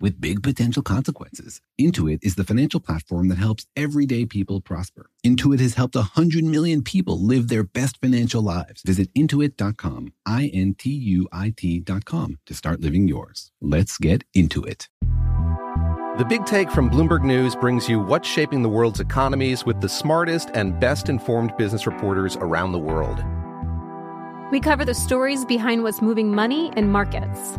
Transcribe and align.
with 0.00 0.20
big 0.20 0.42
potential 0.42 0.82
consequences. 0.82 1.60
Intuit 1.80 2.18
is 2.22 2.34
the 2.34 2.44
financial 2.44 2.80
platform 2.80 3.28
that 3.28 3.38
helps 3.38 3.66
everyday 3.76 4.26
people 4.26 4.60
prosper. 4.60 5.10
Intuit 5.24 5.60
has 5.60 5.74
helped 5.74 5.94
100 5.94 6.44
million 6.44 6.82
people 6.82 7.20
live 7.20 7.48
their 7.48 7.64
best 7.64 8.00
financial 8.00 8.42
lives. 8.42 8.82
Visit 8.82 9.12
intuit.com, 9.14 10.12
I 10.26 10.50
N 10.52 10.74
T 10.74 10.90
U 10.90 11.28
I 11.32 11.54
T.com 11.56 12.38
to 12.46 12.54
start 12.54 12.80
living 12.80 13.08
yours. 13.08 13.50
Let's 13.60 13.98
get 13.98 14.24
into 14.34 14.62
it. 14.62 14.88
The 16.16 16.24
Big 16.24 16.46
Take 16.46 16.70
from 16.70 16.90
Bloomberg 16.90 17.24
News 17.24 17.56
brings 17.56 17.88
you 17.88 17.98
what's 17.98 18.28
shaping 18.28 18.62
the 18.62 18.68
world's 18.68 19.00
economies 19.00 19.64
with 19.64 19.80
the 19.80 19.88
smartest 19.88 20.50
and 20.54 20.78
best 20.78 21.08
informed 21.08 21.56
business 21.56 21.86
reporters 21.88 22.36
around 22.36 22.70
the 22.70 22.78
world. 22.78 23.24
We 24.52 24.60
cover 24.60 24.84
the 24.84 24.94
stories 24.94 25.44
behind 25.44 25.82
what's 25.82 26.00
moving 26.00 26.32
money 26.32 26.72
and 26.76 26.92
markets 26.92 27.58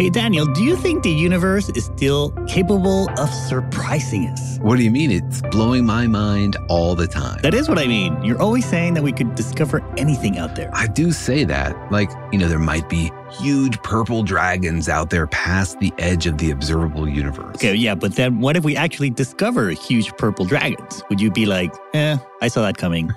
Hey, 0.00 0.08
Daniel, 0.08 0.46
do 0.46 0.64
you 0.64 0.76
think 0.76 1.02
the 1.02 1.10
universe 1.10 1.68
is 1.68 1.84
still 1.84 2.30
capable 2.48 3.06
of 3.18 3.28
surprising 3.28 4.28
us? 4.28 4.56
What 4.62 4.78
do 4.78 4.82
you 4.82 4.90
mean? 4.90 5.10
It's 5.10 5.42
blowing 5.50 5.84
my 5.84 6.06
mind 6.06 6.56
all 6.70 6.94
the 6.94 7.06
time. 7.06 7.38
That 7.42 7.52
is 7.52 7.68
what 7.68 7.78
I 7.78 7.86
mean. 7.86 8.16
You're 8.22 8.40
always 8.40 8.64
saying 8.64 8.94
that 8.94 9.02
we 9.02 9.12
could 9.12 9.34
discover 9.34 9.86
anything 9.98 10.38
out 10.38 10.56
there. 10.56 10.70
I 10.72 10.86
do 10.86 11.12
say 11.12 11.44
that. 11.44 11.76
Like, 11.92 12.10
you 12.32 12.38
know, 12.38 12.48
there 12.48 12.58
might 12.58 12.88
be 12.88 13.12
huge 13.32 13.80
purple 13.82 14.22
dragons 14.22 14.88
out 14.88 15.10
there 15.10 15.26
past 15.26 15.78
the 15.80 15.92
edge 15.98 16.26
of 16.26 16.38
the 16.38 16.50
observable 16.50 17.08
universe. 17.08 17.56
Okay, 17.56 17.74
yeah, 17.74 17.94
but 17.94 18.16
then 18.16 18.40
what 18.40 18.56
if 18.56 18.64
we 18.64 18.76
actually 18.76 19.10
discover 19.10 19.70
huge 19.70 20.12
purple 20.16 20.44
dragons? 20.44 21.02
Would 21.08 21.20
you 21.20 21.30
be 21.30 21.46
like, 21.46 21.74
eh, 21.94 22.18
I 22.42 22.48
saw 22.48 22.62
that 22.62 22.76
coming? 22.76 23.12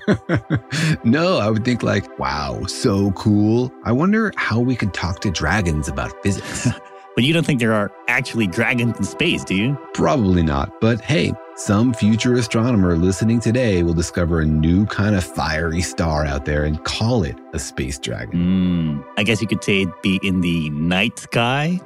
no, 1.03 1.37
I 1.37 1.49
would 1.49 1.65
think 1.65 1.83
like, 1.83 2.17
wow, 2.19 2.63
so 2.65 3.11
cool. 3.11 3.71
I 3.83 3.91
wonder 3.91 4.31
how 4.37 4.59
we 4.59 4.75
could 4.75 4.93
talk 4.93 5.19
to 5.21 5.31
dragons 5.31 5.87
about 5.87 6.11
physics. 6.23 6.67
but 7.15 7.23
you 7.23 7.33
don't 7.33 7.45
think 7.45 7.59
there 7.59 7.73
are 7.73 7.91
actually 8.07 8.47
dragons 8.47 8.97
in 8.97 9.03
space, 9.03 9.43
do 9.43 9.55
you? 9.55 9.77
Probably 9.93 10.43
not. 10.43 10.81
But 10.81 11.01
hey, 11.01 11.33
some 11.55 11.93
future 11.93 12.33
astronomer 12.33 12.97
listening 12.97 13.39
today 13.39 13.83
will 13.83 13.93
discover 13.93 14.41
a 14.41 14.45
new 14.45 14.85
kind 14.87 15.15
of 15.15 15.23
fiery 15.23 15.81
star 15.81 16.25
out 16.25 16.45
there 16.45 16.63
and 16.65 16.83
call 16.83 17.23
it 17.23 17.35
a 17.53 17.59
space 17.59 17.99
dragon. 17.99 18.39
Mm, 18.39 19.05
I 19.17 19.23
guess 19.23 19.41
you 19.41 19.47
could 19.47 19.63
say 19.63 19.81
it'd 19.83 20.01
be 20.01 20.19
in 20.23 20.41
the 20.41 20.69
night 20.71 21.19
sky. 21.19 21.79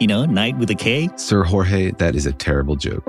You 0.00 0.08
know, 0.08 0.26
night 0.26 0.58
with 0.58 0.68
a 0.70 0.74
K. 0.74 1.08
Sir 1.16 1.44
Jorge, 1.44 1.92
that 1.92 2.16
is 2.16 2.26
a 2.26 2.32
terrible 2.32 2.74
joke. 2.74 3.04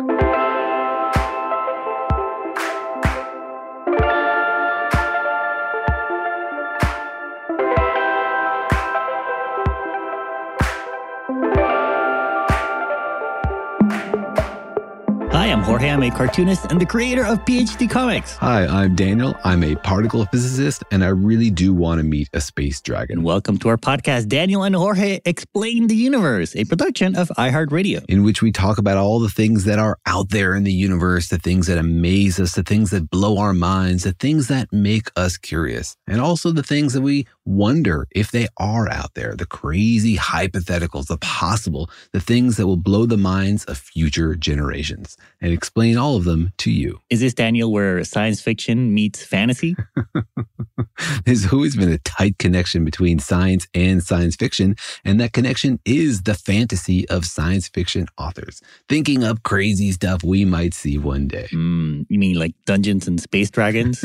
Jorge. 15.65 15.89
I'm 15.89 16.03
a 16.03 16.11
cartoonist 16.11 16.67
and 16.69 16.79
the 16.79 16.85
creator 16.85 17.25
of 17.25 17.39
PhD 17.39 17.89
Comics. 17.89 18.35
Hi, 18.35 18.67
I'm 18.67 18.93
Daniel. 18.93 19.35
I'm 19.43 19.63
a 19.63 19.75
particle 19.77 20.23
physicist, 20.27 20.83
and 20.91 21.03
I 21.03 21.07
really 21.07 21.49
do 21.49 21.73
want 21.73 21.97
to 21.97 22.03
meet 22.03 22.29
a 22.33 22.41
space 22.41 22.79
dragon. 22.81 23.23
welcome 23.23 23.57
to 23.57 23.69
our 23.69 23.77
podcast, 23.77 24.27
Daniel 24.27 24.61
and 24.61 24.75
Jorge 24.75 25.21
Explain 25.25 25.87
the 25.87 25.95
Universe, 25.95 26.55
a 26.55 26.65
production 26.65 27.15
of 27.15 27.29
iHeartRadio, 27.29 28.05
in 28.07 28.23
which 28.23 28.43
we 28.43 28.51
talk 28.51 28.77
about 28.77 28.97
all 28.97 29.19
the 29.19 29.27
things 29.27 29.63
that 29.63 29.79
are 29.79 29.97
out 30.05 30.29
there 30.29 30.53
in 30.53 30.65
the 30.65 30.71
universe, 30.71 31.29
the 31.29 31.39
things 31.39 31.65
that 31.65 31.79
amaze 31.79 32.39
us, 32.39 32.53
the 32.53 32.61
things 32.61 32.91
that 32.91 33.09
blow 33.09 33.39
our 33.39 33.53
minds, 33.53 34.03
the 34.03 34.13
things 34.13 34.47
that 34.49 34.71
make 34.71 35.09
us 35.15 35.35
curious, 35.35 35.97
and 36.05 36.21
also 36.21 36.51
the 36.51 36.61
things 36.61 36.93
that 36.93 37.01
we 37.01 37.25
wonder 37.45 38.07
if 38.11 38.31
they 38.31 38.47
are 38.57 38.91
out 38.91 39.13
there, 39.13 39.35
the 39.35 39.45
crazy 39.45 40.17
hypotheticals, 40.17 41.07
the 41.07 41.17
possible, 41.17 41.89
the 42.11 42.19
things 42.19 42.57
that 42.57 42.67
will 42.67 42.77
blow 42.77 43.05
the 43.05 43.17
minds 43.17 43.65
of 43.65 43.77
future 43.77 44.35
generations. 44.35 45.17
And 45.41 45.53
explain 45.53 45.97
all 45.97 46.15
of 46.15 46.23
them 46.23 46.53
to 46.57 46.71
you. 46.71 46.99
Is 47.09 47.19
this, 47.19 47.33
Daniel, 47.33 47.71
where 47.71 48.03
science 48.03 48.41
fiction 48.41 48.93
meets 48.93 49.23
fantasy? 49.23 49.75
There's 51.25 51.51
always 51.51 51.75
been 51.75 51.91
a 51.91 51.97
tight 51.99 52.37
connection 52.39 52.83
between 52.85 53.19
science 53.19 53.67
and 53.73 54.01
science 54.01 54.35
fiction, 54.35 54.75
and 55.03 55.19
that 55.19 55.33
connection 55.33 55.79
is 55.85 56.23
the 56.23 56.33
fantasy 56.33 57.07
of 57.09 57.25
science 57.25 57.67
fiction 57.67 58.07
authors, 58.17 58.61
thinking 58.89 59.23
up 59.23 59.43
crazy 59.43 59.91
stuff 59.91 60.23
we 60.23 60.45
might 60.45 60.73
see 60.73 60.97
one 60.97 61.27
day. 61.27 61.47
Mm, 61.51 62.05
you 62.09 62.17
mean 62.17 62.39
like 62.39 62.55
Dungeons 62.65 63.07
and 63.07 63.19
Space 63.19 63.49
Dragons? 63.49 64.03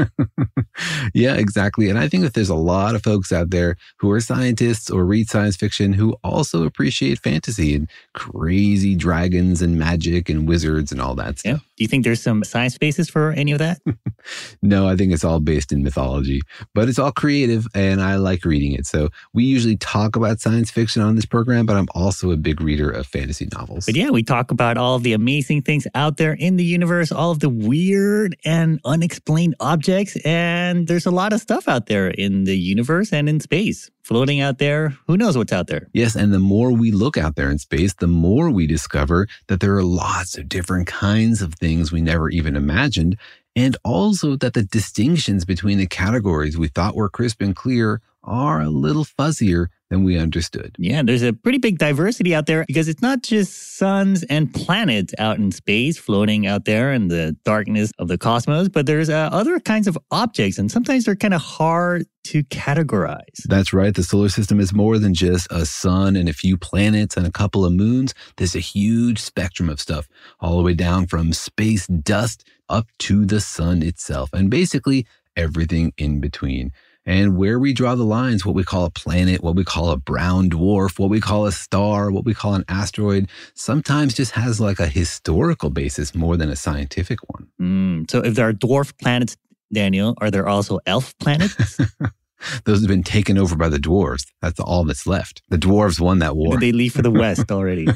yeah, 1.15 1.35
exactly. 1.35 1.89
And 1.89 1.99
I 1.99 2.09
think 2.09 2.25
that 2.25 2.35
there's 2.35 2.49
a 2.49 2.55
lot 2.55 2.95
of 2.95 3.03
folks 3.03 3.30
out 3.33 3.51
there 3.51 3.77
who 3.99 4.11
are 4.11 4.21
scientists 4.21 4.91
or 4.91 5.05
read 5.05 5.29
science 5.29 5.57
fiction 5.57 5.93
who 5.93 6.17
also 6.25 6.65
appreciate 6.65 7.19
fantasy 7.19 7.75
and 7.75 7.89
crazy 8.15 8.95
dragons 8.95 9.63
and 9.63 9.79
magic 9.79 10.29
and 10.29 10.49
wizards 10.49 10.93
and 10.93 11.01
all 11.01 11.15
that 11.15 11.39
stuff. 11.39 11.53
Yeah. 11.53 11.59
Do 11.59 11.85
you 11.85 11.89
think 11.89 12.05
there's 12.05 12.23
some 12.23 12.45
science 12.45 12.77
basis 12.77 13.09
for 13.09 13.33
any 13.33 13.53
of 13.53 13.59
that? 13.59 13.81
no, 14.63 14.89
I 14.89 14.97
think 14.97 15.13
it's 15.13 15.25
all 15.25 15.41
based 15.41 15.73
in 15.73 15.83
mythology, 15.83 16.43
but 16.75 16.89
it's 16.89 16.99
all 16.99 17.13
creative 17.13 17.67
and 17.75 18.01
I 18.03 18.17
like 18.17 18.45
reading 18.45 18.73
it. 18.73 18.87
So 18.87 19.09
we 19.33 19.45
usually 19.45 19.77
talk 19.77 20.17
about 20.17 20.41
science 20.41 20.71
fiction 20.71 21.03
on 21.03 21.17
this 21.17 21.25
program, 21.25 21.67
but 21.67 21.77
I'm 21.77 21.89
also 21.95 22.31
a 22.31 22.37
big 22.37 22.61
reader 22.61 22.91
of 22.91 23.07
fantasy 23.07 23.49
novels. 23.53 23.87
But 23.87 23.97
yeah, 23.97 24.11
we 24.11 24.23
talk 24.23 24.51
about 24.51 24.77
all 24.77 24.99
the 24.99 25.13
amazing 25.13 25.63
things 25.63 25.87
out 25.95 26.17
there 26.17 26.35
in 26.35 26.57
the 26.57 26.65
universe, 26.65 27.11
all 27.11 27.31
of 27.31 27.41
the 27.41 27.49
weird 27.49 28.37
and 28.45 28.81
unexplained 28.85 29.55
objects. 29.61 30.17
And 30.25 30.87
there's 30.87 31.07
a 31.07 31.11
lot 31.11 31.33
of 31.33 31.41
stuff 31.41 31.69
out 31.69 31.87
there 31.87 32.09
in 32.09 32.45
the 32.45 32.59
universe 32.59 33.13
and 33.13 33.20
in 33.29 33.41
space 33.41 33.91
floating 34.03 34.41
out 34.41 34.59
there. 34.59 34.97
Who 35.07 35.17
knows 35.17 35.37
what's 35.37 35.53
out 35.53 35.69
there? 35.69 35.89
Yes. 35.93 36.17
And 36.17 36.33
the 36.33 36.39
more 36.39 36.73
we 36.73 36.91
look 36.91 37.17
out 37.17 37.37
there 37.37 37.51
in 37.51 37.59
space, 37.59 37.95
the 37.95 38.07
more 38.07 38.51
we 38.51 38.67
discover 38.67 39.29
that 39.47 39.61
there 39.61 39.77
are 39.77 39.85
lots 39.85 40.37
of 40.37 40.49
different 40.49 40.87
kinds 40.87 41.43
of 41.43 41.55
things 41.55 41.93
we 41.93 42.01
never 42.01 42.29
even 42.29 42.57
imagined. 42.57 43.17
And 43.55 43.77
also 43.85 44.37
that 44.37 44.55
the 44.55 44.63
distinctions 44.63 45.45
between 45.45 45.79
the 45.79 45.87
categories 45.87 46.59
we 46.59 46.69
thought 46.69 46.97
were 46.97 47.09
crisp 47.09 47.41
and 47.41 47.55
clear 47.55 48.01
are 48.23 48.61
a 48.61 48.69
little 48.69 49.05
fuzzier 49.05 49.69
than 49.89 50.05
we 50.05 50.17
understood. 50.17 50.77
Yeah, 50.79 51.03
there's 51.03 51.23
a 51.23 51.33
pretty 51.33 51.59
big 51.59 51.79
diversity 51.79 52.35
out 52.35 52.47
there 52.47 52.65
because 52.67 52.89
it's 52.89 53.03
not 53.03 53.23
just 53.23 53.77
suns 53.77 54.23
and 54.25 54.53
planets 54.55 55.13
out 55.19 55.39
in 55.39 55.51
space 55.51 55.99
floating 55.99 56.47
out 56.47 56.65
there 56.65 56.93
in 56.93 57.09
the 57.09 57.37
darkness 57.45 57.91
of 57.99 58.09
the 58.09 58.17
cosmos, 58.17 58.69
but 58.69 58.87
there's 58.87 59.11
uh, 59.11 59.29
other 59.33 59.59
kinds 59.59 59.89
of 59.89 59.99
objects, 60.11 60.59
and 60.59 60.71
sometimes 60.71 61.05
they're 61.05 61.17
kind 61.17 61.35
of 61.35 61.43
hard 61.43 62.07
to 62.23 62.45
categorize. 62.45 63.43
That's 63.47 63.73
right. 63.73 63.95
The 63.95 64.05
solar 64.05 64.29
system 64.29 64.61
is 64.61 64.73
more 64.73 64.99
than 64.99 65.15
just 65.15 65.51
a 65.51 65.67
sun 65.67 66.15
and 66.15 66.29
a 66.29 66.35
few 66.35 66.57
planets 66.57 67.17
and 67.17 67.27
a 67.27 67.33
couple 67.33 67.65
of 67.65 67.73
moons. 67.73 68.15
There's 68.37 68.55
a 68.55 68.61
huge 68.61 69.19
spectrum 69.19 69.69
of 69.69 69.81
stuff, 69.81 70.07
all 70.39 70.57
the 70.57 70.63
way 70.63 70.75
down 70.75 71.07
from 71.07 71.33
space 71.33 71.87
dust 71.87 72.45
up 72.69 72.87
to 73.01 73.25
the 73.25 73.41
sun 73.41 73.83
itself, 73.83 74.31
and 74.33 74.51
basically 74.51 75.07
everything 75.37 75.93
in 75.97 76.21
between. 76.21 76.71
And 77.07 77.37
where 77.37 77.59
we 77.59 77.73
draw 77.73 77.95
the 77.95 78.05
lines, 78.05 78.45
what 78.45 78.55
we 78.55 78.63
call 78.63 78.85
a 78.85 78.91
planet, 78.91 79.43
what 79.43 79.57
we 79.57 79.65
call 79.65 79.91
a 79.91 79.97
brown 79.97 80.51
dwarf, 80.51 80.99
what 80.99 81.11
we 81.11 81.21
call 81.21 81.47
a 81.47 81.53
star, 81.53 82.11
what 82.11 82.25
we 82.25 82.35
call 82.35 82.55
an 82.55 82.65
asteroid, 82.69 83.29
sometimes 83.55 84.15
just 84.15 84.33
has 84.33 84.61
like 84.61 84.79
a 84.79 84.87
historical 84.87 85.71
basis 85.71 86.15
more 86.15 86.37
than 86.37 86.51
a 86.51 86.57
scientific 86.57 87.19
one. 87.29 87.49
Mm, 87.61 88.11
so 88.11 88.21
if 88.21 88.35
there 88.35 88.49
are 88.49 88.53
dwarf 88.53 88.97
planets, 88.99 89.37
Daniel, 89.73 90.15
are 90.19 90.31
there 90.31 90.49
also 90.49 90.79
elf 90.87 91.17
planets? 91.19 91.81
Those 92.65 92.81
have 92.81 92.89
been 92.89 93.03
taken 93.03 93.39
over 93.39 93.57
by 93.57 93.69
the 93.69 93.79
dwarves. 93.79 94.25
That's 94.41 94.61
all 94.61 94.85
that's 94.85 95.07
left. 95.07 95.43
The 95.49 95.59
dwarves 95.59 96.01
won 96.01 96.19
that 96.21 96.37
war. 96.37 96.53
Did 96.53 96.61
they 96.61 96.73
leave 96.73 96.93
for 96.93 97.03
the 97.03 97.11
west 97.23 97.51
already? 97.51 97.89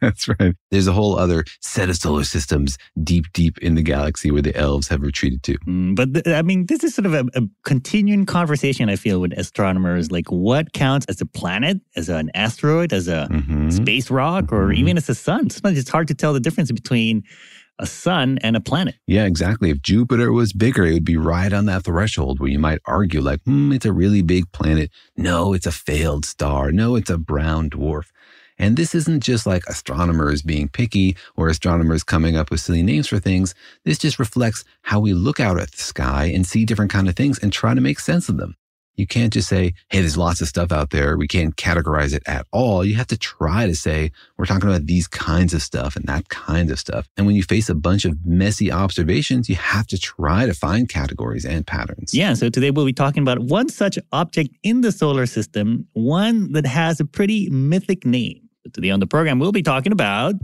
that's 0.00 0.28
right. 0.28 0.54
There's 0.70 0.86
a 0.86 0.92
whole 0.92 1.18
other 1.18 1.44
set 1.60 1.88
of 1.88 1.96
solar 1.96 2.24
systems 2.24 2.78
deep, 3.02 3.26
deep 3.32 3.58
in 3.58 3.74
the 3.74 3.82
galaxy 3.82 4.30
where 4.30 4.42
the 4.42 4.56
elves 4.56 4.88
have 4.88 5.02
retreated 5.02 5.42
to. 5.44 5.58
Mm, 5.60 5.94
but 5.94 6.14
th- 6.14 6.26
I 6.26 6.42
mean, 6.42 6.66
this 6.66 6.84
is 6.84 6.94
sort 6.94 7.06
of 7.06 7.14
a, 7.14 7.24
a, 7.34 7.42
continuing 7.64 8.26
conversation, 8.26 8.88
I 8.88 8.96
feel, 8.96 9.20
with 9.20 9.32
astronomers. 9.32 10.10
Like, 10.10 10.26
what 10.30 10.72
counts 10.72 11.06
as 11.06 11.20
a 11.20 11.26
planet, 11.26 11.80
as 11.96 12.08
an 12.08 12.30
asteroid, 12.34 12.92
as 12.92 13.08
a 13.08 13.28
mm-hmm. 13.30 13.70
space 13.70 14.10
rock, 14.10 14.52
or 14.52 14.68
mm-hmm. 14.68 14.80
even 14.80 14.96
as 14.96 15.08
a 15.08 15.14
sun? 15.14 15.50
Sometimes 15.50 15.78
it's 15.78 15.90
hard 15.90 16.08
to 16.08 16.14
tell 16.14 16.32
the 16.32 16.40
difference 16.40 16.72
between 16.72 17.22
a 17.78 17.86
sun 17.86 18.38
and 18.42 18.56
a 18.56 18.60
planet. 18.60 18.96
Yeah, 19.06 19.24
exactly. 19.24 19.70
If 19.70 19.82
Jupiter 19.82 20.32
was 20.32 20.52
bigger, 20.52 20.84
it 20.84 20.94
would 20.94 21.04
be 21.04 21.16
right 21.16 21.52
on 21.52 21.66
that 21.66 21.84
threshold 21.84 22.40
where 22.40 22.50
you 22.50 22.58
might 22.58 22.80
argue, 22.84 23.20
like, 23.20 23.42
hmm, 23.42 23.72
it's 23.72 23.86
a 23.86 23.92
really 23.92 24.22
big 24.22 24.50
planet. 24.52 24.90
No, 25.16 25.52
it's 25.52 25.66
a 25.66 25.72
failed 25.72 26.24
star. 26.24 26.72
No, 26.72 26.96
it's 26.96 27.10
a 27.10 27.18
brown 27.18 27.70
dwarf. 27.70 28.06
And 28.58 28.76
this 28.76 28.94
isn't 28.94 29.22
just 29.22 29.46
like 29.46 29.64
astronomers 29.66 30.42
being 30.42 30.68
picky 30.68 31.16
or 31.36 31.48
astronomers 31.48 32.04
coming 32.04 32.36
up 32.36 32.50
with 32.50 32.60
silly 32.60 32.82
names 32.82 33.08
for 33.08 33.18
things. 33.18 33.54
This 33.84 33.98
just 33.98 34.18
reflects 34.18 34.64
how 34.82 35.00
we 35.00 35.14
look 35.14 35.40
out 35.40 35.58
at 35.58 35.72
the 35.72 35.82
sky 35.82 36.26
and 36.26 36.46
see 36.46 36.64
different 36.64 36.92
kind 36.92 37.08
of 37.08 37.16
things 37.16 37.38
and 37.38 37.52
try 37.52 37.74
to 37.74 37.80
make 37.80 37.98
sense 37.98 38.28
of 38.28 38.36
them. 38.36 38.54
You 38.94 39.06
can't 39.06 39.32
just 39.32 39.48
say, 39.48 39.74
hey, 39.88 40.00
there's 40.00 40.18
lots 40.18 40.40
of 40.40 40.48
stuff 40.48 40.70
out 40.70 40.90
there. 40.90 41.16
We 41.16 41.26
can't 41.26 41.56
categorize 41.56 42.14
it 42.14 42.22
at 42.26 42.46
all. 42.52 42.84
You 42.84 42.94
have 42.96 43.06
to 43.08 43.16
try 43.16 43.66
to 43.66 43.74
say, 43.74 44.12
we're 44.36 44.44
talking 44.44 44.68
about 44.68 44.86
these 44.86 45.08
kinds 45.08 45.54
of 45.54 45.62
stuff 45.62 45.96
and 45.96 46.04
that 46.06 46.28
kind 46.28 46.70
of 46.70 46.78
stuff. 46.78 47.08
And 47.16 47.26
when 47.26 47.34
you 47.34 47.42
face 47.42 47.68
a 47.68 47.74
bunch 47.74 48.04
of 48.04 48.18
messy 48.24 48.70
observations, 48.70 49.48
you 49.48 49.56
have 49.56 49.86
to 49.88 49.98
try 49.98 50.46
to 50.46 50.54
find 50.54 50.88
categories 50.88 51.44
and 51.44 51.66
patterns. 51.66 52.14
Yeah. 52.14 52.34
So 52.34 52.50
today 52.50 52.70
we'll 52.70 52.84
be 52.84 52.92
talking 52.92 53.22
about 53.22 53.38
one 53.40 53.68
such 53.68 53.98
object 54.12 54.50
in 54.62 54.82
the 54.82 54.92
solar 54.92 55.26
system, 55.26 55.86
one 55.94 56.52
that 56.52 56.66
has 56.66 57.00
a 57.00 57.04
pretty 57.04 57.48
mythic 57.50 58.04
name. 58.04 58.48
So 58.64 58.70
today 58.70 58.90
on 58.90 59.00
the 59.00 59.06
program, 59.06 59.38
we'll 59.38 59.52
be 59.52 59.62
talking 59.62 59.92
about. 59.92 60.34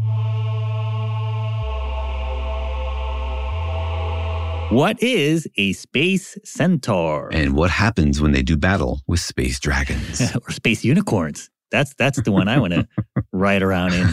What 4.70 5.03
is 5.03 5.49
a 5.56 5.73
space 5.73 6.37
centaur? 6.44 7.31
And 7.32 7.55
what 7.55 7.70
happens 7.70 8.20
when 8.20 8.32
they 8.32 8.43
do 8.43 8.55
battle 8.55 9.00
with 9.06 9.19
space 9.19 9.59
dragons? 9.59 10.20
or 10.47 10.50
space 10.50 10.85
unicorns. 10.85 11.49
That's 11.70 11.94
that's 11.94 12.20
the 12.20 12.32
one 12.32 12.49
I 12.49 12.59
want 12.59 12.75
to 12.75 12.87
ride 13.32 13.62
around 13.62 13.94
in. 13.94 14.11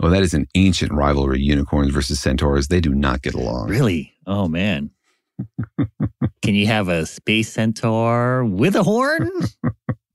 Oh, 0.00 0.10
that 0.10 0.24
is 0.24 0.34
an 0.34 0.48
ancient 0.56 0.90
rivalry, 0.92 1.40
unicorns 1.40 1.92
versus 1.92 2.18
centaurs. 2.18 2.66
They 2.66 2.80
do 2.80 2.94
not 2.96 3.22
get 3.22 3.34
along. 3.34 3.68
Really? 3.68 4.12
Oh 4.26 4.48
man. 4.48 4.90
Can 6.42 6.56
you 6.56 6.66
have 6.66 6.88
a 6.88 7.06
space 7.06 7.52
centaur 7.52 8.44
with 8.44 8.74
a 8.74 8.82
horn? 8.82 9.30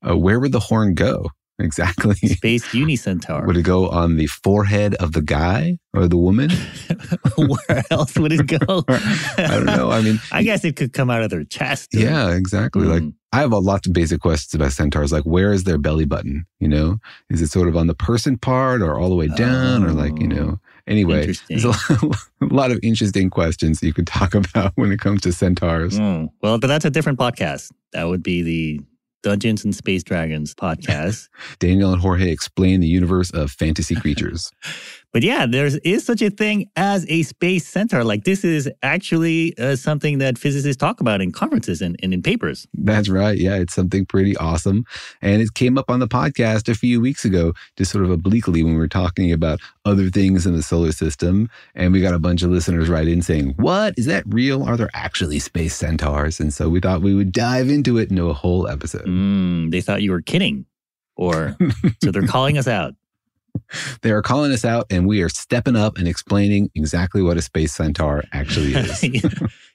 Uh, 0.06 0.17
where 0.17 0.39
would 0.41 0.51
the 0.51 0.59
horn 0.59 0.95
go? 0.95 1.29
Exactly. 1.62 2.16
Space 2.16 2.66
Unicentaur. 2.74 3.46
Would 3.46 3.58
it 3.58 3.63
go 3.63 3.90
on 3.90 4.18
the 4.18 4.28
forehead 4.28 4.96
of 4.96 5.13
the 5.13 5.22
guy 5.22 5.78
or 5.94 6.08
the 6.08 6.18
woman? 6.18 6.50
Where 7.38 7.84
else 7.92 8.18
would 8.18 8.31
it 8.31 8.48
go? 8.48 8.84
I 8.90 9.48
don't 9.48 9.66
know. 9.66 9.92
I 9.92 10.02
mean, 10.02 10.19
I 10.31 10.44
guess 10.44 10.66
it 10.66 10.75
could 10.75 10.94
come 10.94 11.10
out 11.10 11.22
of 11.22 11.30
their 11.30 11.44
chest. 11.44 11.90
Yeah, 11.94 12.31
exactly. 12.31 12.84
Mm. 12.84 12.90
Like, 12.90 13.04
hmm. 13.04 13.10
I 13.34 13.40
have 13.40 13.54
a 13.54 13.60
lot 13.60 13.86
of 13.86 13.94
basic 13.94 14.19
questions 14.19 14.54
about 14.54 14.74
centaurs. 14.74 15.13
Like, 15.13 15.24
where 15.24 15.54
is 15.54 15.63
their 15.63 15.78
belly 15.78 16.06
button? 16.06 16.46
You 16.60 16.68
know, 16.68 16.98
is 17.30 17.42
it 17.42 17.48
sort 17.48 17.69
of 17.69 17.78
on 17.78 17.88
the 17.88 17.96
person 17.96 18.38
part 18.38 18.81
or 18.81 19.00
all 19.00 19.08
the 19.08 19.16
way 19.16 19.28
down, 19.28 19.84
oh, 19.84 19.88
or 19.88 19.92
like, 19.94 20.19
you 20.19 20.28
know? 20.28 20.58
Oh, 20.58 20.60
anyway, 20.86 21.34
there's 21.48 21.63
a 21.63 21.69
lot, 21.69 21.90
a 22.42 22.46
lot, 22.46 22.72
of 22.72 22.80
interesting 22.84 23.30
questions 23.30 23.81
you 23.81 23.94
could 23.94 24.08
talk 24.08 24.36
about 24.36 24.74
when 24.75 24.92
it 24.92 25.00
comes 25.00 25.22
to 25.22 25.31
centaurs. 25.31 25.98
Mm. 25.98 26.30
Well, 26.42 26.58
but 26.60 26.68
that's 26.68 26.84
a 26.84 26.90
different 26.90 27.19
podcast. 27.19 27.72
That 27.94 28.10
would 28.10 28.22
be 28.22 28.42
the 28.42 28.81
Dungeons 29.21 29.63
and 29.63 29.75
Space 29.75 30.03
Dragons 30.03 30.53
podcast. 30.53 31.29
Daniel 31.59 31.94
and 31.94 32.01
Jorge 32.01 32.31
explain 32.31 32.79
the 32.79 32.88
universe 32.88 33.31
of 33.31 33.51
fantasy 33.51 33.95
creatures. 33.95 34.51
But 35.13 35.24
yeah, 35.24 35.46
there 35.46 35.66
is 35.84 36.06
such 36.06 36.22
a 36.22 36.30
thing 36.30 36.69
as 36.75 37.06
a 37.10 37.24
space 37.24 37.68
centaur. 37.68 38.04
Like 38.04 38.24
this 38.24 38.46
is 38.46 38.69
actually 38.81 39.58
uh, 39.58 39.75
something 39.75 40.19
that 40.19 40.38
physicists 40.38 40.80
talk 40.80 41.02
about 41.02 41.22
in 41.22 41.31
conferences 41.31 41.81
and, 41.81 41.98
and 42.02 42.13
in 42.13 42.22
papers. 42.22 42.66
That's 42.74 43.10
right. 43.10 43.38
Yeah, 43.38 43.56
it's 43.56 43.74
something 43.74 44.06
pretty 44.06 44.38
awesome. 44.38 44.86
And 45.22 45.42
it 45.42 45.54
came 45.54 45.78
up 45.78 45.90
on 45.90 46.00
the 46.00 46.08
podcast 46.08 46.69
a 46.69 46.75
few 46.75 47.02
weeks 47.02 47.25
ago, 47.25 47.54
just 47.75 47.92
sort 47.92 48.06
of 48.06 48.12
obliquely 48.12 48.63
when 48.63 48.74
we 48.74 48.80
were 48.80 48.88
talking 48.88 49.34
about 49.34 49.60
other 49.84 50.10
things 50.10 50.46
in 50.46 50.56
the 50.56 50.63
solar 50.63 50.94
system. 50.94 51.50
And 51.75 51.92
we 51.92 52.02
got 52.02 52.13
a 52.13 52.19
bunch 52.19 52.42
of 52.42 52.52
listeners 52.52 52.88
write 52.88 53.10
in 53.10 53.22
saying, 53.22 53.56
What? 53.58 53.96
Is 53.98 54.06
that 54.06 54.24
real? 54.28 54.63
Are 54.63 54.78
there 54.78 54.90
actually 54.94 55.40
space 55.40 55.75
centaurs? 55.75 56.40
And 56.40 56.54
so 56.54 56.69
we 56.69 56.80
thought 56.80 57.02
we 57.02 57.16
would 57.16 57.34
dive 57.34 57.69
into 57.69 57.98
it 57.98 58.10
into 58.10 58.30
a 58.30 58.34
whole 58.34 58.68
episode. 58.68 59.06
Mm, 59.06 59.72
they 59.72 59.81
thought 59.81 60.02
you 60.02 60.12
were 60.12 60.22
kidding. 60.22 60.66
Or 61.18 61.58
so 62.04 62.12
they're 62.12 62.25
calling 62.25 62.58
us 62.58 62.68
out. 62.68 62.96
They 64.01 64.12
are 64.12 64.21
calling 64.21 64.51
us 64.51 64.65
out, 64.65 64.88
and 64.89 65.07
we 65.07 65.21
are 65.21 65.29
stepping 65.29 65.75
up 65.75 65.97
and 65.97 66.07
explaining 66.07 66.69
exactly 66.75 67.21
what 67.21 67.38
a 67.38 67.41
space 67.41 67.73
centaur 67.73 68.23
actually 68.31 68.73
is. 68.75 69.03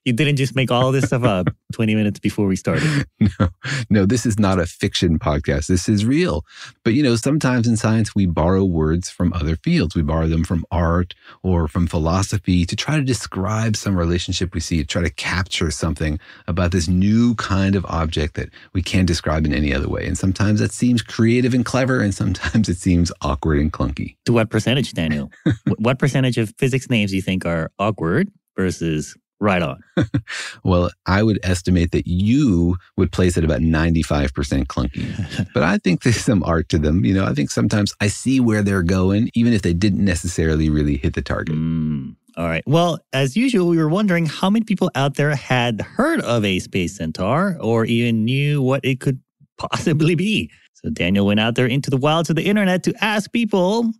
You 0.07 0.13
didn't 0.13 0.37
just 0.37 0.55
make 0.55 0.71
all 0.71 0.93
this 0.93 1.07
stuff 1.07 1.25
up 1.25 1.49
20 1.73 1.97
minutes 1.97 2.21
before 2.21 2.47
we 2.47 2.55
started. 2.55 3.07
No, 3.19 3.49
no, 3.91 4.07
this 4.07 4.25
is 4.25 4.39
not 4.39 4.61
a 4.61 4.67
fiction 4.67 5.19
podcast. 5.19 5.67
This 5.67 5.89
is 5.89 6.07
real. 6.07 6.45
But, 6.85 6.95
you 6.95 7.03
know, 7.03 7.17
sometimes 7.17 7.67
in 7.67 7.77
science, 7.77 8.15
we 8.15 8.25
borrow 8.25 8.65
words 8.65 9.11
from 9.11 9.33
other 9.33 9.57
fields. 9.57 9.97
We 9.97 10.03
borrow 10.03 10.29
them 10.29 10.45
from 10.45 10.65
art 10.71 11.15
or 11.43 11.67
from 11.67 11.89
philosophy 11.89 12.65
to 12.67 12.77
try 12.77 12.97
to 12.97 13.03
describe 13.03 13.77
some 13.77 13.97
relationship 13.97 14.55
we 14.55 14.61
see, 14.61 14.79
to 14.79 14.85
try 14.85 15.03
to 15.03 15.11
capture 15.11 15.73
something 15.73 16.21
about 16.47 16.71
this 16.71 16.87
new 16.87 17.35
kind 17.35 17.75
of 17.75 17.85
object 17.87 18.35
that 18.35 18.51
we 18.73 18.83
can't 18.83 19.09
describe 19.09 19.45
in 19.45 19.53
any 19.53 19.75
other 19.75 19.89
way. 19.89 20.07
And 20.07 20.17
sometimes 20.17 20.61
that 20.61 20.73
seems 20.73 21.03
creative 21.03 21.53
and 21.53 21.65
clever, 21.65 22.01
and 22.01 22.15
sometimes 22.15 22.69
it 22.69 22.77
seems 22.77 23.11
awkward 23.23 23.59
and 23.59 23.73
clunky. 23.73 24.15
To 24.27 24.33
what 24.33 24.51
percentage, 24.51 24.93
Daniel? 24.93 25.33
what 25.79 25.99
percentage 25.99 26.39
of 26.39 26.53
physics 26.59 26.89
names 26.89 27.11
do 27.11 27.17
you 27.17 27.23
think 27.23 27.45
are 27.45 27.73
awkward 27.81 28.31
versus 28.57 29.17
right 29.41 29.63
on? 29.63 29.83
well, 30.65 30.91
I 31.07 31.23
would 31.23 31.39
estimate 31.43 31.93
that 31.93 32.07
you 32.07 32.77
would 32.97 33.13
place 33.13 33.37
it 33.37 33.45
about 33.45 33.61
95% 33.61 34.67
clunky. 34.67 35.49
but 35.55 35.63
I 35.63 35.79
think 35.79 36.03
there's 36.03 36.17
some 36.17 36.43
art 36.45 36.69
to 36.71 36.79
them. 36.79 37.05
You 37.05 37.15
know, 37.15 37.25
I 37.25 37.35
think 37.35 37.51
sometimes 37.51 37.95
I 38.01 38.09
see 38.09 38.41
where 38.41 38.63
they're 38.63 38.83
going, 38.83 39.31
even 39.35 39.53
if 39.53 39.63
they 39.63 39.73
didn't 39.73 40.05
necessarily 40.05 40.71
really 40.71 40.97
hit 40.97 41.15
the 41.15 41.23
target. 41.23 41.55
Mm. 41.55 42.17
All 42.37 42.47
right. 42.47 42.65
Well, 42.67 42.99
as 43.15 43.35
usual, 43.35 43.67
we 43.67 43.79
were 43.79 43.89
wondering 43.89 44.27
how 44.27 44.51
many 44.51 44.65
people 44.65 44.91
out 44.95 45.15
there 45.15 45.35
had 45.35 45.81
heard 45.81 46.21
of 46.21 46.45
a 46.45 46.59
space 46.59 46.97
centaur 46.97 47.57
or 47.61 47.87
even 47.87 48.27
knew 48.27 48.61
what 48.61 48.85
it 48.85 49.01
could 49.01 49.21
possibly 49.59 50.15
be. 50.15 50.51
So 50.75 50.91
Daniel 50.91 51.27
went 51.27 51.41
out 51.41 51.55
there 51.55 51.67
into 51.67 51.89
the 51.89 51.97
wilds 51.97 52.29
of 52.29 52.37
the 52.37 52.45
internet 52.45 52.83
to 52.85 52.95
ask 53.03 53.33
people, 53.33 53.91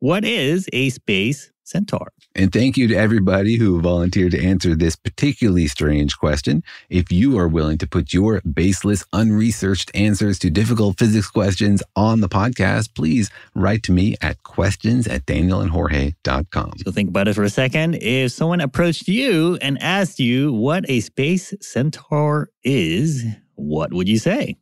what 0.00 0.24
is 0.24 0.68
a 0.72 0.90
space 0.90 1.50
centaur? 1.64 2.12
And 2.34 2.52
thank 2.52 2.76
you 2.76 2.88
to 2.88 2.94
everybody 2.94 3.56
who 3.56 3.80
volunteered 3.80 4.32
to 4.32 4.44
answer 4.44 4.74
this 4.74 4.96
particularly 4.96 5.66
strange 5.66 6.18
question. 6.18 6.62
If 6.88 7.10
you 7.10 7.38
are 7.38 7.48
willing 7.48 7.78
to 7.78 7.86
put 7.86 8.12
your 8.12 8.40
baseless, 8.40 9.04
unresearched 9.12 9.90
answers 9.94 10.38
to 10.40 10.50
difficult 10.50 10.98
physics 10.98 11.30
questions 11.30 11.82
on 11.96 12.20
the 12.20 12.28
podcast, 12.28 12.94
please 12.94 13.30
write 13.54 13.82
to 13.84 13.92
me 13.92 14.16
at 14.20 14.42
questions 14.42 15.06
at 15.06 15.26
danielandjorge.com. 15.26 16.72
So 16.84 16.90
think 16.90 17.08
about 17.08 17.28
it 17.28 17.34
for 17.34 17.44
a 17.44 17.50
second. 17.50 17.96
If 17.96 18.32
someone 18.32 18.60
approached 18.60 19.08
you 19.08 19.58
and 19.60 19.80
asked 19.80 20.18
you 20.20 20.52
what 20.52 20.88
a 20.88 21.00
space 21.00 21.54
centaur 21.60 22.50
is, 22.62 23.24
what 23.54 23.92
would 23.92 24.08
you 24.08 24.18
say? 24.18 24.56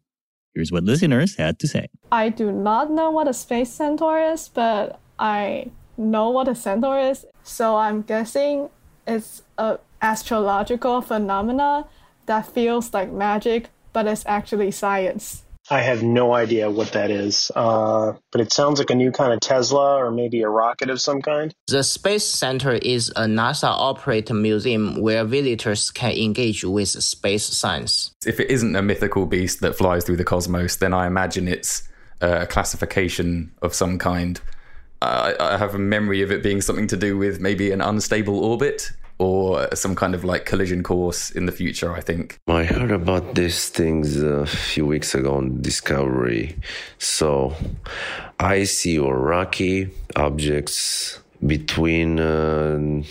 Here's 0.55 0.71
what 0.71 0.85
listeners 0.85 1.37
had 1.37 1.59
to 1.61 1.69
say. 1.69 1.89
I 2.11 2.29
do 2.29 2.53
not 2.53 2.91
know 2.91 3.11
what 3.11 3.27
a 3.27 3.33
space 3.33 3.71
centaur 3.71 4.21
is, 4.21 4.49
but 4.49 5.01
I 5.19 5.71
know 5.97 6.31
what 6.31 6.49
a 6.49 6.55
centaur 6.55 6.99
is. 6.99 7.27
So 7.43 7.77
I'm 7.77 8.03
guessing 8.03 8.71
it's 9.07 9.43
a 9.59 9.79
astrological 10.01 11.01
phenomena 11.01 11.87
that 12.27 12.47
feels 12.47 12.93
like 12.93 13.11
magic, 13.11 13.69
but 13.93 14.07
it's 14.07 14.25
actually 14.27 14.71
science. 14.71 15.43
I 15.71 15.81
have 15.81 16.03
no 16.03 16.35
idea 16.35 16.69
what 16.69 16.93
that 16.93 17.11
is, 17.13 17.53
uh, 17.55 18.15
but 18.33 18.41
it 18.41 18.53
sounds 18.53 18.81
like 18.81 18.91
a 18.91 18.97
new 18.97 19.13
kind 19.13 19.33
of 19.33 19.39
Tesla 19.39 19.97
or 19.97 20.11
maybe 20.11 20.43
a 20.43 20.49
rocket 20.49 20.91
of 20.91 21.01
some 21.01 21.23
kind. 21.23 21.55
The 21.69 21.85
Space 21.85 22.25
Center 22.25 22.73
is 22.73 23.11
a 23.11 23.27
NASA 23.27 23.69
operated 23.69 24.35
museum 24.35 25.01
where 25.01 25.25
visitors 25.25 25.91
can 25.93 26.13
engage 26.13 26.65
with 26.65 26.89
space 26.89 27.45
science. 27.45 28.11
If 28.27 28.41
it 28.41 28.51
isn't 28.51 28.75
a 28.75 28.83
mythical 28.83 29.25
beast 29.25 29.61
that 29.61 29.77
flies 29.77 30.05
through 30.05 30.17
the 30.17 30.25
cosmos, 30.25 30.77
then 30.77 30.93
I 30.93 31.07
imagine 31.07 31.47
it's 31.47 31.89
a 32.21 32.47
classification 32.47 33.53
of 33.63 33.73
some 33.73 33.99
kind. 33.99 34.41
I 35.03 35.57
have 35.59 35.75
a 35.75 35.79
memory 35.79 36.23
of 36.23 36.31
it 36.31 36.43
being 36.43 36.61
something 36.61 36.87
to 36.89 36.97
do 36.97 37.19
with 37.19 37.41
maybe 37.41 37.73
an 37.73 37.81
unstable 37.81 38.39
orbit 38.39 38.93
or 39.19 39.69
some 39.75 39.95
kind 39.95 40.15
of 40.15 40.25
like 40.25 40.45
collision 40.47 40.83
course 40.83 41.31
in 41.31 41.47
the 41.47 41.53
future, 41.53 41.95
I 41.95 42.01
think. 42.01 42.39
I 42.49 42.65
heard 42.65 42.91
about 42.91 43.35
these 43.35 43.69
things 43.69 44.21
a 44.21 44.47
few 44.47 44.87
weeks 44.87 45.15
ago 45.15 45.35
on 45.35 45.61
Discovery. 45.61 46.57
So, 46.99 47.55
icy 48.41 48.99
or 48.99 49.17
rocky 49.19 49.91
objects 50.17 51.21
between 51.47 52.19
uh, 52.19 53.03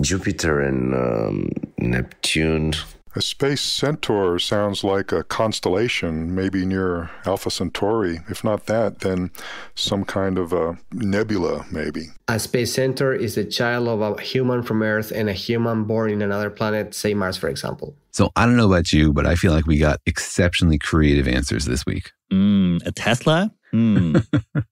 Jupiter 0.00 0.60
and 0.60 0.94
um, 0.94 1.50
Neptune 1.78 2.72
a 3.14 3.20
space 3.20 3.60
centaur 3.60 4.38
sounds 4.38 4.82
like 4.82 5.12
a 5.12 5.24
constellation, 5.24 6.34
maybe 6.34 6.64
near 6.64 7.10
Alpha 7.26 7.50
Centauri. 7.50 8.20
If 8.28 8.42
not 8.42 8.66
that, 8.66 9.00
then 9.00 9.30
some 9.74 10.04
kind 10.04 10.38
of 10.38 10.52
a 10.52 10.78
nebula, 10.92 11.66
maybe. 11.70 12.06
A 12.28 12.38
space 12.38 12.72
centaur 12.72 13.12
is 13.12 13.34
the 13.34 13.44
child 13.44 13.88
of 13.88 14.00
a 14.00 14.20
human 14.20 14.62
from 14.62 14.82
Earth 14.82 15.12
and 15.14 15.28
a 15.28 15.34
human 15.34 15.84
born 15.84 16.10
in 16.10 16.22
another 16.22 16.50
planet, 16.50 16.94
say 16.94 17.14
Mars, 17.14 17.36
for 17.36 17.48
example. 17.48 17.94
So 18.12 18.30
I 18.36 18.46
don't 18.46 18.56
know 18.56 18.66
about 18.66 18.92
you, 18.92 19.12
but 19.12 19.26
I 19.26 19.34
feel 19.34 19.52
like 19.52 19.66
we 19.66 19.78
got 19.78 20.00
exceptionally 20.06 20.78
creative 20.78 21.28
answers 21.28 21.64
this 21.64 21.84
week. 21.86 22.12
Mm, 22.32 22.86
a 22.86 22.92
Tesla? 22.92 23.52
Mm. 23.74 24.26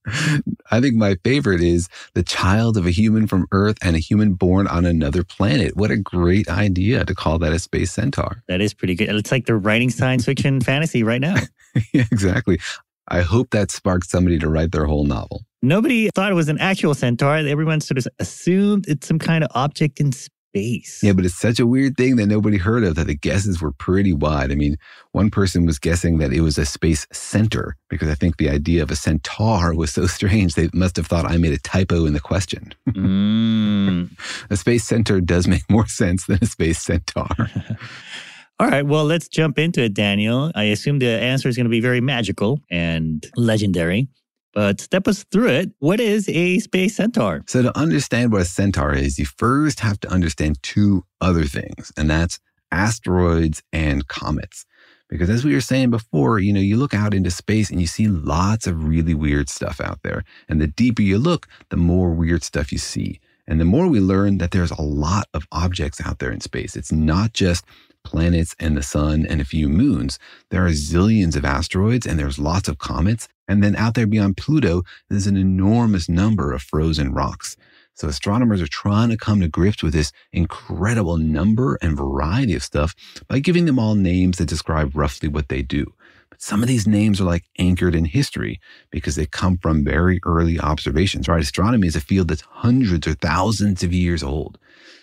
I 0.71 0.81
think 0.81 0.95
my 0.95 1.17
favorite 1.25 1.63
is 1.63 1.89
the 2.15 2.23
child 2.23 2.77
of 2.77 2.87
a 2.87 2.91
human 2.91 3.27
from 3.27 3.47
Earth 3.53 3.79
and 3.83 3.97
a 3.97 3.99
human 3.99 4.35
born 4.35 4.67
on 4.67 4.85
another 4.85 5.25
planet. 5.25 5.77
What 5.77 5.91
a 5.91 5.97
great 5.97 6.49
idea 6.49 7.05
to 7.05 7.15
call 7.15 7.39
that 7.39 7.53
a 7.53 7.59
space 7.59 7.93
centaur. 7.93 8.43
That 8.49 8.61
is 8.61 8.75
pretty 8.75 8.95
good. 8.95 9.09
It's 9.11 9.33
like 9.33 9.47
they're 9.47 9.59
writing 9.59 9.91
science 9.91 10.25
fiction 10.25 10.61
fantasy 10.61 11.03
right 11.03 11.21
now. 11.21 11.37
yeah, 11.93 12.05
exactly. 12.13 12.61
I 13.09 13.23
hope 13.23 13.51
that 13.51 13.71
sparked 13.71 14.09
somebody 14.09 14.39
to 14.39 14.49
write 14.49 14.73
their 14.73 14.85
whole 14.85 15.05
novel. 15.05 15.43
Nobody 15.63 16.11
thought 16.11 16.31
it 16.31 16.37
was 16.37 16.49
an 16.49 16.59
actual 16.59 16.95
centaur. 16.95 17.37
Everyone 17.37 17.81
sort 17.81 17.99
of 17.99 18.07
assumed 18.19 18.87
it's 18.89 19.07
some 19.07 19.19
kind 19.19 19.45
of 19.45 19.51
object 19.55 20.01
in 20.01 20.13
space 20.13 20.31
space. 20.51 21.01
Yeah, 21.03 21.13
but 21.13 21.25
it's 21.25 21.39
such 21.39 21.61
a 21.61 21.67
weird 21.67 21.97
thing 21.97 22.17
that 22.17 22.27
nobody 22.27 22.57
heard 22.57 22.85
of 22.85 22.97
that 22.97 23.07
the 23.07 23.15
guesses 23.15 23.61
were 23.61 23.73
pretty 23.73 24.13
wide. 24.13 24.51
I 24.51 24.55
mean, 24.57 24.77
one 25.13 25.31
person 25.31 25.65
was 25.65 25.79
guessing 25.79 26.19
that 26.19 26.33
it 26.33 26.41
was 26.41 26.59
a 26.59 26.67
space 26.67 27.07
center 27.13 27.77
because 27.89 28.09
I 28.09 28.15
think 28.15 28.37
the 28.37 28.51
idea 28.51 28.83
of 28.83 28.91
a 28.91 28.97
centaur 28.97 29.75
was 29.75 29.93
so 29.93 30.07
strange. 30.19 30.55
They 30.55 30.69
must 30.75 30.97
have 30.97 31.07
thought 31.07 31.31
I 31.31 31.37
made 31.37 31.53
a 31.53 31.59
typo 31.59 32.05
in 32.05 32.13
the 32.13 32.21
question. 32.21 32.75
Mm. 32.89 34.11
a 34.51 34.57
space 34.57 34.85
center 34.85 35.21
does 35.21 35.47
make 35.47 35.69
more 35.71 35.87
sense 35.87 36.27
than 36.27 36.39
a 36.43 36.47
space 36.47 36.81
centaur. 36.81 37.29
All 38.59 38.69
right, 38.69 38.85
well, 38.85 39.07
let's 39.07 39.27
jump 39.27 39.59
into 39.59 39.83
it, 39.83 39.95
Daniel. 39.95 40.53
I 40.55 40.65
assume 40.65 40.99
the 40.99 41.09
answer 41.09 41.49
is 41.49 41.57
going 41.57 41.65
to 41.65 41.71
be 41.71 41.81
very 41.81 42.03
magical 42.03 42.61
and 42.71 43.27
legendary. 43.35 44.09
But 44.53 44.81
step 44.81 45.07
us 45.07 45.25
through 45.31 45.49
it. 45.49 45.71
What 45.79 46.01
is 46.01 46.29
a 46.29 46.59
space 46.59 46.97
centaur? 46.97 47.45
So, 47.47 47.63
to 47.63 47.79
understand 47.79 48.33
what 48.33 48.43
a 48.43 48.47
centaur 48.47 48.93
is, 48.95 49.19
you 49.19 49.27
first 49.27 49.81
have 49.81 50.01
to 50.01 50.09
understand 50.09 50.63
two 50.63 51.05
other 51.21 51.45
things, 51.45 51.93
and 51.97 52.11
that's 52.11 52.41
asteroids 52.73 53.63
and 53.73 54.07
comets. 54.09 54.65
Because 55.09 55.29
as 55.29 55.45
we 55.45 55.55
were 55.55 55.61
saying 55.61 55.91
before, 55.91 56.39
you 56.39 56.53
know, 56.53 56.61
you 56.61 56.77
look 56.77 56.95
out 56.95 57.15
into 57.15 57.31
space 57.31 57.69
and 57.69 57.81
you 57.81 57.87
see 57.87 58.07
lots 58.07 58.67
of 58.69 58.85
really 58.85 59.15
weird 59.15 59.49
stuff 59.49 59.81
out 59.81 59.99
there. 60.05 60.23
And 60.49 60.61
the 60.61 60.69
deeper 60.69 61.03
you 61.03 61.19
look, 61.19 61.49
the 61.71 61.77
more 61.77 62.11
weird 62.11 62.45
stuff 62.45 62.71
you 62.71 62.79
see. 62.79 63.21
And 63.49 63.61
the 63.61 63.65
more 63.65 63.89
we 63.89 63.99
learn 63.99 64.39
that 64.39 64.53
there's 64.53 64.71
a 64.71 64.81
lot 64.81 65.27
of 65.35 65.49
objects 65.51 66.01
out 66.05 66.21
there 66.21 66.31
in 66.31 66.41
space. 66.41 66.77
It's 66.77 66.93
not 66.93 67.33
just 67.33 67.65
planets 68.05 68.55
and 68.59 68.77
the 68.77 68.83
sun 68.83 69.27
and 69.27 69.41
a 69.41 69.45
few 69.45 69.69
moons. 69.69 70.19
There 70.51 70.67
are 70.67 70.71
zillions 70.71 71.37
of 71.37 71.45
asteroids 71.45 72.07
and 72.07 72.19
there's 72.19 72.39
lots 72.39 72.69
of 72.69 72.79
comets. 72.79 73.29
And 73.49 73.63
then 73.63 73.77
out 73.77 73.95
there 73.95 74.07
beyond 74.07 74.37
Pluto, 74.37 74.83
there's 75.09 75.27
an 75.27 75.37
enormous 75.37 76.09
number 76.09 76.53
of 76.53 76.63
frozen 76.63 77.13
rocks. 77.13 77.57
So 77.95 78.09
astronomers 78.09 78.63
are 78.63 78.67
trying 78.67 79.11
to 79.11 79.17
come 79.17 79.41
to 79.41 79.49
grips 79.49 79.83
with 79.83 79.93
this 79.93 80.13
incredible 80.33 81.19
number 81.19 81.79
and 81.83 81.97
variety 81.97 82.55
of 82.55 82.63
stuff 82.63 82.95
by 83.29 83.41
giving 83.41 83.67
them 83.67 83.79
all 83.79 83.95
names 83.95 84.39
that 84.39 84.49
describe 84.49 84.97
roughly 84.97 85.29
what 85.29 85.49
they 85.49 85.63
do. 85.63 85.93
But 86.31 86.41
some 86.41 86.63
of 86.63 86.69
these 86.69 86.87
names 86.87 87.21
are 87.21 87.25
like 87.25 87.45
anchored 87.59 87.95
in 87.95 88.07
history 88.07 88.61
because 88.91 89.17
they 89.17 89.27
come 89.27 89.59
from 89.59 89.85
very 89.85 90.21
early 90.25 90.59
observations, 90.59 91.29
right? 91.29 91.43
Astronomy 91.43 91.89
is 91.89 91.97
a 91.97 92.01
field 92.01 92.29
that's 92.29 92.41
hundreds 92.41 93.07
or 93.07 93.15
thousands 93.15 93.83
of 93.83 93.93
years 93.93 94.23
old. 94.23 94.59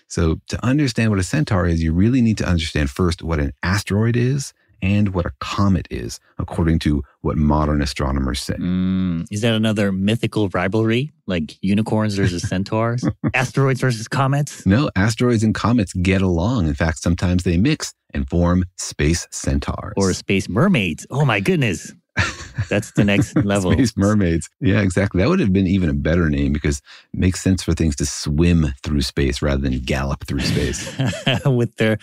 So 0.08 0.40
to 0.48 0.66
understand 0.66 1.12
what 1.12 1.20
a 1.20 1.24
centaur 1.24 1.68
is, 1.68 1.84
you 1.84 1.94
really 1.94 2.22
need 2.22 2.38
to 2.40 2.48
understand 2.48 2.90
first 2.90 3.22
what 3.22 3.40
an 3.40 3.54
asteroid 3.64 4.16
is 4.16 4.54
and 4.82 5.14
what 5.14 5.26
a 5.26 5.32
comet 5.40 5.88
is, 5.90 6.20
according 6.38 6.80
to 6.80 7.04
what 7.22 7.38
modern 7.38 7.82
astronomers 7.82 8.42
say. 8.42 8.54
Mm, 8.54 9.26
is 9.32 9.42
that 9.42 9.54
another 9.54 9.92
mythical 9.92 10.50
rivalry, 10.50 11.12
like 11.26 11.58
unicorns 11.62 12.16
versus 12.16 12.44
centaurs, 12.50 13.04
asteroids 13.34 13.82
versus 13.82 14.08
comets? 14.08 14.66
No, 14.66 14.90
asteroids 14.96 15.44
and 15.44 15.54
comets 15.54 15.94
get 15.94 16.22
along. 16.22 16.68
In 16.68 16.76
fact, 16.76 17.00
sometimes 17.00 17.44
they 17.44 17.58
mix 17.58 17.94
and 18.14 18.30
form 18.30 18.66
space 18.78 19.28
centaurs 19.32 19.94
or 19.98 20.14
space 20.14 20.48
mermaids. 20.48 21.06
Oh 21.10 21.26
my 21.26 21.40
goodness. 21.40 21.94
That's 22.70 22.92
the 22.92 23.04
next 23.04 23.36
level. 23.46 23.72
Space 23.72 23.96
mermaids. 23.96 24.50
Yeah, 24.60 24.82
exactly. 24.82 25.22
That 25.22 25.30
would 25.30 25.40
have 25.40 25.54
been 25.54 25.68
even 25.68 25.90
a 25.90 25.94
better 25.94 26.30
name 26.30 26.54
because 26.54 26.82
it 27.14 27.20
makes 27.20 27.42
sense 27.42 27.64
for 27.64 27.74
things 27.74 27.96
to 27.98 28.06
swim 28.06 28.74
through 28.84 29.02
space 29.02 29.42
rather 29.42 29.62
than 29.62 29.80
gallop 29.80 30.26
through 30.26 30.42
space. 30.42 30.98
with 31.46 31.76
their 31.78 31.98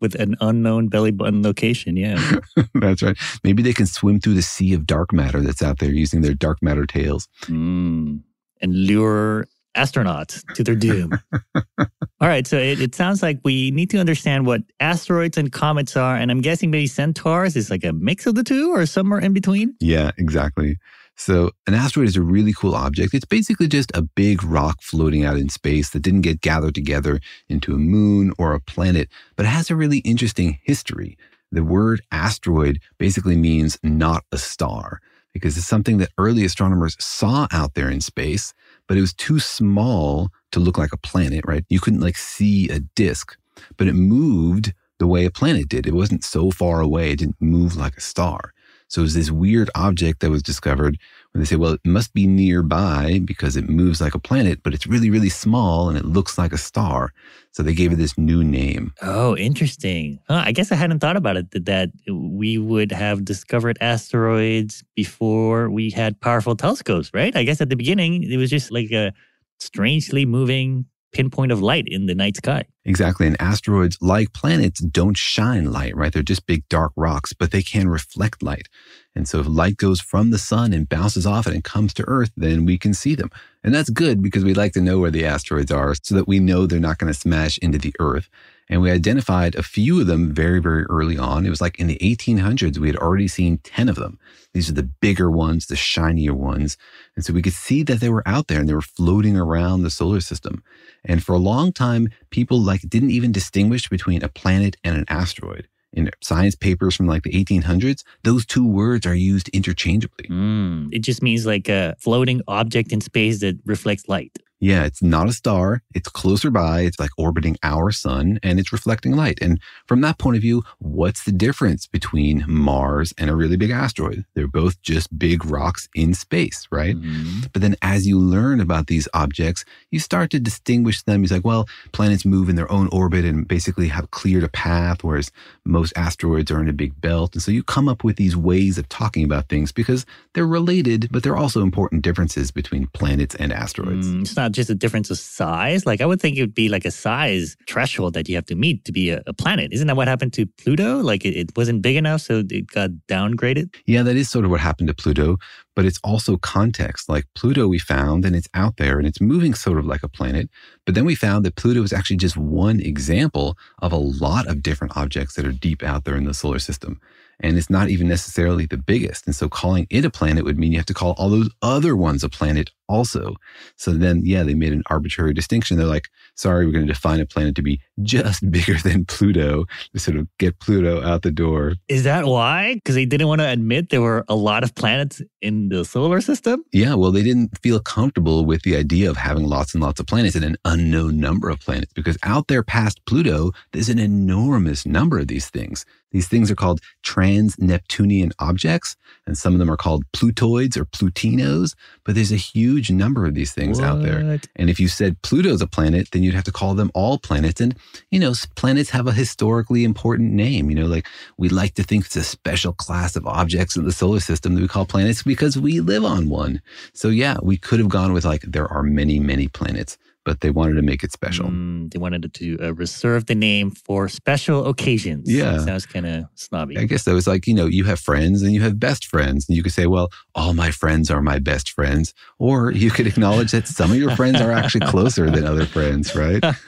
with 0.00 0.14
an 0.14 0.36
unknown 0.40 0.88
belly 0.88 1.10
button 1.10 1.42
location, 1.42 1.96
yeah. 1.96 2.40
that's 2.74 3.02
right. 3.02 3.16
Maybe 3.44 3.62
they 3.62 3.74
can 3.74 3.86
swim 3.86 4.20
through 4.20 4.34
the 4.34 4.42
sea 4.42 4.72
of 4.72 4.86
dark 4.86 5.12
matter 5.12 5.40
that's 5.40 5.62
out 5.62 5.78
there 5.78 5.92
using 5.92 6.22
their 6.22 6.34
dark 6.34 6.58
matter 6.62 6.86
tails. 6.86 7.28
Mm. 7.42 8.22
And 8.62 8.74
lure 8.74 9.46
astronauts 9.76 10.42
to 10.54 10.64
their 10.64 10.74
doom. 10.74 11.12
All 11.78 12.28
right, 12.28 12.46
so 12.46 12.56
it, 12.56 12.80
it 12.80 12.94
sounds 12.94 13.22
like 13.22 13.40
we 13.44 13.70
need 13.70 13.90
to 13.90 13.98
understand 13.98 14.46
what 14.46 14.62
asteroids 14.80 15.38
and 15.38 15.52
comets 15.52 15.96
are, 15.96 16.16
and 16.16 16.30
I'm 16.30 16.40
guessing 16.40 16.70
maybe 16.70 16.86
centaurs 16.86 17.56
is 17.56 17.70
like 17.70 17.84
a 17.84 17.92
mix 17.92 18.26
of 18.26 18.34
the 18.34 18.44
two 18.44 18.72
or 18.74 18.84
somewhere 18.86 19.20
in 19.20 19.32
between. 19.32 19.74
Yeah, 19.80 20.10
exactly. 20.18 20.76
So, 21.16 21.50
an 21.66 21.74
asteroid 21.74 22.08
is 22.08 22.16
a 22.16 22.22
really 22.22 22.54
cool 22.54 22.74
object. 22.74 23.12
It's 23.12 23.26
basically 23.26 23.68
just 23.68 23.90
a 23.94 24.00
big 24.02 24.42
rock 24.42 24.80
floating 24.80 25.24
out 25.24 25.36
in 25.36 25.50
space 25.50 25.90
that 25.90 26.00
didn't 26.00 26.22
get 26.22 26.40
gathered 26.40 26.74
together 26.74 27.20
into 27.48 27.74
a 27.74 27.78
moon 27.78 28.32
or 28.38 28.54
a 28.54 28.60
planet, 28.60 29.10
but 29.36 29.44
it 29.44 29.50
has 29.50 29.70
a 29.70 29.76
really 29.76 29.98
interesting 29.98 30.58
history. 30.62 31.18
The 31.52 31.64
word 31.64 32.00
asteroid 32.10 32.80
basically 32.98 33.36
means 33.36 33.78
not 33.82 34.24
a 34.32 34.38
star 34.38 35.00
because 35.32 35.56
it's 35.56 35.66
something 35.66 35.98
that 35.98 36.10
early 36.18 36.44
astronomers 36.44 36.96
saw 36.98 37.46
out 37.52 37.74
there 37.74 37.90
in 37.90 38.00
space 38.00 38.52
but 38.90 38.98
it 38.98 39.02
was 39.02 39.14
too 39.14 39.38
small 39.38 40.32
to 40.50 40.58
look 40.58 40.76
like 40.76 40.92
a 40.92 40.96
planet, 40.96 41.44
right? 41.46 41.64
You 41.68 41.78
couldn't 41.78 42.00
like 42.00 42.16
see 42.16 42.68
a 42.70 42.80
disk, 42.80 43.36
but 43.76 43.86
it 43.86 43.92
moved 43.92 44.74
the 44.98 45.06
way 45.06 45.24
a 45.24 45.30
planet 45.30 45.68
did. 45.68 45.86
It 45.86 45.94
wasn't 45.94 46.24
so 46.24 46.50
far 46.50 46.80
away. 46.80 47.12
It 47.12 47.20
didn't 47.20 47.40
move 47.40 47.76
like 47.76 47.96
a 47.96 48.00
star. 48.00 48.52
So 48.90 49.00
it 49.00 49.04
was 49.04 49.14
this 49.14 49.30
weird 49.30 49.70
object 49.76 50.18
that 50.20 50.30
was 50.30 50.42
discovered 50.42 50.98
when 51.32 51.40
they 51.40 51.46
say, 51.46 51.54
well, 51.54 51.74
it 51.74 51.86
must 51.86 52.12
be 52.12 52.26
nearby 52.26 53.20
because 53.24 53.56
it 53.56 53.68
moves 53.68 54.00
like 54.00 54.16
a 54.16 54.18
planet, 54.18 54.64
but 54.64 54.74
it's 54.74 54.84
really, 54.84 55.10
really 55.10 55.28
small 55.28 55.88
and 55.88 55.96
it 55.96 56.04
looks 56.04 56.36
like 56.36 56.52
a 56.52 56.58
star. 56.58 57.12
So 57.52 57.62
they 57.62 57.72
gave 57.72 57.92
it 57.92 57.96
this 57.96 58.18
new 58.18 58.42
name. 58.42 58.92
Oh, 59.00 59.36
interesting. 59.36 60.18
Huh, 60.26 60.42
I 60.44 60.50
guess 60.50 60.72
I 60.72 60.74
hadn't 60.74 60.98
thought 60.98 61.16
about 61.16 61.36
it 61.36 61.52
that, 61.52 61.66
that 61.66 61.90
we 62.12 62.58
would 62.58 62.90
have 62.90 63.24
discovered 63.24 63.78
asteroids 63.80 64.82
before 64.96 65.70
we 65.70 65.90
had 65.90 66.20
powerful 66.20 66.56
telescopes, 66.56 67.12
right? 67.14 67.34
I 67.36 67.44
guess 67.44 67.60
at 67.60 67.68
the 67.68 67.76
beginning, 67.76 68.24
it 68.24 68.38
was 68.38 68.50
just 68.50 68.72
like 68.72 68.90
a 68.90 69.12
strangely 69.60 70.26
moving 70.26 70.86
pinpoint 71.12 71.52
of 71.52 71.62
light 71.62 71.86
in 71.86 72.06
the 72.06 72.14
night 72.14 72.36
sky. 72.36 72.64
Exactly. 72.84 73.26
And 73.26 73.40
asteroids, 73.40 73.98
like 74.00 74.32
planets, 74.32 74.80
don't 74.80 75.16
shine 75.16 75.72
light, 75.72 75.96
right? 75.96 76.12
They're 76.12 76.22
just 76.22 76.46
big 76.46 76.68
dark 76.68 76.92
rocks, 76.96 77.32
but 77.32 77.50
they 77.50 77.62
can 77.62 77.88
reflect 77.88 78.42
light. 78.42 78.68
And 79.14 79.26
so 79.26 79.40
if 79.40 79.46
light 79.48 79.76
goes 79.76 80.00
from 80.00 80.30
the 80.30 80.38
sun 80.38 80.72
and 80.72 80.88
bounces 80.88 81.26
off 81.26 81.46
it 81.46 81.54
and 81.54 81.64
comes 81.64 81.92
to 81.94 82.04
Earth, 82.06 82.30
then 82.36 82.64
we 82.64 82.78
can 82.78 82.94
see 82.94 83.14
them. 83.14 83.30
And 83.64 83.74
that's 83.74 83.90
good 83.90 84.22
because 84.22 84.44
we'd 84.44 84.56
like 84.56 84.72
to 84.74 84.80
know 84.80 85.00
where 85.00 85.10
the 85.10 85.26
asteroids 85.26 85.72
are 85.72 85.94
so 86.00 86.14
that 86.14 86.28
we 86.28 86.38
know 86.38 86.66
they're 86.66 86.78
not 86.78 86.98
going 86.98 87.12
to 87.12 87.18
smash 87.18 87.58
into 87.58 87.78
the 87.78 87.94
Earth. 87.98 88.30
And 88.68 88.80
we 88.80 88.90
identified 88.92 89.56
a 89.56 89.64
few 89.64 90.00
of 90.00 90.06
them 90.06 90.32
very, 90.32 90.60
very 90.60 90.84
early 90.84 91.18
on. 91.18 91.44
It 91.44 91.50
was 91.50 91.60
like 91.60 91.80
in 91.80 91.88
the 91.88 91.98
1800s, 91.98 92.78
we 92.78 92.86
had 92.86 92.96
already 92.96 93.26
seen 93.26 93.58
10 93.58 93.88
of 93.88 93.96
them. 93.96 94.16
These 94.54 94.70
are 94.70 94.74
the 94.74 94.88
bigger 95.00 95.28
ones, 95.28 95.66
the 95.66 95.74
shinier 95.74 96.34
ones. 96.34 96.76
And 97.16 97.24
so 97.24 97.32
we 97.32 97.42
could 97.42 97.52
see 97.52 97.82
that 97.82 97.98
they 97.98 98.10
were 98.10 98.26
out 98.26 98.46
there 98.46 98.60
and 98.60 98.68
they 98.68 98.74
were 98.74 98.80
floating 98.80 99.36
around 99.36 99.82
the 99.82 99.90
solar 99.90 100.20
system. 100.20 100.62
And 101.04 101.22
for 101.22 101.32
a 101.32 101.38
long 101.38 101.72
time, 101.72 102.10
people 102.30 102.60
like 102.60 102.82
didn't 102.82 103.10
even 103.10 103.32
distinguish 103.32 103.88
between 103.88 104.22
a 104.22 104.28
planet 104.28 104.76
and 104.84 104.96
an 104.96 105.04
asteroid 105.08 105.66
in 105.92 106.10
science 106.22 106.54
papers 106.54 106.94
from 106.94 107.06
like 107.06 107.22
the 107.22 107.30
1800s, 107.30 108.04
those 108.22 108.46
two 108.46 108.66
words 108.66 109.06
are 109.06 109.14
used 109.14 109.48
interchangeably. 109.50 110.26
Mm, 110.28 110.88
it 110.92 111.00
just 111.00 111.22
means 111.22 111.46
like 111.46 111.68
a 111.68 111.96
floating 111.98 112.42
object 112.48 112.92
in 112.92 113.00
space 113.00 113.40
that 113.40 113.58
reflects 113.64 114.08
light. 114.08 114.38
Yeah, 114.60 114.84
it's 114.84 115.02
not 115.02 115.28
a 115.28 115.32
star. 115.32 115.82
It's 115.94 116.08
closer 116.08 116.50
by. 116.50 116.82
It's 116.82 117.00
like 117.00 117.10
orbiting 117.16 117.56
our 117.62 117.90
sun 117.90 118.38
and 118.42 118.60
it's 118.60 118.72
reflecting 118.72 119.16
light. 119.16 119.38
And 119.40 119.58
from 119.86 120.02
that 120.02 120.18
point 120.18 120.36
of 120.36 120.42
view, 120.42 120.62
what's 120.78 121.24
the 121.24 121.32
difference 121.32 121.86
between 121.86 122.44
Mars 122.46 123.14
and 123.16 123.30
a 123.30 123.36
really 123.36 123.56
big 123.56 123.70
asteroid? 123.70 124.26
They're 124.34 124.46
both 124.46 124.80
just 124.82 125.18
big 125.18 125.46
rocks 125.46 125.88
in 125.94 126.12
space, 126.12 126.68
right? 126.70 126.94
Mm-hmm. 126.94 127.46
But 127.52 127.62
then 127.62 127.76
as 127.80 128.06
you 128.06 128.18
learn 128.18 128.60
about 128.60 128.86
these 128.86 129.08
objects, 129.14 129.64
you 129.90 129.98
start 129.98 130.30
to 130.32 130.38
distinguish 130.40 131.02
them. 131.02 131.22
He's 131.22 131.32
like, 131.32 131.44
well, 131.44 131.66
planets 131.92 132.26
move 132.26 132.50
in 132.50 132.56
their 132.56 132.70
own 132.70 132.88
orbit 132.92 133.24
and 133.24 133.48
basically 133.48 133.88
have 133.88 134.10
cleared 134.10 134.44
a 134.44 134.48
path, 134.48 135.02
whereas 135.02 135.32
most 135.64 135.94
asteroids 135.96 136.50
are 136.50 136.60
in 136.60 136.68
a 136.68 136.74
big 136.74 137.00
belt. 137.00 137.34
And 137.34 137.42
so 137.42 137.50
you 137.50 137.62
come 137.62 137.88
up 137.88 138.04
with 138.04 138.16
these 138.16 138.36
ways 138.36 138.76
of 138.76 138.88
talking 138.90 139.24
about 139.24 139.48
things 139.48 139.72
because 139.72 140.04
they're 140.34 140.46
related, 140.46 141.08
but 141.10 141.22
they're 141.22 141.36
also 141.36 141.62
important 141.62 142.02
differences 142.02 142.50
between 142.50 142.86
planets 142.88 143.34
and 143.36 143.52
asteroids. 143.52 144.06
Mm, 144.06 144.26
not 144.50 144.54
just 144.54 144.70
a 144.70 144.74
difference 144.74 145.10
of 145.10 145.18
size. 145.18 145.86
Like 145.86 146.00
I 146.00 146.06
would 146.06 146.20
think 146.20 146.36
it 146.36 146.42
would 146.42 146.54
be 146.54 146.68
like 146.68 146.84
a 146.84 146.90
size 146.90 147.56
threshold 147.68 148.14
that 148.14 148.28
you 148.28 148.34
have 148.34 148.46
to 148.46 148.54
meet 148.54 148.84
to 148.84 148.92
be 148.92 149.10
a, 149.10 149.22
a 149.26 149.32
planet. 149.32 149.72
Isn't 149.72 149.86
that 149.86 149.96
what 149.96 150.08
happened 150.08 150.32
to 150.34 150.46
Pluto? 150.46 150.98
Like 150.98 151.24
it, 151.24 151.36
it 151.36 151.56
wasn't 151.56 151.82
big 151.82 151.96
enough, 151.96 152.22
so 152.22 152.42
it 152.50 152.66
got 152.66 152.90
downgraded? 153.08 153.74
Yeah, 153.86 154.02
that 154.02 154.16
is 154.16 154.28
sort 154.28 154.44
of 154.44 154.50
what 154.50 154.60
happened 154.60 154.88
to 154.88 154.94
Pluto 154.94 155.38
but 155.76 155.86
it's 155.86 156.00
also 156.04 156.36
context. 156.36 157.08
Like 157.08 157.24
Pluto, 157.34 157.66
we 157.66 157.78
found, 157.78 158.26
and 158.26 158.36
it's 158.36 158.48
out 158.52 158.76
there 158.76 158.98
and 158.98 159.06
it's 159.06 159.20
moving 159.20 159.54
sort 159.54 159.78
of 159.78 159.86
like 159.86 160.02
a 160.02 160.08
planet. 160.08 160.50
But 160.84 160.94
then 160.94 161.06
we 161.06 161.14
found 161.14 161.42
that 161.46 161.56
Pluto 161.56 161.82
is 161.82 161.92
actually 161.92 162.18
just 162.18 162.36
one 162.36 162.80
example 162.80 163.56
of 163.80 163.90
a 163.90 163.96
lot 163.96 164.46
of 164.46 164.62
different 164.62 164.94
objects 164.94 165.36
that 165.36 165.46
are 165.46 165.52
deep 165.52 165.82
out 165.82 166.04
there 166.04 166.16
in 166.16 166.24
the 166.24 166.34
solar 166.34 166.58
system 166.58 167.00
and 167.42 167.56
it's 167.56 167.70
not 167.70 167.88
even 167.88 168.06
necessarily 168.08 168.66
the 168.66 168.76
biggest. 168.76 169.26
And 169.26 169.34
so 169.34 169.48
calling 169.48 169.86
it 169.90 170.04
a 170.04 170.10
planet 170.10 170.44
would 170.44 170.58
mean 170.58 170.72
you 170.72 170.78
have 170.78 170.86
to 170.86 170.94
call 170.94 171.12
all 171.12 171.30
those 171.30 171.50
other 171.62 171.96
ones 171.96 172.22
a 172.22 172.28
planet 172.28 172.70
also. 172.90 173.36
So 173.76 173.92
then, 173.92 174.22
yeah, 174.24 174.42
they 174.42 174.54
made 174.54 174.72
an 174.72 174.82
arbitrary 174.90 175.32
distinction. 175.32 175.76
They're 175.76 175.86
like, 175.86 176.08
sorry, 176.34 176.66
we're 176.66 176.72
going 176.72 176.86
to 176.86 176.92
define 176.92 177.20
a 177.20 177.26
planet 177.26 177.54
to 177.54 177.62
be 177.62 177.80
just 178.02 178.50
bigger 178.50 178.76
than 178.78 179.04
Pluto 179.04 179.64
to 179.92 179.98
sort 179.98 180.16
of 180.16 180.26
get 180.38 180.58
Pluto 180.58 181.02
out 181.02 181.22
the 181.22 181.30
door. 181.30 181.74
Is 181.88 182.04
that 182.04 182.26
why? 182.26 182.74
Because 182.74 182.96
they 182.96 183.06
didn't 183.06 183.28
want 183.28 183.40
to 183.40 183.48
admit 183.48 183.90
there 183.90 184.02
were 184.02 184.24
a 184.28 184.34
lot 184.34 184.64
of 184.64 184.74
planets 184.74 185.22
in 185.40 185.68
the 185.68 185.84
solar 185.84 186.20
system? 186.20 186.64
Yeah, 186.72 186.94
well, 186.94 187.12
they 187.12 187.22
didn't 187.22 187.56
feel 187.58 187.80
comfortable 187.80 188.44
with 188.44 188.62
the 188.62 188.76
idea 188.76 189.08
of 189.08 189.16
having 189.16 189.44
lots 189.44 189.74
and 189.74 189.82
lots 189.82 190.00
of 190.00 190.06
planets 190.06 190.34
and 190.34 190.44
an 190.44 190.56
unknown 190.64 191.18
number 191.18 191.48
of 191.48 191.60
planets 191.60 191.92
because 191.92 192.18
out 192.24 192.48
there 192.48 192.62
past 192.62 193.00
Pluto, 193.06 193.52
there's 193.72 193.88
an 193.88 193.98
enormous 193.98 194.84
number 194.84 195.18
of 195.18 195.28
these 195.28 195.48
things. 195.48 195.84
These 196.12 196.28
things 196.28 196.50
are 196.50 196.56
called 196.56 196.80
trans 197.02 197.58
Neptunian 197.58 198.32
objects, 198.38 198.96
and 199.26 199.38
some 199.38 199.52
of 199.52 199.58
them 199.58 199.70
are 199.70 199.76
called 199.76 200.04
Plutoids 200.12 200.76
or 200.76 200.84
Plutinos, 200.84 201.74
but 202.04 202.14
there's 202.14 202.32
a 202.32 202.36
huge 202.36 202.79
number 202.88 203.26
of 203.26 203.34
these 203.34 203.52
things 203.52 203.78
what? 203.78 203.88
out 203.88 204.02
there. 204.02 204.40
And 204.56 204.70
if 204.70 204.80
you 204.80 204.88
said 204.88 205.20
Pluto's 205.22 205.60
a 205.60 205.66
planet, 205.66 206.12
then 206.12 206.22
you'd 206.22 206.34
have 206.34 206.44
to 206.44 206.52
call 206.52 206.74
them 206.74 206.90
all 206.94 207.18
planets. 207.18 207.60
And, 207.60 207.76
you 208.10 208.20
know, 208.20 208.32
planets 208.54 208.90
have 208.90 209.06
a 209.06 209.12
historically 209.12 209.84
important 209.84 210.32
name. 210.32 210.70
You 210.70 210.76
know, 210.76 210.86
like 210.86 211.06
we 211.36 211.48
like 211.48 211.74
to 211.74 211.82
think 211.82 212.06
it's 212.06 212.16
a 212.16 212.22
special 212.22 212.72
class 212.72 213.16
of 213.16 213.26
objects 213.26 213.76
in 213.76 213.84
the 213.84 213.92
solar 213.92 214.20
system 214.20 214.54
that 214.54 214.62
we 214.62 214.68
call 214.68 214.86
planets 214.86 215.24
because 215.24 215.58
we 215.58 215.80
live 215.80 216.04
on 216.04 216.28
one. 216.28 216.62
So, 216.94 217.08
yeah, 217.08 217.36
we 217.42 217.56
could 217.56 217.80
have 217.80 217.88
gone 217.88 218.12
with 218.12 218.24
like, 218.24 218.42
there 218.42 218.68
are 218.68 218.82
many, 218.82 219.18
many 219.18 219.48
planets 219.48 219.98
but 220.24 220.40
they 220.40 220.50
wanted 220.50 220.74
to 220.74 220.82
make 220.82 221.02
it 221.02 221.12
special. 221.12 221.46
Mm, 221.46 221.90
they 221.92 221.98
wanted 221.98 222.32
to 222.32 222.58
uh, 222.60 222.74
reserve 222.74 223.26
the 223.26 223.34
name 223.34 223.70
for 223.70 224.08
special 224.08 224.66
occasions. 224.66 225.30
Yeah. 225.30 225.52
That 225.52 225.60
sounds 225.62 225.86
kind 225.86 226.06
of 226.06 226.24
snobby. 226.34 226.78
I 226.78 226.84
guess 226.84 227.04
that 227.04 227.14
was 227.14 227.26
like, 227.26 227.46
you 227.46 227.54
know, 227.54 227.66
you 227.66 227.84
have 227.84 228.00
friends 228.00 228.42
and 228.42 228.52
you 228.52 228.60
have 228.62 228.78
best 228.78 229.06
friends. 229.06 229.48
And 229.48 229.56
you 229.56 229.62
could 229.62 229.72
say, 229.72 229.86
well, 229.86 230.10
all 230.34 230.54
my 230.54 230.70
friends 230.70 231.10
are 231.10 231.22
my 231.22 231.38
best 231.38 231.70
friends. 231.70 232.12
Or 232.38 232.70
you 232.70 232.90
could 232.90 233.06
acknowledge 233.06 233.52
that 233.52 233.66
some 233.66 233.90
of 233.90 233.96
your 233.96 234.14
friends 234.14 234.40
are 234.40 234.52
actually 234.52 234.86
closer 234.86 235.30
than 235.30 235.44
other 235.44 235.66
friends, 235.66 236.14
right? 236.14 236.44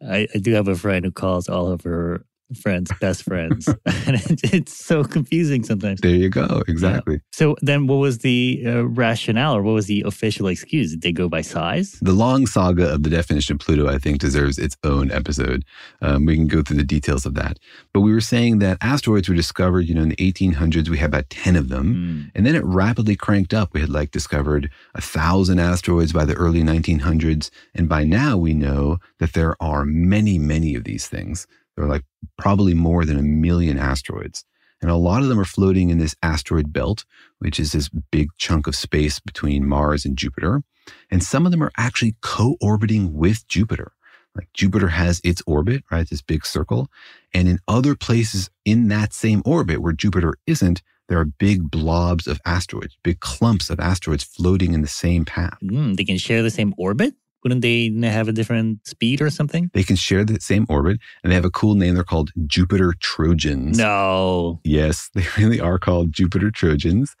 I, 0.00 0.28
I 0.32 0.38
do 0.40 0.52
have 0.52 0.68
a 0.68 0.76
friend 0.76 1.04
who 1.04 1.10
calls 1.10 1.48
all 1.48 1.68
of 1.68 1.82
her 1.82 2.24
friends, 2.54 2.90
best 3.00 3.22
friends. 3.22 3.68
and 3.86 4.20
it's 4.44 4.76
so 4.76 5.04
confusing 5.04 5.64
sometimes. 5.64 6.00
There 6.00 6.14
you 6.14 6.28
go. 6.28 6.62
Exactly. 6.68 7.14
Yeah. 7.14 7.20
So 7.32 7.56
then 7.62 7.86
what 7.86 7.96
was 7.96 8.18
the 8.18 8.62
uh, 8.66 8.86
rationale 8.88 9.56
or 9.56 9.62
what 9.62 9.72
was 9.72 9.86
the 9.86 10.02
official 10.02 10.48
excuse? 10.48 10.90
Did 10.90 11.02
they 11.02 11.12
go 11.12 11.28
by 11.28 11.42
size? 11.42 11.98
The 12.00 12.12
long 12.12 12.46
saga 12.46 12.92
of 12.94 13.02
the 13.02 13.10
definition 13.10 13.54
of 13.54 13.60
Pluto, 13.60 13.88
I 13.88 13.98
think, 13.98 14.18
deserves 14.18 14.58
its 14.58 14.76
own 14.84 15.10
episode. 15.10 15.64
Um, 16.02 16.24
we 16.24 16.36
can 16.36 16.46
go 16.46 16.62
through 16.62 16.78
the 16.78 16.84
details 16.84 17.26
of 17.26 17.34
that. 17.34 17.58
But 17.92 18.00
we 18.00 18.12
were 18.12 18.20
saying 18.20 18.58
that 18.60 18.78
asteroids 18.80 19.28
were 19.28 19.34
discovered, 19.34 19.82
you 19.82 19.94
know, 19.94 20.02
in 20.02 20.10
the 20.10 20.16
1800s, 20.16 20.88
we 20.88 20.98
had 20.98 21.10
about 21.10 21.30
10 21.30 21.56
of 21.56 21.68
them. 21.68 21.94
Mm. 21.94 22.30
And 22.34 22.46
then 22.46 22.54
it 22.54 22.64
rapidly 22.64 23.16
cranked 23.16 23.54
up. 23.54 23.74
We 23.74 23.80
had 23.80 23.90
like 23.90 24.10
discovered 24.10 24.70
a 24.94 25.00
thousand 25.00 25.58
asteroids 25.58 26.12
by 26.12 26.24
the 26.24 26.34
early 26.34 26.62
1900s. 26.62 27.50
And 27.74 27.88
by 27.88 28.04
now 28.04 28.36
we 28.36 28.54
know 28.54 28.98
that 29.18 29.32
there 29.32 29.56
are 29.60 29.84
many, 29.84 30.38
many 30.38 30.74
of 30.74 30.84
these 30.84 31.06
things. 31.06 31.46
There 31.78 31.86
are 31.86 31.90
like 31.90 32.04
probably 32.36 32.74
more 32.74 33.04
than 33.04 33.20
a 33.20 33.22
million 33.22 33.78
asteroids. 33.78 34.44
And 34.82 34.90
a 34.90 34.96
lot 34.96 35.22
of 35.22 35.28
them 35.28 35.38
are 35.38 35.44
floating 35.44 35.90
in 35.90 35.98
this 35.98 36.16
asteroid 36.24 36.72
belt, 36.72 37.04
which 37.38 37.60
is 37.60 37.70
this 37.70 37.88
big 37.88 38.30
chunk 38.36 38.66
of 38.66 38.74
space 38.74 39.20
between 39.20 39.68
Mars 39.68 40.04
and 40.04 40.18
Jupiter. 40.18 40.64
And 41.08 41.22
some 41.22 41.46
of 41.46 41.52
them 41.52 41.62
are 41.62 41.70
actually 41.76 42.16
co 42.20 42.56
orbiting 42.60 43.14
with 43.14 43.46
Jupiter. 43.46 43.92
Like 44.34 44.48
Jupiter 44.54 44.88
has 44.88 45.20
its 45.22 45.40
orbit, 45.46 45.84
right? 45.88 46.08
This 46.08 46.20
big 46.20 46.44
circle. 46.44 46.88
And 47.32 47.46
in 47.46 47.60
other 47.68 47.94
places 47.94 48.50
in 48.64 48.88
that 48.88 49.12
same 49.12 49.40
orbit 49.44 49.80
where 49.80 49.92
Jupiter 49.92 50.34
isn't, 50.48 50.82
there 51.08 51.20
are 51.20 51.26
big 51.26 51.70
blobs 51.70 52.26
of 52.26 52.40
asteroids, 52.44 52.98
big 53.04 53.20
clumps 53.20 53.70
of 53.70 53.78
asteroids 53.78 54.24
floating 54.24 54.74
in 54.74 54.82
the 54.82 54.88
same 54.88 55.24
path. 55.24 55.58
Mm, 55.62 55.96
they 55.96 56.04
can 56.04 56.18
share 56.18 56.42
the 56.42 56.50
same 56.50 56.74
orbit? 56.76 57.14
Wouldn't 57.48 57.62
they 57.62 57.90
have 58.06 58.28
a 58.28 58.32
different 58.32 58.86
speed 58.86 59.22
or 59.22 59.30
something? 59.30 59.70
They 59.72 59.82
can 59.82 59.96
share 59.96 60.22
the 60.22 60.38
same 60.38 60.66
orbit 60.68 61.00
and 61.22 61.30
they 61.30 61.34
have 61.34 61.46
a 61.46 61.50
cool 61.50 61.76
name. 61.76 61.94
They're 61.94 62.04
called 62.04 62.30
Jupiter 62.46 62.92
Trojans. 63.00 63.78
No. 63.78 64.60
Yes, 64.64 65.08
they 65.14 65.24
really 65.38 65.58
are 65.58 65.78
called 65.78 66.12
Jupiter 66.12 66.50
Trojans. 66.50 67.16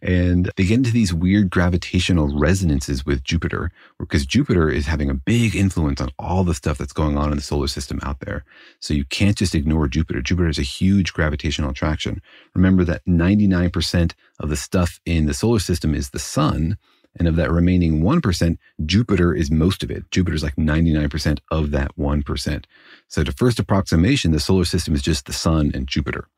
And 0.00 0.52
they 0.56 0.66
get 0.66 0.76
into 0.76 0.92
these 0.92 1.12
weird 1.12 1.50
gravitational 1.50 2.38
resonances 2.38 3.04
with 3.04 3.24
Jupiter 3.24 3.72
because 3.98 4.24
Jupiter 4.24 4.70
is 4.70 4.86
having 4.86 5.10
a 5.10 5.14
big 5.14 5.56
influence 5.56 6.00
on 6.00 6.10
all 6.16 6.44
the 6.44 6.54
stuff 6.54 6.78
that's 6.78 6.92
going 6.92 7.18
on 7.18 7.32
in 7.32 7.36
the 7.36 7.42
solar 7.42 7.66
system 7.66 7.98
out 8.04 8.20
there. 8.20 8.44
So 8.78 8.94
you 8.94 9.04
can't 9.04 9.36
just 9.36 9.52
ignore 9.52 9.88
Jupiter. 9.88 10.22
Jupiter 10.22 10.48
is 10.48 10.60
a 10.60 10.62
huge 10.62 11.12
gravitational 11.12 11.70
attraction. 11.70 12.22
Remember 12.54 12.84
that 12.84 13.04
99% 13.04 14.12
of 14.38 14.48
the 14.48 14.56
stuff 14.56 15.00
in 15.04 15.26
the 15.26 15.34
solar 15.34 15.58
system 15.58 15.92
is 15.92 16.10
the 16.10 16.20
sun. 16.20 16.78
And 17.18 17.28
of 17.28 17.36
that 17.36 17.50
remaining 17.50 18.02
1%, 18.02 18.58
Jupiter 18.86 19.34
is 19.34 19.50
most 19.50 19.82
of 19.82 19.90
it. 19.90 20.10
Jupiter 20.10 20.34
is 20.34 20.42
like 20.42 20.56
99% 20.56 21.40
of 21.50 21.70
that 21.72 21.96
1%. 21.96 22.64
So, 23.08 23.24
to 23.24 23.32
first 23.32 23.58
approximation, 23.58 24.32
the 24.32 24.40
solar 24.40 24.64
system 24.64 24.94
is 24.94 25.02
just 25.02 25.26
the 25.26 25.32
sun 25.32 25.70
and 25.74 25.86
Jupiter. 25.86 26.28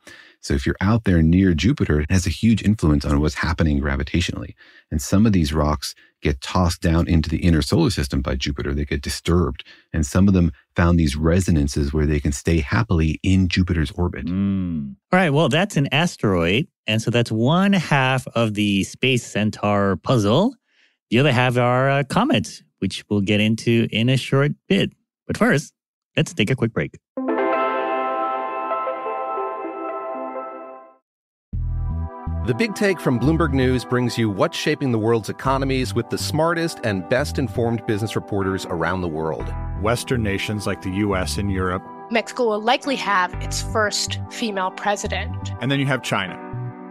So, 0.40 0.54
if 0.54 0.66
you're 0.66 0.76
out 0.80 1.04
there 1.04 1.22
near 1.22 1.54
Jupiter, 1.54 2.00
it 2.00 2.10
has 2.10 2.26
a 2.26 2.30
huge 2.30 2.62
influence 2.62 3.04
on 3.04 3.20
what's 3.20 3.36
happening 3.36 3.80
gravitationally. 3.80 4.54
And 4.90 5.00
some 5.00 5.26
of 5.26 5.32
these 5.32 5.52
rocks 5.52 5.94
get 6.24 6.40
tossed 6.40 6.80
down 6.80 7.06
into 7.06 7.28
the 7.28 7.36
inner 7.36 7.62
solar 7.62 7.90
system 7.90 8.20
by 8.22 8.34
Jupiter. 8.34 8.74
They 8.74 8.86
get 8.86 9.02
disturbed. 9.02 9.62
And 9.92 10.04
some 10.04 10.26
of 10.26 10.34
them 10.34 10.52
found 10.74 10.98
these 10.98 11.16
resonances 11.16 11.92
where 11.92 12.06
they 12.06 12.18
can 12.18 12.32
stay 12.32 12.60
happily 12.60 13.20
in 13.22 13.46
Jupiter's 13.46 13.92
orbit. 13.92 14.26
Mm. 14.26 14.96
All 15.12 15.18
right. 15.18 15.30
Well, 15.30 15.50
that's 15.50 15.76
an 15.76 15.86
asteroid. 15.92 16.66
And 16.86 17.00
so 17.00 17.10
that's 17.10 17.30
one 17.30 17.74
half 17.74 18.26
of 18.28 18.54
the 18.54 18.84
Space 18.84 19.24
Centaur 19.24 19.96
puzzle. 19.96 20.54
The 21.14 21.20
other 21.20 21.30
half 21.30 21.56
are 21.56 21.88
uh, 21.88 22.02
comets, 22.02 22.64
which 22.80 23.04
we'll 23.08 23.20
get 23.20 23.40
into 23.40 23.86
in 23.92 24.08
a 24.08 24.16
short 24.16 24.50
bit. 24.66 24.90
But 25.28 25.36
first, 25.36 25.72
let's 26.16 26.34
take 26.34 26.50
a 26.50 26.56
quick 26.56 26.72
break. 26.72 26.98
The 32.48 32.54
Big 32.58 32.74
Take 32.74 32.98
from 32.98 33.20
Bloomberg 33.20 33.52
News 33.52 33.84
brings 33.84 34.18
you 34.18 34.28
what's 34.28 34.58
shaping 34.58 34.90
the 34.90 34.98
world's 34.98 35.28
economies 35.28 35.94
with 35.94 36.10
the 36.10 36.18
smartest 36.18 36.80
and 36.82 37.08
best 37.08 37.38
informed 37.38 37.86
business 37.86 38.16
reporters 38.16 38.66
around 38.66 39.00
the 39.00 39.06
world. 39.06 39.54
Western 39.82 40.24
nations 40.24 40.66
like 40.66 40.82
the 40.82 40.90
US 40.90 41.38
and 41.38 41.48
Europe. 41.48 41.84
Mexico 42.10 42.48
will 42.48 42.60
likely 42.60 42.96
have 42.96 43.32
its 43.34 43.62
first 43.62 44.18
female 44.30 44.72
president. 44.72 45.52
And 45.60 45.70
then 45.70 45.78
you 45.78 45.86
have 45.86 46.02
China 46.02 46.53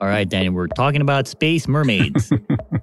All 0.00 0.08
right, 0.08 0.28
Daniel, 0.28 0.52
we're 0.52 0.66
talking 0.66 1.00
about 1.00 1.26
space 1.26 1.66
mermaids. 1.68 2.30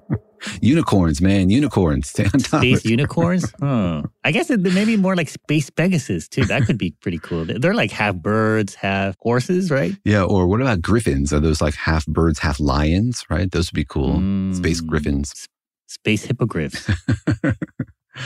unicorns, 0.61 1.21
man, 1.21 1.49
unicorns. 1.49 2.09
Space 2.37 2.85
unicorns? 2.85 3.53
Oh, 3.61 4.03
I 4.23 4.31
guess 4.31 4.49
it 4.49 4.61
maybe 4.61 4.97
more 4.97 5.15
like 5.15 5.29
space 5.29 5.69
Pegasus 5.69 6.27
too. 6.27 6.45
That 6.45 6.63
could 6.63 6.77
be 6.77 6.91
pretty 7.01 7.19
cool. 7.19 7.45
They're 7.45 7.75
like 7.75 7.91
half 7.91 8.15
birds, 8.15 8.73
half 8.73 9.15
horses, 9.19 9.69
right? 9.69 9.93
Yeah. 10.05 10.23
Or 10.23 10.47
what 10.47 10.61
about 10.61 10.81
griffins? 10.81 11.33
Are 11.33 11.39
those 11.39 11.61
like 11.61 11.75
half 11.75 12.05
birds, 12.07 12.39
half 12.39 12.59
lions? 12.59 13.25
Right? 13.29 13.51
Those 13.51 13.69
would 13.69 13.75
be 13.75 13.85
cool. 13.85 14.15
Mm. 14.15 14.55
Space 14.55 14.81
griffins. 14.81 15.47
Space 15.87 16.23
hippogriffs. 16.23 16.89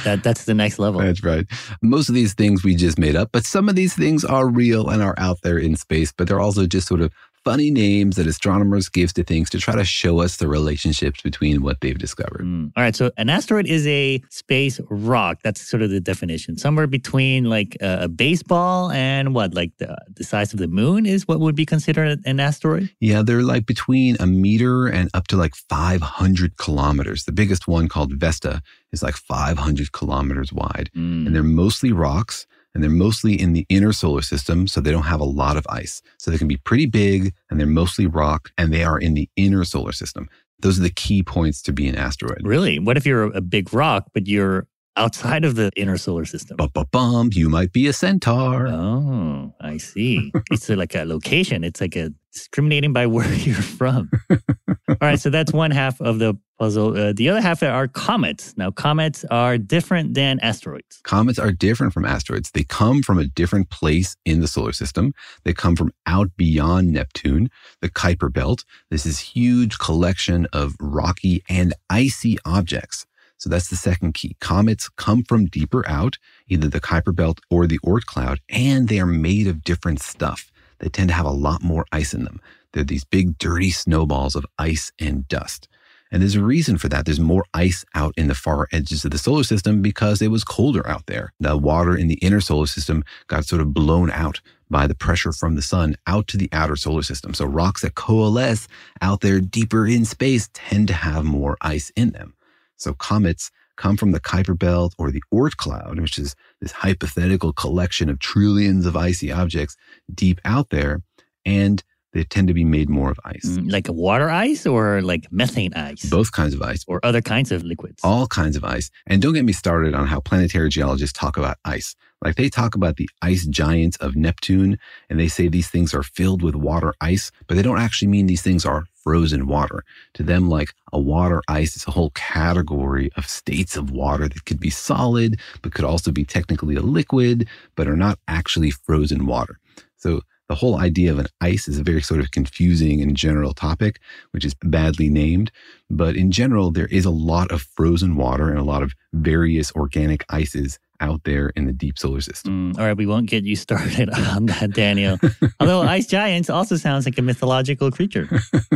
That 0.04 0.24
that's 0.24 0.46
the 0.46 0.54
next 0.54 0.80
level. 0.80 1.02
That's 1.02 1.24
right. 1.24 1.46
Most 1.82 2.10
of 2.10 2.16
these 2.16 2.34
things 2.34 2.64
we 2.64 2.76
just 2.76 2.98
made 2.98 3.16
up, 3.16 3.30
but 3.32 3.46
some 3.46 3.70
of 3.70 3.76
these 3.76 3.94
things 3.94 4.24
are 4.24 4.48
real 4.48 4.90
and 4.90 5.02
are 5.02 5.16
out 5.18 5.42
there 5.44 5.58
in 5.58 5.76
space, 5.76 6.12
but 6.12 6.28
they're 6.28 6.40
also 6.40 6.66
just 6.66 6.88
sort 6.88 7.02
of 7.02 7.12
funny 7.44 7.72
names 7.72 8.16
that 8.16 8.28
astronomers 8.28 8.90
give 8.90 9.14
to 9.14 9.24
things 9.24 9.50
to 9.52 9.60
try 9.60 9.76
to 9.76 9.84
show 9.84 10.22
us 10.22 10.38
the 10.38 10.48
relationships 10.48 11.22
between 11.22 11.62
what 11.62 11.82
they've 11.82 11.98
discovered. 11.98 12.42
Mm. 12.42 12.72
All 12.76 12.84
right, 12.84 12.96
so 12.96 13.12
an 13.18 13.30
asteroid 13.30 13.66
is 13.66 13.86
a 13.88 14.22
space 14.30 14.80
rock. 14.90 15.40
That's 15.44 15.62
sort 15.62 15.82
of 15.82 15.90
the 15.90 16.00
definition. 16.00 16.58
Somewhere 16.58 16.88
between 16.88 17.46
like 17.46 17.78
a, 17.82 18.08
baseball 18.08 18.92
and 18.92 19.34
what, 19.34 19.54
like 19.54 19.72
the, 19.78 19.98
the 20.16 20.24
size 20.24 20.54
of 20.54 20.60
the 20.60 20.68
moon 20.68 21.06
is 21.06 21.28
what 21.28 21.40
would 21.40 21.56
be 21.56 21.66
considered 21.66 22.20
an 22.26 22.40
asteroid? 22.40 22.90
Yeah, 23.00 23.22
they're 23.24 23.42
like 23.42 23.66
between 23.66 24.18
a 24.20 24.28
meter 24.28 24.88
and 24.88 25.10
up 25.14 25.28
to 25.28 25.38
like 25.38 25.56
500 25.56 26.58
kilometers. 26.58 27.26
The 27.26 27.32
biggest 27.32 27.68
one 27.68 27.88
called 27.88 28.14
Vesta 28.14 28.62
is 28.92 29.02
like 29.02 29.16
500 29.16 29.92
kilometers 29.92 30.54
wide. 30.54 30.90
Mm. 30.96 31.26
And 31.26 31.36
they're 31.36 31.44
mostly 31.44 31.92
rocks 31.92 32.46
and 32.74 32.84
they're 32.84 32.90
mostly 32.90 33.40
in 33.40 33.54
the 33.54 33.66
inner 33.70 33.94
solar 33.94 34.22
system, 34.22 34.68
so 34.68 34.82
they 34.82 34.92
don't 34.92 35.04
have 35.04 35.22
a 35.22 35.26
lot 35.26 35.58
of 35.58 35.66
ice. 35.70 36.02
So 36.18 36.32
they 36.32 36.38
can 36.38 36.48
be 36.48 36.58
pretty 36.58 36.86
big 36.86 37.34
and 37.50 37.60
they're 37.60 37.68
mostly 37.68 38.08
rock 38.08 38.52
and 38.58 38.74
they 38.74 38.84
are 38.84 38.98
in 38.98 39.14
the 39.14 39.30
inner 39.36 39.64
solar 39.64 39.92
system. 39.92 40.30
Those 40.60 40.80
are 40.80 40.84
the 40.84 40.90
key 40.90 41.24
points 41.24 41.62
to 41.64 41.74
be 41.74 41.88
an 41.88 41.96
asteroid. 41.96 42.42
Really? 42.44 42.80
What 42.80 42.98
if 42.98 43.06
you're 43.06 43.26
a 43.36 43.42
big 43.42 43.74
rock, 43.74 44.08
but 44.14 44.28
you're 44.28 44.68
outside 44.98 45.46
of 45.46 45.56
the 45.56 45.72
inner 45.76 45.98
solar 45.98 46.26
system? 46.26 46.58
Bum, 46.92 47.30
you 47.34 47.50
might 47.50 47.74
be 47.74 47.88
a 47.88 47.94
centaur. 47.94 48.68
Oh, 48.68 49.54
I 49.60 49.78
see. 49.78 50.32
it's 50.52 50.70
like 50.70 50.96
a 50.96 51.06
location. 51.06 51.64
It's 51.64 51.82
like 51.82 51.96
a 51.96 52.12
discriminating 52.34 52.94
by 52.94 53.06
where 53.08 53.32
you're 53.34 53.56
from. 53.56 54.10
All 54.30 54.98
right, 55.02 55.20
so 55.20 55.30
that's 55.30 55.54
one 55.54 55.72
half 55.72 56.02
of 56.02 56.20
the 56.20 56.38
puzzle. 56.60 56.98
Uh, 56.98 57.14
the 57.14 57.30
other 57.30 57.42
half 57.42 57.62
are 57.64 57.88
comets. 57.88 58.56
Now, 58.58 58.72
comets 58.72 59.26
are 59.30 59.58
different 59.58 60.14
than 60.14 60.40
asteroids. 60.40 61.00
Comets 61.04 61.40
are 61.40 61.52
different 61.52 61.94
from 61.94 62.06
asteroids. 62.06 62.52
They 62.52 62.64
come 62.64 63.02
from 63.02 63.18
a 63.18 63.26
different 63.26 63.70
place 63.70 64.16
in 64.26 64.42
the 64.42 64.48
solar 64.48 64.74
system. 64.74 65.14
They 65.44 65.54
come 65.54 65.76
from 65.76 65.92
out 66.06 66.30
beyond 66.38 66.92
Neptune, 66.92 67.50
the 67.82 67.90
Kuiper 67.90 68.32
Belt. 68.32 68.66
This 68.90 69.06
is 69.06 69.20
huge 69.20 69.78
collection 69.78 70.48
of 70.54 70.76
rocky 70.80 71.44
and 71.50 71.74
icy 71.90 72.38
objects. 72.46 73.06
So 73.44 73.50
that's 73.50 73.68
the 73.68 73.76
second 73.76 74.14
key. 74.14 74.38
Comets 74.40 74.88
come 74.88 75.22
from 75.22 75.48
deeper 75.48 75.86
out, 75.86 76.18
either 76.48 76.70
the 76.70 76.80
Kuiper 76.80 77.14
Belt 77.14 77.42
or 77.50 77.68
the 77.68 77.78
Oort 77.80 78.06
cloud, 78.06 78.40
and 78.48 78.88
they 78.88 79.02
are 79.02 79.06
made 79.06 79.48
of 79.48 79.66
different 79.66 80.02
stuff. 80.02 80.50
They 80.80 80.88
tend 80.88 81.10
to 81.10 81.14
have 81.14 81.26
a 81.26 81.32
lot 81.32 81.62
more 81.62 81.86
ice 81.92 82.14
in 82.14 82.24
them. 82.24 82.40
They're 82.72 82.86
these 82.86 83.04
big, 83.04 83.38
dirty 83.38 83.70
snowballs 83.70 84.38
of 84.38 84.46
ice 84.58 84.94
and 84.98 85.28
dust. 85.28 85.68
And 86.10 86.22
there's 86.22 86.36
a 86.36 86.44
reason 86.44 86.78
for 86.78 86.88
that. 86.88 87.04
There's 87.04 87.20
more 87.20 87.44
ice 87.54 87.84
out 87.94 88.14
in 88.16 88.28
the 88.28 88.34
far 88.34 88.70
edges 88.72 89.04
of 89.04 89.12
the 89.12 89.18
solar 89.18 89.44
system 89.44 89.82
because 89.82 90.22
it 90.22 90.32
was 90.32 90.46
colder 90.46 90.88
out 90.88 91.08
there. 91.08 91.34
The 91.42 91.58
water 91.58 91.98
in 91.98 92.08
the 92.08 92.20
inner 92.22 92.40
solar 92.40 92.68
system 92.68 93.04
got 93.28 93.44
sort 93.44 93.62
of 93.62 93.74
blown 93.74 94.10
out 94.10 94.40
by 94.70 94.88
the 94.88 94.96
pressure 94.96 95.34
from 95.34 95.56
the 95.56 95.62
sun 95.62 95.98
out 96.08 96.30
to 96.30 96.38
the 96.38 96.48
outer 96.54 96.78
solar 96.78 97.04
system. 97.04 97.34
So 97.34 97.44
rocks 97.44 97.82
that 97.82 97.96
coalesce 97.96 98.70
out 99.02 99.20
there 99.20 99.42
deeper 99.42 99.86
in 99.86 100.06
space 100.06 100.50
tend 100.54 100.88
to 100.88 100.94
have 100.94 101.26
more 101.26 101.58
ice 101.60 101.92
in 101.98 102.12
them. 102.12 102.36
So 102.78 102.94
comets 102.94 103.52
come 103.76 103.98
from 103.98 104.12
the 104.12 104.20
Kuiper 104.20 104.58
Belt 104.58 104.94
or 104.98 105.12
the 105.12 105.24
Oort 105.34 105.58
cloud, 105.58 106.00
which 106.00 106.18
is 106.18 106.36
this 106.62 106.72
hypothetical 106.72 107.54
collection 107.54 108.10
of 108.10 108.20
trillions 108.20 108.86
of 108.86 108.96
icy 108.96 109.32
objects 109.32 109.76
deep 110.14 110.40
out 110.46 110.70
there. 110.70 111.02
And 111.46 111.84
they 112.14 112.24
tend 112.24 112.48
to 112.48 112.54
be 112.54 112.64
made 112.64 112.90
more 112.90 113.12
of 113.12 113.20
ice. 113.26 113.46
Mm, 113.46 113.72
like 113.72 113.88
water 113.90 114.30
ice 114.30 114.66
or 114.66 115.02
like 115.02 115.28
methane 115.32 115.74
ice? 115.74 116.06
Both 116.06 116.32
kinds 116.32 116.54
of 116.54 116.62
ice. 116.62 116.86
Or 116.88 117.00
other 117.04 117.22
kinds 117.22 117.52
of 117.52 117.64
liquids? 117.64 118.00
All 118.04 118.28
kinds 118.28 118.56
of 118.56 118.64
ice. 118.64 118.90
And 119.08 119.22
don't 119.22 119.34
get 119.34 119.46
me 119.46 119.54
started 119.54 119.94
on 119.94 120.08
how 120.08 120.20
planetary 120.20 120.70
geologists 120.70 121.18
talk 121.18 121.38
about 121.38 121.58
ice. 121.66 121.96
Like 122.24 122.36
they 122.36 122.50
talk 122.50 122.76
about 122.76 122.96
the 122.96 123.10
ice 123.22 123.46
giants 123.46 123.98
of 123.98 124.16
Neptune 124.16 124.78
and 125.10 125.20
they 125.20 125.28
say 125.28 125.48
these 125.48 125.70
things 125.70 125.94
are 125.94 126.04
filled 126.04 126.42
with 126.42 126.56
water 126.56 126.94
ice, 127.02 127.32
but 127.48 127.56
they 127.56 127.62
don't 127.62 127.80
actually 127.80 128.08
mean 128.08 128.28
these 128.28 128.42
things 128.42 128.66
are 128.66 128.86
frozen 129.04 129.48
water. 129.48 129.84
To 130.14 130.24
them, 130.24 130.50
like 130.50 130.70
a 130.94 131.00
water 131.00 131.42
ice 131.50 131.76
is 131.76 131.86
a 131.86 131.92
whole 131.92 132.12
category 132.12 133.12
of 133.18 133.28
states 133.28 133.76
of 133.76 133.92
water 133.92 134.30
that 134.30 134.46
could 134.46 134.60
be 134.60 134.70
solid, 134.70 135.40
but 135.62 135.74
could 135.74 135.84
also 135.84 136.12
be 136.12 136.24
technically 136.24 136.76
a 136.76 136.82
liquid, 136.82 137.48
but 137.76 137.88
are 137.88 137.98
not 137.98 138.20
actually 138.30 138.72
frozen 138.72 139.26
water. 139.26 139.60
So 139.98 140.22
the 140.50 140.56
whole 140.56 140.78
idea 140.78 141.12
of 141.12 141.20
an 141.20 141.28
ice 141.42 141.68
is 141.68 141.80
a 141.80 141.84
very 141.84 142.02
sort 142.02 142.20
of 142.20 142.32
confusing 142.32 143.02
and 143.02 143.16
general 143.16 143.54
topic, 143.54 144.00
which 144.32 144.46
is 144.46 144.54
badly 144.64 145.10
named. 145.10 145.52
But 145.90 146.16
in 146.16 146.32
general, 146.32 146.72
there 146.72 146.88
is 146.88 147.06
a 147.06 147.12
lot 147.12 147.52
of 147.52 147.68
frozen 147.76 148.16
water 148.16 148.50
and 148.50 148.60
a 148.60 148.64
lot 148.64 148.84
of 148.84 148.94
various 149.14 149.72
organic 149.74 150.26
ices 150.30 150.80
out 151.00 151.24
there 151.24 151.50
in 151.50 151.66
the 151.66 151.74
deep 151.74 151.98
solar 151.98 152.22
system. 152.22 152.74
Mm, 152.74 152.80
all 152.80 152.86
right, 152.86 152.98
we 152.98 153.06
won't 153.06 153.30
get 153.30 153.44
you 153.44 153.56
started 153.56 154.10
on 154.14 154.46
that, 154.48 154.72
Daniel. 154.72 155.18
Although 155.60 155.82
ice 155.82 156.08
giants 156.08 156.50
also 156.50 156.76
sounds 156.76 157.06
like 157.06 157.18
a 157.18 157.22
mythological 157.22 157.92
creature. 157.92 158.30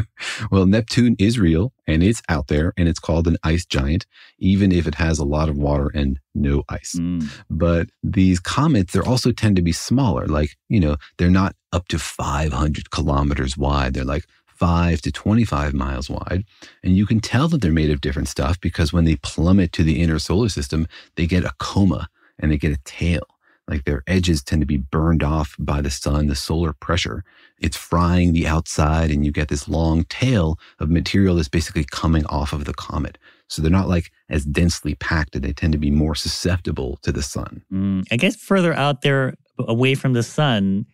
well, 0.51 0.65
Neptune 0.65 1.15
is 1.19 1.39
real 1.39 1.73
and 1.85 2.03
it's 2.03 2.21
out 2.29 2.47
there 2.47 2.73
and 2.77 2.87
it's 2.87 2.99
called 2.99 3.27
an 3.27 3.37
ice 3.43 3.65
giant, 3.65 4.05
even 4.39 4.71
if 4.71 4.87
it 4.87 4.95
has 4.95 5.19
a 5.19 5.25
lot 5.25 5.49
of 5.49 5.57
water 5.57 5.91
and 5.93 6.19
no 6.35 6.63
ice. 6.69 6.95
Mm. 6.97 7.29
But 7.49 7.89
these 8.03 8.39
comets, 8.39 8.93
they 8.93 8.99
also 8.99 9.31
tend 9.31 9.55
to 9.55 9.61
be 9.61 9.71
smaller. 9.71 10.27
Like, 10.27 10.57
you 10.69 10.79
know, 10.79 10.97
they're 11.17 11.29
not 11.29 11.55
up 11.71 11.87
to 11.89 11.99
500 11.99 12.91
kilometers 12.91 13.57
wide. 13.57 13.93
They're 13.93 14.03
like 14.03 14.25
5 14.57 15.01
to 15.01 15.11
25 15.11 15.73
miles 15.73 16.09
wide. 16.09 16.43
And 16.83 16.97
you 16.97 17.05
can 17.05 17.19
tell 17.19 17.47
that 17.49 17.61
they're 17.61 17.71
made 17.71 17.91
of 17.91 18.01
different 18.01 18.27
stuff 18.27 18.59
because 18.59 18.91
when 18.91 19.05
they 19.05 19.15
plummet 19.17 19.71
to 19.73 19.83
the 19.83 20.01
inner 20.01 20.19
solar 20.19 20.49
system, 20.49 20.87
they 21.15 21.27
get 21.27 21.45
a 21.45 21.53
coma 21.59 22.09
and 22.39 22.51
they 22.51 22.57
get 22.57 22.73
a 22.73 22.79
tail. 22.83 23.23
Like 23.67 23.83
their 23.83 24.03
edges 24.07 24.43
tend 24.43 24.61
to 24.61 24.65
be 24.65 24.77
burned 24.77 25.23
off 25.23 25.55
by 25.59 25.81
the 25.81 25.89
sun, 25.89 26.27
the 26.27 26.35
solar 26.35 26.71
pressure. 26.71 27.23
It's 27.59 27.75
frying 27.75 28.31
the 28.31 28.47
outside, 28.47 29.11
and 29.11 29.25
you 29.25 29.31
get 29.31 29.49
this 29.49 29.67
long 29.67 30.05
tail 30.05 30.57
of 30.79 30.89
material 30.89 31.35
that's 31.35 31.49
basically 31.49 31.83
coming 31.83 32.25
off 32.27 32.53
of 32.53 32.63
the 32.63 32.73
comet. 32.73 33.17
So 33.49 33.61
they're 33.61 33.69
not 33.69 33.89
like 33.89 34.11
as 34.29 34.45
densely 34.45 34.95
packed, 34.95 35.35
and 35.35 35.43
they 35.43 35.51
tend 35.51 35.73
to 35.73 35.79
be 35.79 35.91
more 35.91 36.15
susceptible 36.15 36.97
to 37.01 37.11
the 37.11 37.21
sun. 37.21 37.61
Mm, 37.71 38.07
I 38.09 38.15
guess 38.15 38.37
further 38.37 38.73
out 38.73 39.01
there, 39.01 39.35
away 39.59 39.95
from 39.95 40.13
the 40.13 40.23
sun, 40.23 40.85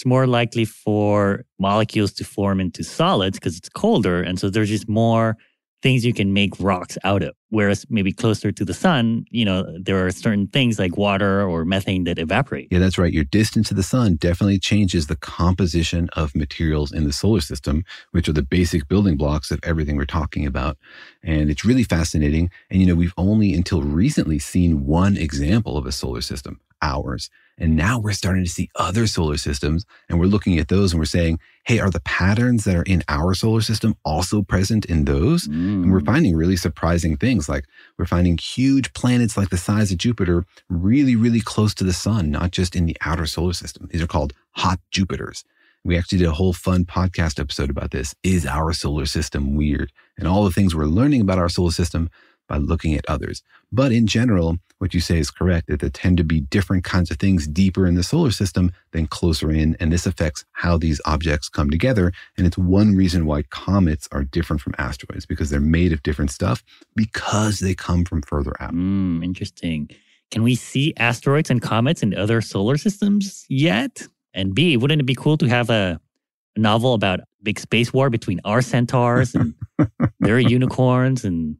it's 0.00 0.06
more 0.06 0.26
likely 0.26 0.64
for 0.64 1.44
molecules 1.58 2.10
to 2.14 2.24
form 2.24 2.58
into 2.58 2.82
solids 2.82 3.38
because 3.38 3.58
it's 3.58 3.68
colder. 3.68 4.22
And 4.22 4.40
so 4.40 4.48
there's 4.48 4.70
just 4.70 4.88
more 4.88 5.36
things 5.82 6.06
you 6.06 6.14
can 6.14 6.32
make 6.32 6.58
rocks 6.58 6.96
out 7.04 7.22
of. 7.22 7.34
Whereas 7.50 7.84
maybe 7.90 8.10
closer 8.10 8.50
to 8.50 8.64
the 8.64 8.72
sun, 8.72 9.26
you 9.28 9.44
know, 9.44 9.66
there 9.78 10.06
are 10.06 10.10
certain 10.10 10.46
things 10.46 10.78
like 10.78 10.96
water 10.96 11.46
or 11.46 11.66
methane 11.66 12.04
that 12.04 12.18
evaporate. 12.18 12.68
Yeah, 12.70 12.78
that's 12.78 12.96
right. 12.96 13.12
Your 13.12 13.24
distance 13.24 13.68
to 13.68 13.74
the 13.74 13.82
sun 13.82 14.16
definitely 14.16 14.58
changes 14.58 15.06
the 15.06 15.16
composition 15.16 16.08
of 16.14 16.34
materials 16.34 16.92
in 16.92 17.04
the 17.04 17.12
solar 17.12 17.42
system, 17.42 17.84
which 18.12 18.26
are 18.26 18.32
the 18.32 18.42
basic 18.42 18.88
building 18.88 19.18
blocks 19.18 19.50
of 19.50 19.60
everything 19.64 19.98
we're 19.98 20.06
talking 20.06 20.46
about. 20.46 20.78
And 21.22 21.50
it's 21.50 21.66
really 21.66 21.84
fascinating. 21.84 22.50
And, 22.70 22.80
you 22.80 22.86
know, 22.86 22.94
we've 22.94 23.12
only 23.18 23.52
until 23.52 23.82
recently 23.82 24.38
seen 24.38 24.86
one 24.86 25.18
example 25.18 25.76
of 25.76 25.84
a 25.84 25.92
solar 25.92 26.22
system, 26.22 26.58
ours. 26.80 27.28
And 27.60 27.76
now 27.76 27.98
we're 27.98 28.12
starting 28.12 28.42
to 28.42 28.50
see 28.50 28.70
other 28.74 29.06
solar 29.06 29.36
systems 29.36 29.84
and 30.08 30.18
we're 30.18 30.26
looking 30.26 30.58
at 30.58 30.68
those 30.68 30.92
and 30.92 30.98
we're 30.98 31.04
saying, 31.04 31.38
hey, 31.64 31.78
are 31.78 31.90
the 31.90 32.00
patterns 32.00 32.64
that 32.64 32.74
are 32.74 32.82
in 32.82 33.02
our 33.08 33.34
solar 33.34 33.60
system 33.60 33.94
also 34.04 34.42
present 34.42 34.86
in 34.86 35.04
those? 35.04 35.46
Mm. 35.46 35.82
And 35.82 35.92
we're 35.92 36.00
finding 36.00 36.34
really 36.34 36.56
surprising 36.56 37.16
things. 37.16 37.48
Like 37.48 37.66
we're 37.98 38.06
finding 38.06 38.38
huge 38.38 38.92
planets 38.94 39.36
like 39.36 39.50
the 39.50 39.58
size 39.58 39.92
of 39.92 39.98
Jupiter 39.98 40.46
really, 40.70 41.14
really 41.14 41.40
close 41.40 41.74
to 41.74 41.84
the 41.84 41.92
sun, 41.92 42.30
not 42.30 42.50
just 42.50 42.74
in 42.74 42.86
the 42.86 42.96
outer 43.02 43.26
solar 43.26 43.52
system. 43.52 43.88
These 43.90 44.02
are 44.02 44.08
called 44.08 44.32
hot 44.52 44.80
Jupiters. 44.90 45.44
We 45.84 45.96
actually 45.96 46.18
did 46.18 46.28
a 46.28 46.32
whole 46.32 46.52
fun 46.52 46.84
podcast 46.84 47.40
episode 47.40 47.70
about 47.70 47.90
this. 47.90 48.14
Is 48.22 48.44
our 48.44 48.72
solar 48.72 49.06
system 49.06 49.54
weird? 49.54 49.92
And 50.18 50.28
all 50.28 50.44
the 50.44 50.50
things 50.50 50.74
we're 50.74 50.84
learning 50.84 51.22
about 51.22 51.38
our 51.38 51.48
solar 51.48 51.70
system 51.70 52.10
by 52.50 52.58
looking 52.58 52.94
at 52.94 53.08
others. 53.08 53.42
But 53.70 53.92
in 53.92 54.08
general, 54.08 54.58
what 54.78 54.92
you 54.92 55.00
say 55.00 55.18
is 55.18 55.30
correct 55.30 55.68
that 55.68 55.78
there 55.80 55.88
tend 55.88 56.16
to 56.16 56.24
be 56.24 56.40
different 56.40 56.82
kinds 56.82 57.10
of 57.10 57.18
things 57.18 57.46
deeper 57.46 57.86
in 57.86 57.94
the 57.94 58.02
solar 58.02 58.32
system 58.32 58.72
than 58.90 59.06
closer 59.06 59.52
in. 59.52 59.76
And 59.78 59.92
this 59.92 60.04
affects 60.04 60.44
how 60.52 60.76
these 60.76 61.00
objects 61.04 61.48
come 61.48 61.70
together. 61.70 62.12
And 62.36 62.46
it's 62.46 62.58
one 62.58 62.96
reason 62.96 63.24
why 63.24 63.42
comets 63.44 64.08
are 64.10 64.24
different 64.24 64.62
from 64.62 64.74
asteroids 64.78 65.26
because 65.26 65.48
they're 65.48 65.60
made 65.60 65.92
of 65.92 66.02
different 66.02 66.32
stuff 66.32 66.64
because 66.96 67.60
they 67.60 67.74
come 67.74 68.04
from 68.04 68.22
further 68.22 68.52
out. 68.60 68.74
Mm, 68.74 69.22
interesting. 69.22 69.88
Can 70.32 70.42
we 70.42 70.56
see 70.56 70.92
asteroids 70.96 71.50
and 71.50 71.62
comets 71.62 72.02
in 72.02 72.14
other 72.14 72.40
solar 72.40 72.76
systems 72.76 73.46
yet? 73.48 74.08
And 74.34 74.54
B, 74.54 74.76
wouldn't 74.76 75.00
it 75.00 75.06
be 75.06 75.14
cool 75.14 75.36
to 75.38 75.46
have 75.46 75.70
a, 75.70 76.00
a 76.56 76.60
novel 76.60 76.94
about 76.94 77.20
big 77.42 77.60
space 77.60 77.92
war 77.92 78.10
between 78.10 78.40
our 78.44 78.62
centaurs 78.62 79.34
and 79.34 79.54
their 80.20 80.38
unicorns 80.38 81.24
and 81.24 81.56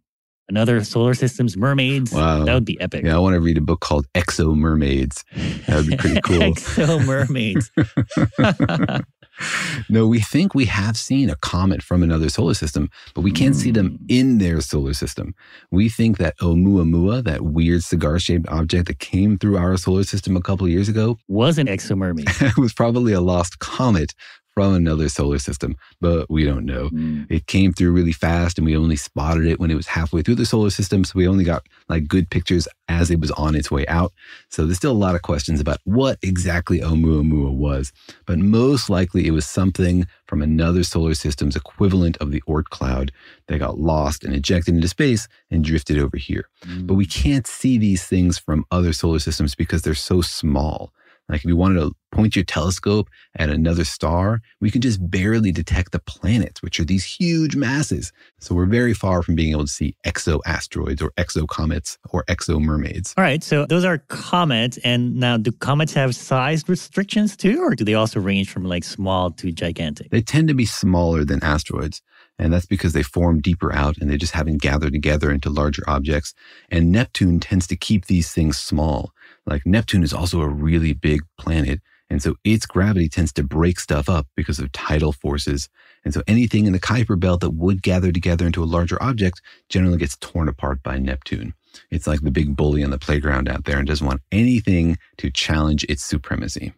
another 0.51 0.85
solar 0.85 1.15
system's 1.15 1.57
mermaids. 1.57 2.13
Wow. 2.13 2.45
That 2.45 2.55
would 2.55 2.67
be 2.67 2.79
epic. 2.81 3.05
Yeah, 3.05 3.17
I 3.17 3.19
want 3.19 3.35
to 3.35 3.41
read 3.41 3.57
a 3.57 3.63
book 3.63 3.81
called 3.81 4.07
Exo 4.13 4.55
Mermaids. 4.55 5.25
That 5.67 5.77
would 5.77 5.87
be 5.87 5.97
pretty 5.97 6.21
cool. 6.25 6.39
Exo 6.39 7.05
Mermaids. 7.07 7.71
no, 9.89 10.07
we 10.07 10.21
think 10.21 10.55
we 10.55 10.67
have 10.67 10.97
seen 10.97 11.31
a 11.31 11.37
comet 11.37 11.83
from 11.83 12.03
another 12.03 12.29
solar 12.29 12.55
system, 12.55 12.91
but 13.15 13.23
we 13.23 13.33
can't 13.33 13.55
mm. 13.55 13.59
see 13.59 13.71
them 13.71 13.91
hmm. 13.93 14.05
in 14.09 14.39
their 14.39 14.61
solar 14.61 14.93
system. 14.93 15.35
We 15.71 15.89
think 15.89 16.19
that 16.19 16.37
Oumuamua, 16.39 17.25
that 17.25 17.43
weird 17.43 17.83
cigar 17.83 18.19
shaped 18.19 18.49
object 18.49 18.89
that 18.89 18.99
came 18.99 19.39
through 19.39 19.57
our 19.57 19.77
solar 19.77 20.05
system 20.05 20.37
a 20.37 20.43
couple 20.43 20.69
years 20.69 20.89
ago, 20.89 21.19
was 21.29 21.59
an 21.59 21.67
exomermaid. 21.67 22.29
it 22.43 22.59
was 22.59 22.73
probably 22.73 23.13
a 23.13 23.21
lost 23.21 23.59
comet 23.61 24.15
from 24.55 24.75
another 24.75 25.09
solar 25.09 25.39
system, 25.39 25.77
but 26.01 26.29
we 26.31 26.45
don't 26.45 26.67
know. 26.67 26.91
Mm. 26.91 27.27
It 27.31 27.47
came 27.47 27.73
through 27.73 27.93
really 27.93 28.13
fast 28.13 28.59
and 28.59 28.67
we 28.67 28.77
only 28.77 28.97
spotted 28.97 29.47
it 29.47 29.61
when 29.61 29.71
it 29.71 29.77
was 29.77 29.87
halfway 29.87 30.23
through 30.23 30.35
the 30.35 30.47
solar 30.47 30.71
system. 30.71 31.05
So 31.05 31.13
we 31.15 31.29
only 31.29 31.45
got 31.45 31.67
like 31.89 32.09
good 32.09 32.31
pictures 32.31 32.67
as 32.89 33.11
it 33.11 33.21
was 33.21 33.31
on 33.33 33.55
its 33.55 33.71
way 33.71 33.87
out. 33.87 34.13
So 34.49 34.67
there's 34.67 34.77
still 34.77 34.93
a 34.93 34.93
lot 34.93 35.15
of 35.15 35.23
questions 35.23 35.61
about 35.61 35.79
what 35.85 36.19
exactly 36.23 36.81
Oumuamua 36.81 37.55
was, 37.55 37.93
but 38.27 38.39
most 38.39 38.91
likely 38.91 39.27
it 39.27 39.31
was 39.31 39.47
something 39.47 40.07
from 40.27 40.43
another 40.43 40.83
solar 40.85 41.15
system's 41.15 41.57
equivalent 41.57 42.17
of 42.19 42.31
the 42.31 42.43
Oort 42.43 42.65
cloud 42.65 43.13
that 43.47 43.59
got 43.59 43.79
lost 43.79 44.25
and 44.25 44.35
ejected 44.35 44.75
into 44.75 44.89
space 44.89 45.29
and 45.51 45.65
drifted 45.65 45.99
over 45.99 46.17
here. 46.17 46.49
Mm. 46.65 46.87
But 46.87 46.95
we 46.95 47.07
can't 47.07 47.47
see 47.47 47.79
these 47.79 48.05
things 48.05 48.39
from 48.39 48.65
other 48.71 48.93
solar 48.93 49.19
systems 49.19 49.55
because 49.55 49.83
they're 49.83 49.95
so 49.95 50.21
small. 50.21 50.93
Like 51.31 51.41
if 51.41 51.45
you 51.45 51.57
wanted 51.57 51.81
to 51.81 51.93
point 52.13 52.35
your 52.35 52.45
telescope 52.45 53.09
at 53.37 53.51
another 53.51 53.85
star, 53.85 54.41
we 54.61 54.71
can 54.71 54.81
just 54.81 55.11
barely 55.11 55.53
detect 55.53 55.93
the 55.93 56.01
planets, 56.01 56.61
which 56.61 56.81
are 56.81 56.85
these 56.85 57.05
huge 57.05 57.55
masses. 57.55 58.13
So 58.41 58.55
we're 58.55 58.67
very 58.67 58.95
far 58.95 59.23
from 59.23 59.37
being 59.37 59.53
able 59.53 59.67
to 59.67 59.73
see 59.73 59.95
exo 60.05 60.41
asteroids 60.45 61.01
or 61.01 61.13
exo 61.13 61.47
comets 61.47 61.99
or 62.11 62.25
exo 62.25 62.61
mermaids. 62.61 63.15
All 63.17 63.23
right. 63.23 63.43
So 63.45 63.65
those 63.67 63.85
are 63.85 63.99
comets. 64.09 64.79
And 64.79 65.17
now 65.17 65.37
do 65.37 65.53
comets 65.53 65.95
have 65.95 66.15
size 66.17 66.69
restrictions 66.69 67.37
too, 67.37 67.63
or 67.63 67.75
do 67.75 67.85
they 67.85 67.95
also 67.95 68.19
range 68.19 68.51
from 68.51 68.65
like 68.65 68.83
small 68.83 69.31
to 69.33 69.53
gigantic? 69.53 70.11
They 70.11 70.23
tend 70.23 70.49
to 70.49 70.55
be 70.55 70.67
smaller 70.67 71.25
than 71.25 71.43
asteroids. 71.45 72.03
And 72.41 72.53
that's 72.53 72.67
because 72.67 72.95
they 72.95 73.03
form 73.03 73.41
deeper 73.41 73.71
out 73.73 73.99
and 73.99 74.11
they 74.11 74.17
just 74.17 74.33
haven't 74.33 74.63
gathered 74.63 74.95
together 74.95 75.31
into 75.31 75.51
larger 75.51 75.83
objects. 75.87 76.33
And 76.71 76.91
Neptune 76.91 77.39
tends 77.39 77.67
to 77.67 77.77
keep 77.77 78.07
these 78.07 78.33
things 78.33 78.59
small. 78.59 79.13
Like 79.47 79.67
Neptune 79.67 80.03
is 80.03 80.13
also 80.13 80.41
a 80.41 80.49
really 80.49 80.93
big 80.93 81.23
planet. 81.39 81.81
And 82.09 82.23
so 82.23 82.35
its 82.45 82.67
gravity 82.67 83.09
tends 83.09 83.33
to 83.35 83.45
break 83.45 83.79
stuff 83.79 84.09
up 84.09 84.27
because 84.37 84.59
of 84.59 84.73
tidal 84.73 85.13
forces. 85.13 85.69
And 86.05 86.13
so 86.13 86.23
anything 86.27 86.67
in 86.67 86.73
the 86.73 86.81
Kuiper 86.81 87.19
belt 87.19 87.41
that 87.41 87.51
would 87.51 87.83
gather 87.83 88.11
together 88.11 88.47
into 88.47 88.63
a 88.63 88.67
larger 88.67 89.01
object 89.03 89.41
generally 89.69 89.99
gets 89.99 90.17
torn 90.17 90.49
apart 90.49 90.83
by 90.83 90.99
Neptune. 90.99 91.55
It's 91.91 92.07
like 92.07 92.21
the 92.23 92.33
big 92.33 92.57
bully 92.57 92.83
on 92.83 92.91
the 92.91 92.99
playground 92.99 93.49
out 93.49 93.65
there 93.65 93.79
and 93.79 93.87
doesn't 93.87 94.07
want 94.07 94.23
anything 94.33 94.99
to 95.19 95.31
challenge 95.31 95.85
its 95.85 96.03
supremacy. 96.03 96.73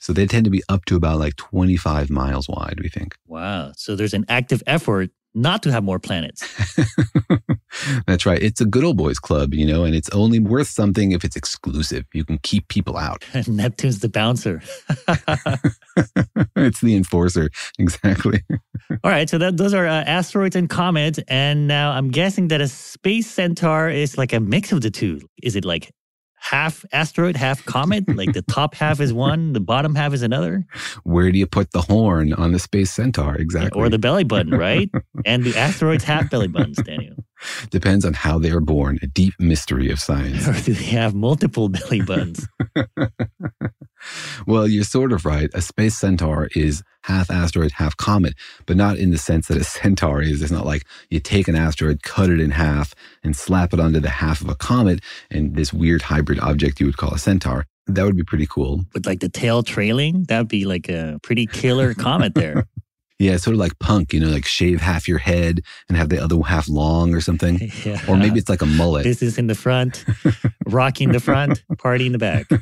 So 0.00 0.12
they 0.12 0.26
tend 0.26 0.44
to 0.44 0.50
be 0.50 0.62
up 0.68 0.86
to 0.86 0.96
about 0.96 1.18
like 1.18 1.36
25 1.36 2.08
miles 2.10 2.48
wide, 2.48 2.80
we 2.82 2.88
think. 2.88 3.16
Wow. 3.26 3.72
So 3.76 3.94
there's 3.94 4.14
an 4.14 4.24
active 4.28 4.62
effort 4.66 5.10
not 5.34 5.62
to 5.62 5.72
have 5.72 5.84
more 5.84 5.98
planets. 5.98 6.46
That's 8.06 8.26
right. 8.26 8.42
It's 8.42 8.60
a 8.60 8.64
good 8.64 8.84
old 8.84 8.96
boys 8.96 9.18
club, 9.18 9.54
you 9.54 9.66
know, 9.66 9.84
and 9.84 9.94
it's 9.94 10.10
only 10.10 10.38
worth 10.38 10.68
something 10.68 11.12
if 11.12 11.24
it's 11.24 11.36
exclusive. 11.36 12.04
You 12.12 12.24
can 12.24 12.38
keep 12.38 12.68
people 12.68 12.96
out. 12.96 13.24
Neptune's 13.46 14.00
the 14.00 14.08
bouncer. 14.08 14.62
it's 16.56 16.80
the 16.80 16.94
enforcer. 16.94 17.50
Exactly. 17.78 18.42
All 19.04 19.10
right. 19.10 19.28
So 19.28 19.38
that, 19.38 19.56
those 19.56 19.74
are 19.74 19.86
uh, 19.86 20.04
asteroids 20.04 20.56
and 20.56 20.68
comets. 20.68 21.18
And 21.28 21.66
now 21.66 21.92
I'm 21.92 22.10
guessing 22.10 22.48
that 22.48 22.60
a 22.60 22.68
space 22.68 23.26
centaur 23.26 23.88
is 23.88 24.18
like 24.18 24.32
a 24.32 24.40
mix 24.40 24.72
of 24.72 24.80
the 24.80 24.90
two. 24.90 25.20
Is 25.42 25.56
it 25.56 25.64
like 25.64 25.90
half 26.42 26.84
asteroid, 26.92 27.36
half 27.36 27.64
comet? 27.64 28.04
like 28.16 28.32
the 28.32 28.42
top 28.42 28.74
half 28.74 29.00
is 29.00 29.12
one, 29.28 29.52
the 29.52 29.60
bottom 29.60 29.94
half 29.94 30.12
is 30.12 30.22
another? 30.22 30.64
Where 31.04 31.30
do 31.30 31.38
you 31.38 31.46
put 31.46 31.72
the 31.72 31.82
horn 31.82 32.32
on 32.34 32.52
the 32.52 32.58
space 32.58 32.92
centaur? 32.92 33.36
Exactly. 33.36 33.80
Or 33.80 33.88
the 33.88 33.98
belly 33.98 34.24
button, 34.24 34.52
right? 34.52 34.90
and 35.24 35.44
the 35.44 35.56
asteroids 35.56 36.04
have 36.04 36.28
belly 36.30 36.48
buttons, 36.48 36.78
Daniel. 36.82 37.16
Depends 37.70 38.04
on 38.04 38.14
how 38.14 38.38
they 38.38 38.50
are 38.50 38.60
born. 38.60 38.98
A 39.02 39.06
deep 39.06 39.34
mystery 39.38 39.90
of 39.90 39.98
science. 39.98 40.46
Or 40.46 40.52
do 40.64 40.74
they 40.74 40.84
have 40.84 41.14
multiple 41.14 41.68
belly 41.68 42.00
buttons? 42.02 42.46
well, 44.46 44.68
you're 44.68 44.84
sort 44.84 45.12
of 45.12 45.24
right. 45.24 45.50
A 45.54 45.62
space 45.62 45.96
centaur 45.96 46.48
is 46.54 46.82
half 47.04 47.30
asteroid, 47.30 47.72
half 47.72 47.96
comet, 47.96 48.34
but 48.66 48.76
not 48.76 48.96
in 48.96 49.10
the 49.10 49.18
sense 49.18 49.48
that 49.48 49.56
a 49.56 49.64
centaur 49.78 50.22
is. 50.22 50.42
It's 50.42 50.52
not 50.52 50.66
like 50.66 50.84
you 51.10 51.20
take 51.20 51.48
an 51.48 51.56
asteroid, 51.56 52.02
cut 52.02 52.30
it 52.30 52.40
in 52.40 52.50
half, 52.50 52.94
and 53.22 53.36
slap 53.36 53.72
it 53.72 53.80
onto 53.80 54.00
the 54.00 54.10
half 54.10 54.40
of 54.40 54.48
a 54.48 54.54
comet, 54.54 55.00
and 55.30 55.54
this 55.54 55.72
weird 55.72 56.02
hybrid 56.02 56.40
object 56.40 56.80
you 56.80 56.86
would 56.86 56.96
call 56.96 57.14
a 57.14 57.18
centaur. 57.18 57.66
That 57.88 58.04
would 58.04 58.16
be 58.16 58.22
pretty 58.22 58.46
cool. 58.46 58.84
With 58.94 59.06
like 59.06 59.20
the 59.20 59.28
tail 59.28 59.64
trailing, 59.64 60.24
that 60.28 60.38
would 60.38 60.48
be 60.48 60.64
like 60.64 60.88
a 60.88 61.18
pretty 61.22 61.46
killer 61.46 61.94
comet 61.94 62.34
there. 62.34 62.66
Yeah, 63.22 63.36
sort 63.36 63.54
of 63.54 63.60
like 63.60 63.78
punk, 63.78 64.12
you 64.12 64.18
know, 64.18 64.30
like 64.30 64.44
shave 64.44 64.80
half 64.80 65.06
your 65.06 65.18
head 65.18 65.60
and 65.88 65.96
have 65.96 66.08
the 66.08 66.20
other 66.20 66.40
half 66.42 66.68
long 66.68 67.14
or 67.14 67.20
something. 67.20 67.70
Yeah. 67.84 68.00
Or 68.08 68.16
maybe 68.16 68.38
it's 68.38 68.48
like 68.48 68.62
a 68.62 68.66
mullet. 68.66 69.04
This 69.04 69.22
is 69.22 69.38
in 69.38 69.46
the 69.46 69.54
front, 69.54 70.04
rocking 70.66 71.10
the 71.12 71.20
front, 71.20 71.62
party 71.78 72.06
in 72.06 72.12
the 72.12 72.18
back. 72.18 72.46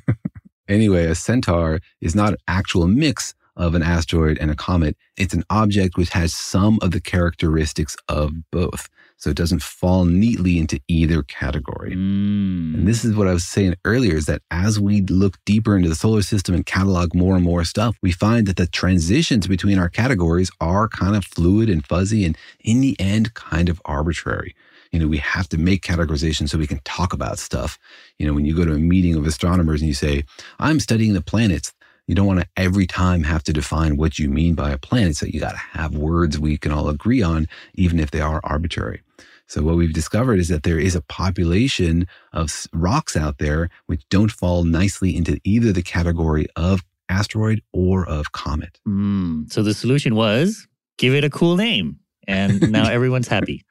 Anyway, 0.69 1.07
a 1.07 1.17
centaur 1.17 1.81
is 2.01 2.15
not 2.15 2.35
an 2.35 2.39
actual 2.47 2.87
mix 2.87 3.35
of 3.57 3.75
an 3.75 3.83
asteroid 3.83 4.39
and 4.39 4.53
a 4.53 4.55
comet. 4.55 4.97
It's 5.17 5.35
an 5.35 5.43
object 5.51 5.97
which 5.97 6.11
has 6.11 6.33
some 6.33 6.79
of 6.81 6.93
the 6.93 7.01
characteristics 7.01 7.97
of 8.09 8.31
both. 8.53 8.89
So 9.21 9.29
it 9.29 9.37
doesn't 9.37 9.63
fall 9.63 10.07
neatly 10.07 10.59
into 10.59 10.81
either 10.89 11.23
category. 11.23 11.93
Mm. 11.93 12.75
And 12.75 12.89
this 12.89 13.05
is 13.05 13.15
what 13.15 13.29
I 13.29 13.35
was 13.35 13.47
saying 13.47 13.75
earlier 13.85 14.17
is 14.17 14.25
that 14.25 14.41
as 14.51 14.81
we 14.81 15.03
look 15.03 15.37
deeper 15.45 15.77
into 15.77 15.91
the 15.91 15.95
solar 15.95 16.23
system 16.23 16.55
and 16.55 16.65
catalog 16.65 17.15
more 17.15 17.37
and 17.37 17.45
more 17.45 17.63
stuff, 17.65 17.97
we 18.01 18.13
find 18.13 18.47
that 18.47 18.57
the 18.57 18.67
transitions 18.67 19.47
between 19.47 19.79
our 19.79 19.91
categories 19.91 20.51
are 20.59 20.89
kind 20.89 21.15
of 21.15 21.27
fluid 21.27 21.69
and 21.69 21.87
fuzzy 21.87 22.25
and 22.25 22.37
in 22.61 22.81
the 22.81 22.97
end 22.99 23.35
kind 23.35 23.69
of 23.69 23.81
arbitrary. 23.85 24.57
You 24.91 24.99
know, 24.99 25.07
we 25.07 25.19
have 25.19 25.49
to 25.51 25.59
make 25.59 25.83
categorization 25.83 26.49
so 26.49 26.57
we 26.57 26.67
can 26.67 26.81
talk 26.85 27.13
about 27.13 27.39
stuff. 27.39 27.79
You 28.19 28.27
know, 28.27 28.33
when 28.33 28.47
you 28.47 28.57
go 28.57 28.65
to 28.65 28.73
a 28.73 28.79
meeting 28.79 29.17
of 29.17 29.27
astronomers 29.27 29.83
and 29.83 29.89
you 29.89 29.95
say, 29.95 30.25
I'm 30.59 30.81
studying 30.81 31.13
the 31.13 31.21
planets, 31.21 31.75
you 32.11 32.17
don't 32.17 32.27
want 32.27 32.41
to 32.41 32.49
every 32.57 32.87
time 32.87 33.23
have 33.23 33.45
to 33.45 33.53
define 33.53 33.97
what 33.97 34.19
you 34.19 34.29
mean 34.29 34.55
by 34.55 34.71
a 34.71 34.79
planet. 34.79 35.17
So 35.17 35.27
you 35.27 35.39
got 35.39 35.53
to 35.53 35.57
have 35.79 35.95
words 35.95 36.39
we 36.39 36.59
can 36.59 36.73
all 36.73 36.89
agree 36.89 37.23
on, 37.23 37.47
even 37.75 38.01
if 38.01 38.11
they 38.11 38.21
are 38.21 38.41
arbitrary. 38.43 39.01
So 39.47 39.63
what 39.63 39.77
we've 39.77 39.93
discovered 39.93 40.39
is 40.39 40.49
that 40.49 40.65
there 40.65 40.79
is 40.79 40.95
a 40.95 41.03
population 41.03 42.07
of 42.33 42.67
rocks 42.73 43.17
out 43.17 43.39
there 43.39 43.69
which 43.87 44.03
don't 44.09 44.31
fall 44.31 44.65
nicely 44.65 45.17
into 45.17 45.41
either 45.45 45.73
the 45.73 45.83
category 45.83 46.47
of 46.57 46.83
asteroid 47.09 47.63
or 47.73 48.07
of 48.09 48.33
comet. 48.33 48.79
Mm. 48.87 49.53
So 49.53 49.63
the 49.63 49.75
solution 49.75 50.15
was 50.15 50.67
give 50.99 51.15
it 51.15 51.25
a 51.25 51.31
cool 51.31 51.57
name. 51.57 51.99
And 52.27 52.71
now 52.73 52.91
everyone's 52.91 53.29
happy. 53.29 53.65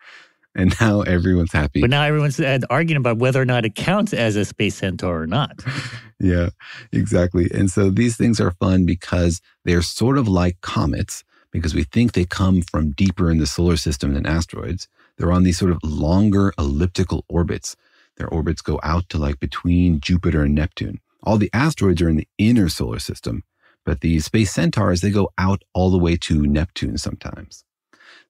And 0.55 0.73
now 0.81 1.01
everyone's 1.01 1.53
happy. 1.53 1.81
But 1.81 1.89
now 1.89 2.03
everyone's 2.03 2.39
uh, 2.39 2.59
arguing 2.69 2.99
about 2.99 3.17
whether 3.17 3.41
or 3.41 3.45
not 3.45 3.65
it 3.65 3.75
counts 3.75 4.13
as 4.13 4.35
a 4.35 4.45
space 4.45 4.75
centaur 4.75 5.21
or 5.21 5.27
not. 5.27 5.63
yeah, 6.19 6.49
exactly. 6.91 7.49
And 7.53 7.69
so 7.69 7.89
these 7.89 8.17
things 8.17 8.39
are 8.39 8.51
fun 8.51 8.85
because 8.85 9.41
they're 9.63 9.81
sort 9.81 10.17
of 10.17 10.27
like 10.27 10.59
comets 10.61 11.23
because 11.51 11.73
we 11.73 11.83
think 11.83 12.13
they 12.13 12.25
come 12.25 12.61
from 12.61 12.91
deeper 12.91 13.31
in 13.31 13.37
the 13.37 13.47
solar 13.47 13.77
system 13.77 14.13
than 14.13 14.25
asteroids. 14.25 14.87
They're 15.17 15.31
on 15.31 15.43
these 15.43 15.57
sort 15.57 15.71
of 15.71 15.79
longer 15.83 16.53
elliptical 16.57 17.25
orbits. 17.27 17.75
Their 18.17 18.29
orbits 18.29 18.61
go 18.61 18.79
out 18.83 19.09
to 19.09 19.17
like 19.17 19.39
between 19.39 19.99
Jupiter 19.99 20.43
and 20.43 20.55
Neptune. 20.55 20.99
All 21.23 21.37
the 21.37 21.49
asteroids 21.53 22.01
are 22.01 22.09
in 22.09 22.17
the 22.17 22.27
inner 22.37 22.69
solar 22.69 22.99
system, 22.99 23.43
but 23.85 24.01
these 24.01 24.25
space 24.25 24.51
centaurs, 24.51 25.01
they 25.01 25.11
go 25.11 25.31
out 25.37 25.63
all 25.73 25.89
the 25.89 25.97
way 25.97 26.15
to 26.17 26.45
Neptune 26.45 26.97
sometimes. 26.97 27.63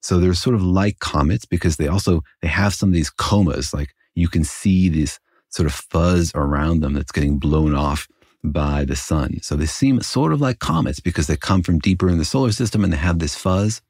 So 0.02 0.20
they're 0.20 0.34
sort 0.34 0.56
of 0.56 0.64
like 0.64 1.00
comets 1.00 1.46
because 1.46 1.78
they 1.78 1.88
also 1.88 2.22
they 2.42 2.48
have 2.48 2.74
some 2.74 2.90
of 2.90 2.94
these 2.94 3.10
comas. 3.10 3.74
Like 3.74 3.94
you 4.16 4.28
can 4.28 4.44
see 4.44 4.90
this 4.90 5.20
sort 5.50 5.68
of 5.68 5.74
fuzz 5.74 6.32
around 6.36 6.82
them 6.82 6.94
that's 6.94 7.12
getting 7.12 7.40
blown 7.40 7.76
off 7.76 8.08
by 8.44 8.86
the 8.86 8.96
sun. 8.96 9.40
So 9.42 9.56
they 9.56 9.66
seem 9.66 10.02
sort 10.02 10.32
of 10.32 10.42
like 10.42 10.60
comets 10.60 11.00
because 11.00 11.28
they 11.28 11.36
come 11.36 11.64
from 11.64 11.80
deeper 11.80 12.10
in 12.10 12.18
the 12.18 12.26
solar 12.26 12.52
system 12.52 12.84
and 12.84 12.94
they 12.94 12.98
have 12.98 13.20
this 13.20 13.36
fuzz. 13.36 13.82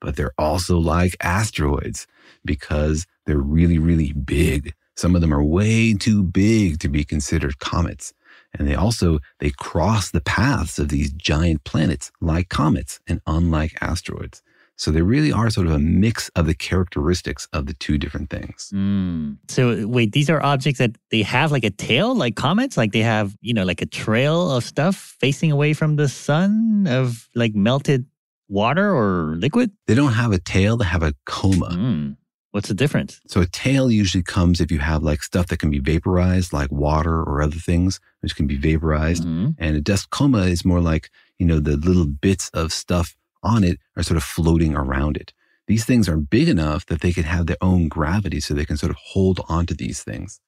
But 0.00 0.16
they're 0.16 0.34
also 0.38 0.78
like 0.78 1.16
asteroids 1.22 2.06
because 2.44 3.06
they're 3.26 3.38
really, 3.38 3.78
really 3.78 4.12
big. 4.12 4.74
Some 4.96 5.14
of 5.14 5.20
them 5.20 5.32
are 5.32 5.42
way 5.42 5.94
too 5.94 6.22
big 6.22 6.78
to 6.80 6.88
be 6.88 7.04
considered 7.04 7.58
comets. 7.58 8.12
And 8.56 8.68
they 8.68 8.74
also 8.74 9.18
they 9.40 9.50
cross 9.50 10.10
the 10.10 10.20
paths 10.20 10.78
of 10.78 10.88
these 10.88 11.12
giant 11.12 11.64
planets 11.64 12.12
like 12.20 12.48
comets 12.48 13.00
and 13.06 13.20
unlike 13.26 13.76
asteroids. 13.80 14.42
So 14.76 14.90
they 14.90 15.02
really 15.02 15.30
are 15.30 15.50
sort 15.50 15.66
of 15.66 15.72
a 15.72 15.78
mix 15.78 16.30
of 16.30 16.46
the 16.46 16.54
characteristics 16.54 17.46
of 17.52 17.66
the 17.66 17.74
two 17.74 17.96
different 17.96 18.30
things. 18.30 18.70
Mm. 18.74 19.38
So 19.48 19.86
wait, 19.86 20.12
these 20.12 20.28
are 20.28 20.42
objects 20.42 20.78
that 20.78 20.96
they 21.10 21.22
have 21.22 21.52
like 21.52 21.64
a 21.64 21.70
tail, 21.70 22.14
like 22.14 22.34
comets, 22.34 22.76
like 22.76 22.92
they 22.92 23.02
have, 23.02 23.36
you 23.40 23.54
know, 23.54 23.64
like 23.64 23.82
a 23.82 23.86
trail 23.86 24.50
of 24.50 24.64
stuff 24.64 25.16
facing 25.20 25.52
away 25.52 25.74
from 25.74 25.96
the 25.96 26.08
sun 26.08 26.86
of 26.88 27.28
like 27.34 27.54
melted 27.54 28.06
water 28.48 28.94
or 28.94 29.36
liquid? 29.36 29.70
They 29.86 29.94
don't 29.94 30.12
have 30.12 30.32
a 30.32 30.38
tail, 30.38 30.76
they 30.76 30.86
have 30.86 31.02
a 31.02 31.14
coma. 31.24 31.68
Mm. 31.68 32.16
What's 32.50 32.68
the 32.68 32.74
difference? 32.74 33.20
So 33.26 33.40
a 33.40 33.46
tail 33.46 33.90
usually 33.90 34.22
comes 34.22 34.60
if 34.60 34.70
you 34.70 34.78
have 34.78 35.02
like 35.02 35.24
stuff 35.24 35.48
that 35.48 35.58
can 35.58 35.70
be 35.70 35.80
vaporized, 35.80 36.52
like 36.52 36.70
water 36.70 37.20
or 37.20 37.42
other 37.42 37.56
things, 37.56 37.98
which 38.20 38.36
can 38.36 38.46
be 38.46 38.56
vaporized. 38.56 39.24
Mm-hmm. 39.24 39.50
And 39.58 39.76
a 39.76 39.80
dust 39.80 40.10
coma 40.10 40.42
is 40.42 40.64
more 40.64 40.80
like, 40.80 41.10
you 41.40 41.46
know, 41.46 41.58
the 41.58 41.76
little 41.76 42.06
bits 42.06 42.50
of 42.54 42.72
stuff 42.72 43.16
on 43.44 43.62
it 43.62 43.78
are 43.96 44.02
sort 44.02 44.16
of 44.16 44.24
floating 44.24 44.74
around 44.74 45.16
it. 45.16 45.32
These 45.66 45.84
things 45.84 46.08
are 46.08 46.16
big 46.16 46.48
enough 46.48 46.86
that 46.86 47.00
they 47.00 47.12
can 47.12 47.24
have 47.24 47.46
their 47.46 47.56
own 47.60 47.88
gravity 47.88 48.40
so 48.40 48.52
they 48.52 48.66
can 48.66 48.76
sort 48.76 48.90
of 48.90 48.96
hold 48.96 49.40
onto 49.48 49.74
these 49.74 50.02
things. 50.02 50.40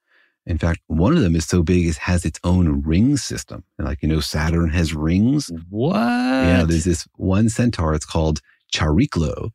In 0.45 0.59
fact, 0.59 0.81
one 0.87 1.17
of 1.17 1.23
them 1.23 1.35
is 1.35 1.45
so 1.45 1.63
big 1.63 1.87
it 1.87 1.97
has 1.97 2.25
its 2.25 2.39
own 2.45 2.83
ring 2.83 3.17
system. 3.17 3.65
Like, 3.79 4.01
you 4.03 4.09
know, 4.09 4.21
Saturn 4.21 4.71
has 4.71 4.95
rings. 4.95 5.51
What? 5.71 5.97
Yeah, 5.97 6.65
there's 6.65 6.85
this 6.85 7.09
one 7.17 7.49
centaur. 7.49 7.95
It's 7.95 8.07
called 8.07 8.41
Chariklo, 8.73 9.51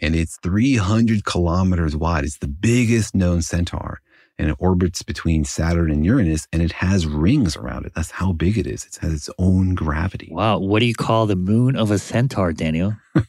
and 0.00 0.14
it's 0.14 0.38
300 0.42 1.24
kilometers 1.24 1.96
wide. 1.96 2.24
It's 2.24 2.38
the 2.38 2.46
biggest 2.46 3.16
known 3.16 3.42
centaur, 3.42 4.00
and 4.38 4.50
it 4.50 4.56
orbits 4.58 5.02
between 5.02 5.44
Saturn 5.44 5.90
and 5.90 6.04
Uranus, 6.04 6.46
and 6.52 6.62
it 6.62 6.72
has 6.72 7.06
rings 7.06 7.56
around 7.56 7.86
it. 7.86 7.92
That's 7.94 8.10
how 8.10 8.32
big 8.32 8.56
it 8.56 8.66
is. 8.66 8.84
It 8.84 8.98
has 9.00 9.12
its 9.12 9.30
own 9.38 9.74
gravity. 9.74 10.28
Wow. 10.30 10.58
What 10.58 10.80
do 10.80 10.86
you 10.86 10.94
call 10.94 11.26
the 11.26 11.36
moon 11.36 11.76
of 11.76 11.90
a 11.90 11.98
centaur, 11.98 12.52
Daniel? 12.52 12.96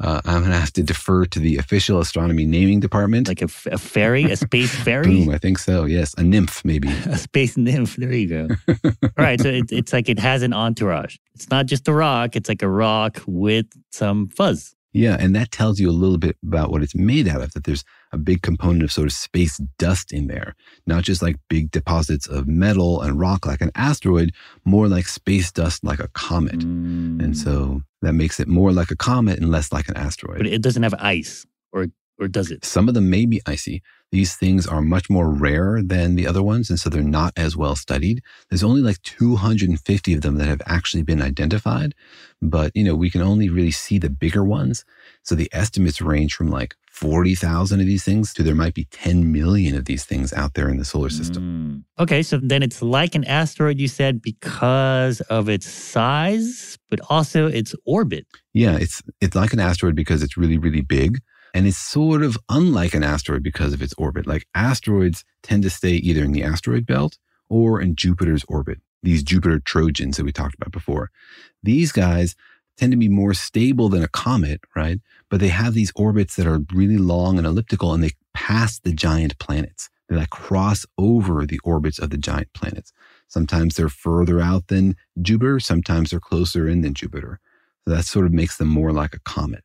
Uh, 0.00 0.20
I'm 0.24 0.40
going 0.40 0.52
to 0.52 0.58
have 0.58 0.72
to 0.74 0.82
defer 0.82 1.24
to 1.26 1.40
the 1.40 1.56
official 1.56 1.98
astronomy 1.98 2.44
naming 2.44 2.78
department. 2.80 3.26
Like 3.26 3.40
a, 3.40 3.46
f- 3.46 3.66
a 3.66 3.78
fairy, 3.78 4.24
a 4.24 4.36
space 4.36 4.72
fairy? 4.84 5.06
Boom, 5.06 5.30
I 5.30 5.38
think 5.38 5.58
so. 5.58 5.84
Yes, 5.84 6.14
a 6.16 6.22
nymph, 6.22 6.64
maybe. 6.64 6.88
a 7.06 7.18
space 7.18 7.56
nymph. 7.56 7.96
There 7.96 8.12
you 8.12 8.28
go. 8.28 8.48
All 8.68 9.10
right. 9.16 9.40
So 9.40 9.48
it, 9.48 9.72
it's 9.72 9.92
like 9.92 10.08
it 10.08 10.18
has 10.18 10.42
an 10.42 10.52
entourage. 10.52 11.16
It's 11.34 11.50
not 11.50 11.66
just 11.66 11.88
a 11.88 11.92
rock, 11.92 12.36
it's 12.36 12.48
like 12.48 12.62
a 12.62 12.68
rock 12.68 13.20
with 13.26 13.66
some 13.90 14.28
fuzz. 14.28 14.74
Yeah, 14.92 15.16
and 15.20 15.34
that 15.36 15.50
tells 15.50 15.78
you 15.78 15.90
a 15.90 15.92
little 15.92 16.18
bit 16.18 16.36
about 16.42 16.70
what 16.70 16.82
it's 16.82 16.94
made 16.94 17.28
out 17.28 17.42
of, 17.42 17.52
that 17.52 17.64
there's 17.64 17.84
a 18.12 18.18
big 18.18 18.42
component 18.42 18.82
of 18.82 18.92
sort 18.92 19.06
of 19.06 19.12
space 19.12 19.58
dust 19.78 20.12
in 20.12 20.26
there, 20.26 20.54
not 20.86 21.02
just 21.02 21.22
like 21.22 21.36
big 21.48 21.70
deposits 21.70 22.26
of 22.26 22.46
metal 22.46 23.02
and 23.02 23.18
rock 23.18 23.46
like 23.46 23.60
an 23.60 23.70
asteroid, 23.74 24.32
more 24.64 24.88
like 24.88 25.06
space 25.06 25.52
dust 25.52 25.84
like 25.84 26.00
a 26.00 26.08
comet. 26.08 26.60
Mm. 26.60 27.22
And 27.22 27.36
so 27.36 27.82
that 28.02 28.12
makes 28.12 28.40
it 28.40 28.48
more 28.48 28.72
like 28.72 28.90
a 28.90 28.96
comet 28.96 29.38
and 29.38 29.50
less 29.50 29.72
like 29.72 29.88
an 29.88 29.96
asteroid. 29.96 30.38
But 30.38 30.46
it 30.46 30.62
doesn't 30.62 30.82
have 30.82 30.94
ice, 30.94 31.46
or 31.72 31.88
or 32.18 32.28
does 32.28 32.50
it? 32.50 32.64
Some 32.64 32.88
of 32.88 32.94
them 32.94 33.10
may 33.10 33.26
be 33.26 33.40
icy. 33.46 33.82
These 34.10 34.36
things 34.36 34.66
are 34.66 34.80
much 34.80 35.10
more 35.10 35.30
rare 35.30 35.82
than 35.82 36.14
the 36.14 36.26
other 36.26 36.42
ones, 36.42 36.70
and 36.70 36.80
so 36.80 36.88
they're 36.88 37.02
not 37.02 37.32
as 37.36 37.56
well 37.56 37.76
studied. 37.76 38.22
There's 38.48 38.64
only 38.64 38.80
like 38.80 39.02
250 39.02 40.14
of 40.14 40.22
them 40.22 40.36
that 40.36 40.48
have 40.48 40.62
actually 40.66 41.02
been 41.02 41.22
identified, 41.22 41.94
but 42.40 42.72
you 42.74 42.84
know 42.84 42.94
we 42.94 43.10
can 43.10 43.22
only 43.22 43.48
really 43.48 43.70
see 43.70 43.98
the 43.98 44.10
bigger 44.10 44.44
ones. 44.44 44.84
So 45.22 45.34
the 45.34 45.50
estimates 45.52 46.00
range 46.00 46.34
from 46.34 46.48
like 46.48 46.74
40,000 47.00 47.78
of 47.78 47.86
these 47.86 48.02
things 48.02 48.34
to 48.34 48.42
there 48.42 48.56
might 48.56 48.74
be 48.74 48.86
10 48.86 49.30
million 49.30 49.76
of 49.76 49.84
these 49.84 50.04
things 50.04 50.32
out 50.32 50.54
there 50.54 50.68
in 50.68 50.78
the 50.78 50.84
solar 50.84 51.10
system. 51.10 51.84
Mm. 51.96 52.02
Okay, 52.02 52.24
so 52.24 52.40
then 52.42 52.60
it's 52.60 52.82
like 52.82 53.14
an 53.14 53.24
asteroid, 53.24 53.78
you 53.78 53.86
said, 53.86 54.20
because 54.20 55.20
of 55.22 55.48
its 55.48 55.68
size, 55.68 56.76
but 56.90 56.98
also 57.08 57.46
its 57.46 57.72
orbit. 57.86 58.26
Yeah, 58.52 58.76
it's 58.76 59.00
it's 59.20 59.36
like 59.36 59.52
an 59.52 59.60
asteroid 59.60 59.94
because 59.94 60.24
it's 60.24 60.36
really 60.36 60.58
really 60.58 60.80
big. 60.80 61.20
And 61.54 61.68
it's 61.68 61.78
sort 61.78 62.24
of 62.24 62.36
unlike 62.48 62.94
an 62.94 63.04
asteroid 63.04 63.44
because 63.44 63.72
of 63.72 63.80
its 63.80 63.94
orbit. 63.96 64.26
Like 64.26 64.46
asteroids 64.56 65.24
tend 65.42 65.62
to 65.62 65.70
stay 65.70 65.92
either 65.92 66.24
in 66.24 66.32
the 66.32 66.42
asteroid 66.42 66.84
belt 66.84 67.16
or 67.48 67.80
in 67.80 67.94
Jupiter's 67.94 68.44
orbit. 68.48 68.80
These 69.04 69.22
Jupiter 69.22 69.60
Trojans 69.60 70.16
that 70.16 70.24
we 70.24 70.32
talked 70.32 70.56
about 70.56 70.72
before. 70.72 71.10
These 71.62 71.92
guys 71.92 72.34
tend 72.78 72.92
to 72.92 72.98
be 72.98 73.08
more 73.08 73.34
stable 73.34 73.88
than 73.88 74.02
a 74.02 74.08
comet, 74.08 74.60
right? 74.74 75.00
But 75.28 75.40
they 75.40 75.48
have 75.48 75.74
these 75.74 75.92
orbits 75.96 76.36
that 76.36 76.46
are 76.46 76.60
really 76.72 76.96
long 76.96 77.36
and 77.36 77.46
elliptical 77.46 77.92
and 77.92 78.02
they 78.02 78.12
pass 78.32 78.78
the 78.78 78.92
giant 78.92 79.38
planets. 79.38 79.90
They 80.08 80.16
like 80.16 80.30
cross 80.30 80.86
over 80.96 81.44
the 81.44 81.60
orbits 81.64 81.98
of 81.98 82.10
the 82.10 82.16
giant 82.16 82.52
planets. 82.54 82.92
Sometimes 83.26 83.74
they're 83.74 83.90
further 83.90 84.40
out 84.40 84.68
than 84.68 84.96
Jupiter, 85.20 85.60
sometimes 85.60 86.10
they're 86.10 86.20
closer 86.20 86.66
in 86.66 86.80
than 86.80 86.94
Jupiter. 86.94 87.40
So 87.84 87.94
that 87.94 88.04
sort 88.04 88.26
of 88.26 88.32
makes 88.32 88.56
them 88.56 88.68
more 88.68 88.92
like 88.92 89.14
a 89.14 89.20
comet. 89.20 89.64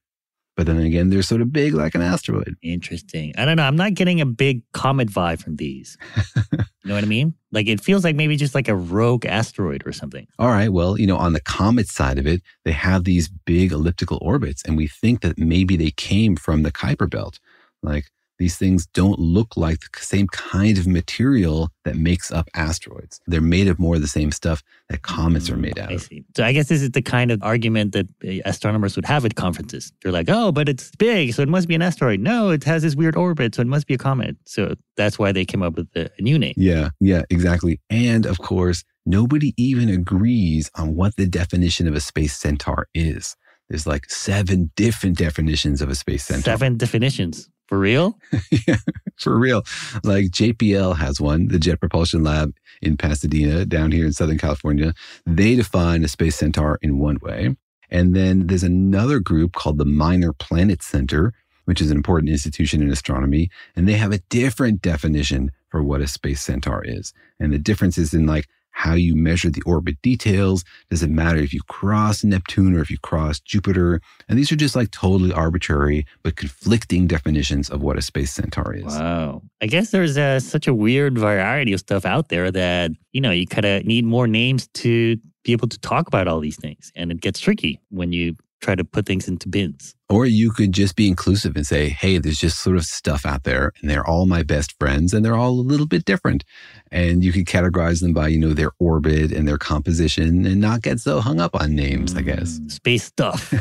But 0.56 0.68
then 0.68 0.78
again, 0.78 1.10
they're 1.10 1.24
sort 1.24 1.42
of 1.42 1.52
big 1.52 1.74
like 1.74 1.96
an 1.96 2.02
asteroid. 2.02 2.56
Interesting. 2.62 3.34
I 3.38 3.46
don't 3.46 3.58
know. 3.58 3.64
I'm 3.64 3.76
not 3.76 3.96
getting 3.96 4.22
a 4.22 4.26
big 4.26 4.62
comet 4.72 5.10
vibe 5.10 5.42
from 5.42 5.56
these. 5.56 5.98
you 6.52 6.60
know 6.86 6.94
what 6.94 7.04
I 7.04 7.08
mean? 7.08 7.34
Like 7.52 7.68
it 7.68 7.82
feels 7.82 8.04
like 8.04 8.16
maybe 8.16 8.36
just 8.36 8.54
like 8.54 8.68
a 8.68 8.76
rogue 8.76 9.26
asteroid 9.26 9.82
or 9.86 9.92
something. 9.92 10.28
All 10.38 10.50
right. 10.50 10.72
Well, 10.72 11.00
you 11.00 11.08
know, 11.08 11.18
on 11.18 11.34
the 11.34 11.42
comet 11.42 11.88
side 11.88 12.20
of 12.20 12.28
it, 12.28 12.42
they 12.66 12.72
have 12.72 13.04
these 13.04 13.30
big 13.30 13.72
elliptical 13.72 14.20
orbits, 14.22 14.64
and 14.64 14.78
we 14.78 14.88
think 14.88 15.22
that 15.22 15.40
maybe 15.40 15.76
they 15.76 15.92
came 15.92 16.36
from 16.36 16.62
the 16.62 16.72
Kuiper 16.72 17.10
belt. 17.10 17.40
Like 17.82 18.12
these 18.44 18.58
things 18.58 18.86
don't 18.88 19.20
look 19.20 19.56
like 19.56 19.80
the 19.80 20.06
same 20.06 20.28
kind 20.28 20.78
of 20.78 20.86
material 20.86 21.70
that 21.86 21.96
makes 21.96 22.30
up 22.30 22.50
asteroids. 22.54 23.22
They're 23.26 23.40
made 23.40 23.70
of 23.70 23.80
more 23.80 23.96
of 23.96 24.02
the 24.02 24.08
same 24.08 24.34
stuff 24.34 24.62
that 24.90 25.02
comets 25.02 25.50
are 25.50 25.56
made 25.56 25.80
out 25.80 25.92
I 25.92 25.94
of. 25.94 26.02
see. 26.02 26.26
So 26.36 26.44
I 26.44 26.52
guess 26.52 26.68
this 26.68 26.82
is 26.82 26.92
the 26.92 27.02
kind 27.02 27.32
of 27.32 27.42
argument 27.42 27.94
that 27.94 28.08
uh, 28.22 28.42
astronomers 28.44 28.98
would 28.98 29.06
have 29.06 29.24
at 29.24 29.36
conferences. 29.36 29.94
They're 30.02 30.12
like, 30.12 30.28
oh, 30.30 30.52
but 30.52 30.68
it's 30.68 30.92
big, 30.98 31.34
so 31.34 31.42
it 31.42 31.48
must 31.48 31.70
be 31.70 31.76
an 31.76 31.82
asteroid. 31.82 32.20
No, 32.20 32.50
it 32.50 32.66
has 32.66 32.82
this 32.84 32.98
weird 32.98 33.16
orbit, 33.16 33.56
so 33.56 33.62
it 33.62 33.68
must 33.68 33.88
be 33.88 33.94
a 33.94 33.98
comet. 33.98 34.36
So 34.46 34.76
that's 34.98 35.18
why 35.18 35.32
they 35.32 35.46
came 35.46 35.64
up 35.64 35.78
with 35.78 35.88
a 35.96 36.10
new 36.20 36.38
name. 36.38 36.56
Yeah, 36.58 36.90
yeah, 37.00 37.22
exactly. 37.30 37.80
And 37.90 38.26
of 38.26 38.40
course, 38.40 38.84
nobody 39.06 39.54
even 39.56 39.88
agrees 39.88 40.70
on 40.76 40.96
what 40.96 41.16
the 41.16 41.28
definition 41.28 41.88
of 41.88 41.96
a 41.96 42.02
space 42.02 42.36
centaur 42.36 42.90
is. 42.94 43.38
There's 43.70 43.88
like 43.88 44.10
seven 44.12 44.70
different 44.76 45.18
definitions 45.18 45.82
of 45.82 45.90
a 45.90 45.96
space 45.96 46.26
centaur. 46.26 46.44
Seven 46.44 46.76
definitions 46.76 47.50
For 47.74 47.80
real? 47.80 48.20
yeah, 48.68 48.76
for 49.18 49.36
real. 49.36 49.64
Like 50.04 50.26
JPL 50.26 50.96
has 50.98 51.20
one, 51.20 51.48
the 51.48 51.58
Jet 51.58 51.80
Propulsion 51.80 52.22
Lab 52.22 52.54
in 52.84 52.98
Pasadena, 52.98 53.66
down 53.66 53.92
here 53.92 54.06
in 54.06 54.14
Southern 54.14 54.38
California. 54.38 54.94
They 55.26 55.56
define 55.56 56.04
a 56.04 56.08
space 56.08 56.36
centaur 56.36 56.78
in 56.84 57.00
one 57.00 57.18
way. 57.24 57.56
And 57.90 58.16
then 58.16 58.46
there's 58.46 58.62
another 58.62 59.20
group 59.20 59.54
called 59.54 59.80
the 59.80 59.86
Minor 59.86 60.34
Planet 60.34 60.84
Center, 60.84 61.34
which 61.66 61.82
is 61.82 61.90
an 61.90 61.98
important 61.98 62.30
institution 62.30 62.84
in 62.84 62.92
astronomy. 62.92 63.50
And 63.76 63.88
they 63.88 63.94
have 63.94 64.12
a 64.12 64.22
different 64.30 64.84
definition 64.84 65.50
for 65.70 65.82
what 65.82 66.02
a 66.02 66.06
space 66.06 66.44
centaur 66.44 66.84
is. 66.86 67.12
And 67.40 67.52
the 67.52 67.58
difference 67.58 67.98
is 67.98 68.14
in 68.14 68.28
like 68.28 68.46
how 68.74 68.94
you 68.96 69.16
measure 69.16 69.50
the 69.50 69.62
orbit 69.66 70.02
details. 70.02 70.66
Does 70.90 71.04
it 71.04 71.10
matter 71.10 71.38
if 71.38 71.54
you 71.54 71.62
cross 71.70 72.24
Neptune 72.24 72.76
or 72.76 72.82
if 72.82 72.92
you 72.92 72.98
cross 72.98 73.40
Jupiter? 73.40 74.02
And 74.28 74.38
these 74.38 74.52
are 74.52 74.56
just 74.56 74.76
like 74.76 74.92
totally 74.92 75.32
arbitrary 75.32 76.06
but 76.24 76.36
conflicting 76.36 77.08
definitions 77.08 77.70
of 77.70 77.82
what 77.82 77.98
a 77.98 78.02
space 78.02 78.34
centaur 78.34 78.74
is. 78.74 78.86
Wow. 78.86 79.44
I 79.62 79.68
guess 79.68 79.92
there's 79.92 80.18
uh, 80.18 80.40
such 80.40 80.68
a 80.68 80.74
weird 80.74 81.18
variety 81.18 81.72
of 81.72 81.80
stuff 81.80 82.06
out 82.06 82.30
there 82.30 82.52
that, 82.52 82.92
you 83.12 83.22
know, 83.22 83.32
you 83.32 83.48
kind 83.48 83.66
of 83.66 83.86
need 83.86 84.06
more 84.06 84.28
names 84.28 84.68
to 84.70 85.18
be 85.44 85.52
able 85.52 85.68
to 85.68 85.80
talk 85.80 86.08
about 86.08 86.28
all 86.28 86.40
these 86.40 86.58
things. 86.58 86.92
And 86.96 87.12
it 87.12 87.22
gets 87.22 87.40
tricky 87.40 87.80
when 87.90 88.12
you 88.12 88.36
try 88.62 88.76
to 88.76 88.84
put 88.84 89.06
things 89.06 89.28
into 89.28 89.48
bins. 89.50 89.96
Or 90.14 90.28
you 90.28 90.52
could 90.52 90.74
just 90.74 90.96
be 90.96 91.08
inclusive 91.08 91.56
and 91.56 91.66
say, 91.66 91.90
hey, 91.90 92.20
there's 92.20 92.38
just 92.38 92.62
sort 92.62 92.78
of 92.78 92.86
stuff 92.86 93.26
out 93.26 93.46
there 93.46 93.72
and 93.82 93.90
they're 93.90 94.06
all 94.06 94.28
my 94.28 94.44
best 94.44 94.78
friends 94.78 95.12
and 95.12 95.26
they're 95.26 95.36
all 95.36 95.50
a 95.50 95.68
little 95.72 95.88
bit 95.88 96.06
different. 96.06 96.44
And 96.92 97.24
you 97.24 97.32
could 97.32 97.46
categorize 97.46 98.00
them 98.00 98.14
by, 98.14 98.28
you 98.28 98.38
know, 98.38 98.54
their 98.54 98.74
orbit 98.78 99.32
and 99.32 99.48
their 99.48 99.58
composition 99.58 100.46
and 100.46 100.62
not 100.62 100.84
get 100.84 101.00
so 101.00 101.20
hung 101.20 101.40
up 101.40 101.60
on 101.60 101.74
names, 101.74 102.16
I 102.16 102.22
guess. 102.22 102.60
Mm, 102.60 102.72
space 102.72 103.06
stuff. 103.06 103.54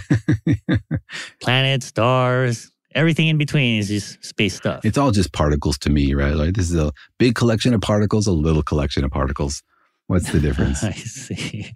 Planets, 1.40 1.86
stars, 1.86 2.70
everything 2.94 3.28
in 3.28 3.38
between 3.38 3.78
is 3.78 3.88
just 3.88 4.22
space 4.22 4.54
stuff. 4.54 4.84
It's 4.84 4.98
all 4.98 5.10
just 5.10 5.32
particles 5.32 5.78
to 5.78 5.90
me, 5.90 6.12
right? 6.12 6.34
Like 6.34 6.52
this 6.54 6.70
is 6.70 6.76
a 6.76 6.92
big 7.18 7.34
collection 7.34 7.72
of 7.72 7.80
particles, 7.80 8.26
a 8.26 8.32
little 8.32 8.62
collection 8.62 9.04
of 9.04 9.10
particles. 9.10 9.62
What's 10.06 10.30
the 10.30 10.40
difference? 10.40 10.82
I 10.84 10.92
see. 10.92 11.74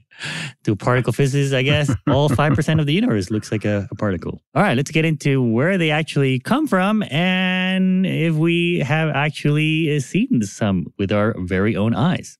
To 0.64 0.76
particle 0.76 1.12
physicists, 1.12 1.54
I 1.54 1.62
guess 1.62 1.90
all 2.08 2.28
5% 2.28 2.80
of 2.80 2.86
the 2.86 2.92
universe 2.92 3.30
looks 3.30 3.52
like 3.52 3.64
a, 3.64 3.88
a, 3.90 3.94
particle. 3.94 4.42
All 4.54 4.62
right, 4.62 4.76
let's 4.76 4.90
get 4.90 5.04
into 5.04 5.42
where 5.42 5.78
they 5.78 5.90
actually 5.90 6.38
come 6.40 6.66
from 6.66 7.02
and 7.04 8.04
if 8.06 8.34
we 8.34 8.80
have 8.80 9.10
actually 9.10 10.00
seen 10.00 10.42
some 10.42 10.86
with 10.98 11.12
our 11.12 11.34
very 11.38 11.76
own 11.76 11.94
eyes. 11.94 12.38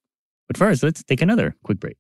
But 0.49 0.57
first, 0.57 0.83
let's 0.83 1.03
take 1.03 1.23
another 1.23 1.57
quick 1.65 1.81
break. 1.81 1.97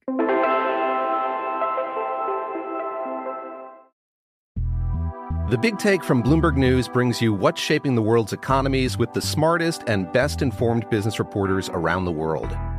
The 5.49 5.59
Big 5.59 5.78
Take 5.78 6.03
from 6.03 6.24
Bloomberg 6.24 6.57
News 6.57 6.89
brings 6.89 7.22
you 7.22 7.32
what's 7.32 7.61
shaping 7.61 7.95
the 7.95 8.03
world's 8.03 8.32
economies 8.32 8.99
with 8.99 9.12
the 9.12 9.22
smartest 9.22 9.84
and 9.87 10.11
best 10.12 10.43
informed 10.43 10.91
business 10.91 11.20
reporters 11.20 11.68
around 11.68 12.05
the 12.05 12.11
world. 12.11 12.51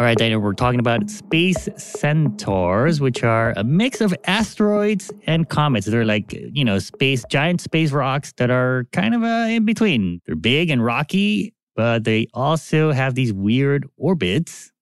All 0.00 0.06
right, 0.06 0.16
Daniel, 0.16 0.40
we're 0.40 0.54
talking 0.54 0.80
about 0.80 1.08
space 1.08 1.68
centaurs, 1.76 3.00
which 3.00 3.22
are 3.22 3.52
a 3.56 3.62
mix 3.62 4.00
of 4.00 4.12
asteroids 4.24 5.12
and 5.26 5.48
comets. 5.48 5.86
They're 5.86 6.04
like, 6.04 6.32
you 6.32 6.64
know, 6.64 6.78
space, 6.80 7.22
giant 7.30 7.60
space 7.60 7.92
rocks 7.92 8.32
that 8.38 8.50
are 8.50 8.86
kind 8.92 9.14
of 9.14 9.22
uh, 9.22 9.46
in 9.48 9.64
between. 9.64 10.20
They're 10.26 10.34
big 10.34 10.70
and 10.70 10.84
rocky, 10.84 11.54
but 11.76 12.04
they 12.04 12.26
also 12.34 12.90
have 12.90 13.14
these 13.14 13.32
weird 13.32 13.86
orbits 13.96 14.72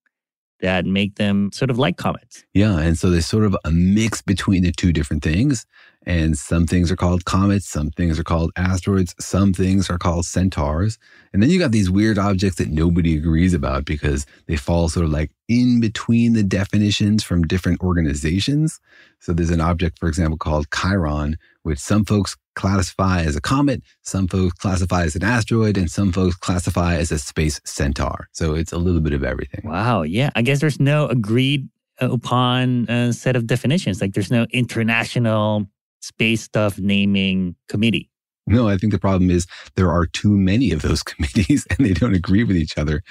that 0.60 0.86
make 0.86 1.16
them 1.16 1.50
sort 1.52 1.70
of 1.70 1.78
like 1.78 1.96
comets. 1.96 2.44
Yeah. 2.54 2.78
And 2.78 2.98
so 2.98 3.10
there's 3.10 3.26
sort 3.26 3.44
of 3.44 3.56
a 3.64 3.70
mix 3.70 4.22
between 4.22 4.62
the 4.62 4.72
two 4.72 4.92
different 4.92 5.22
things. 5.22 5.66
And 6.08 6.38
some 6.38 6.66
things 6.66 6.90
are 6.90 6.96
called 6.96 7.26
comets, 7.26 7.68
some 7.68 7.90
things 7.90 8.18
are 8.18 8.24
called 8.24 8.50
asteroids, 8.56 9.14
some 9.20 9.52
things 9.52 9.90
are 9.90 9.98
called 9.98 10.24
centaurs. 10.24 10.98
And 11.34 11.42
then 11.42 11.50
you 11.50 11.58
got 11.58 11.70
these 11.70 11.90
weird 11.90 12.18
objects 12.18 12.56
that 12.56 12.70
nobody 12.70 13.14
agrees 13.14 13.52
about 13.52 13.84
because 13.84 14.24
they 14.46 14.56
fall 14.56 14.88
sort 14.88 15.04
of 15.04 15.12
like 15.12 15.30
in 15.48 15.80
between 15.80 16.32
the 16.32 16.42
definitions 16.42 17.22
from 17.22 17.46
different 17.46 17.82
organizations. 17.82 18.80
So 19.20 19.34
there's 19.34 19.50
an 19.50 19.60
object, 19.60 19.98
for 19.98 20.08
example, 20.08 20.38
called 20.38 20.68
Chiron, 20.74 21.36
which 21.62 21.78
some 21.78 22.06
folks 22.06 22.38
classify 22.54 23.20
as 23.20 23.36
a 23.36 23.40
comet, 23.42 23.82
some 24.00 24.28
folks 24.28 24.54
classify 24.54 25.02
as 25.04 25.14
an 25.14 25.22
asteroid, 25.22 25.76
and 25.76 25.90
some 25.90 26.10
folks 26.10 26.36
classify 26.36 26.96
as 26.96 27.12
a 27.12 27.18
space 27.18 27.60
centaur. 27.64 28.28
So 28.32 28.54
it's 28.54 28.72
a 28.72 28.78
little 28.78 29.02
bit 29.02 29.12
of 29.12 29.24
everything. 29.24 29.60
Wow. 29.62 30.02
Yeah. 30.02 30.30
I 30.34 30.40
guess 30.40 30.60
there's 30.60 30.80
no 30.80 31.06
agreed 31.08 31.68
upon 31.98 32.88
uh, 32.88 33.12
set 33.12 33.36
of 33.36 33.46
definitions. 33.46 34.00
Like 34.00 34.14
there's 34.14 34.30
no 34.30 34.46
international 34.52 35.68
space 36.00 36.42
stuff 36.42 36.78
naming 36.78 37.56
committee. 37.68 38.10
No, 38.48 38.66
I 38.66 38.78
think 38.78 38.92
the 38.92 38.98
problem 38.98 39.30
is 39.30 39.46
there 39.74 39.90
are 39.90 40.06
too 40.06 40.30
many 40.30 40.72
of 40.72 40.80
those 40.80 41.02
committees 41.04 41.66
and 41.70 41.86
they 41.86 41.92
don't 41.92 42.14
agree 42.14 42.44
with 42.44 42.56
each 42.56 42.78
other. 42.78 43.02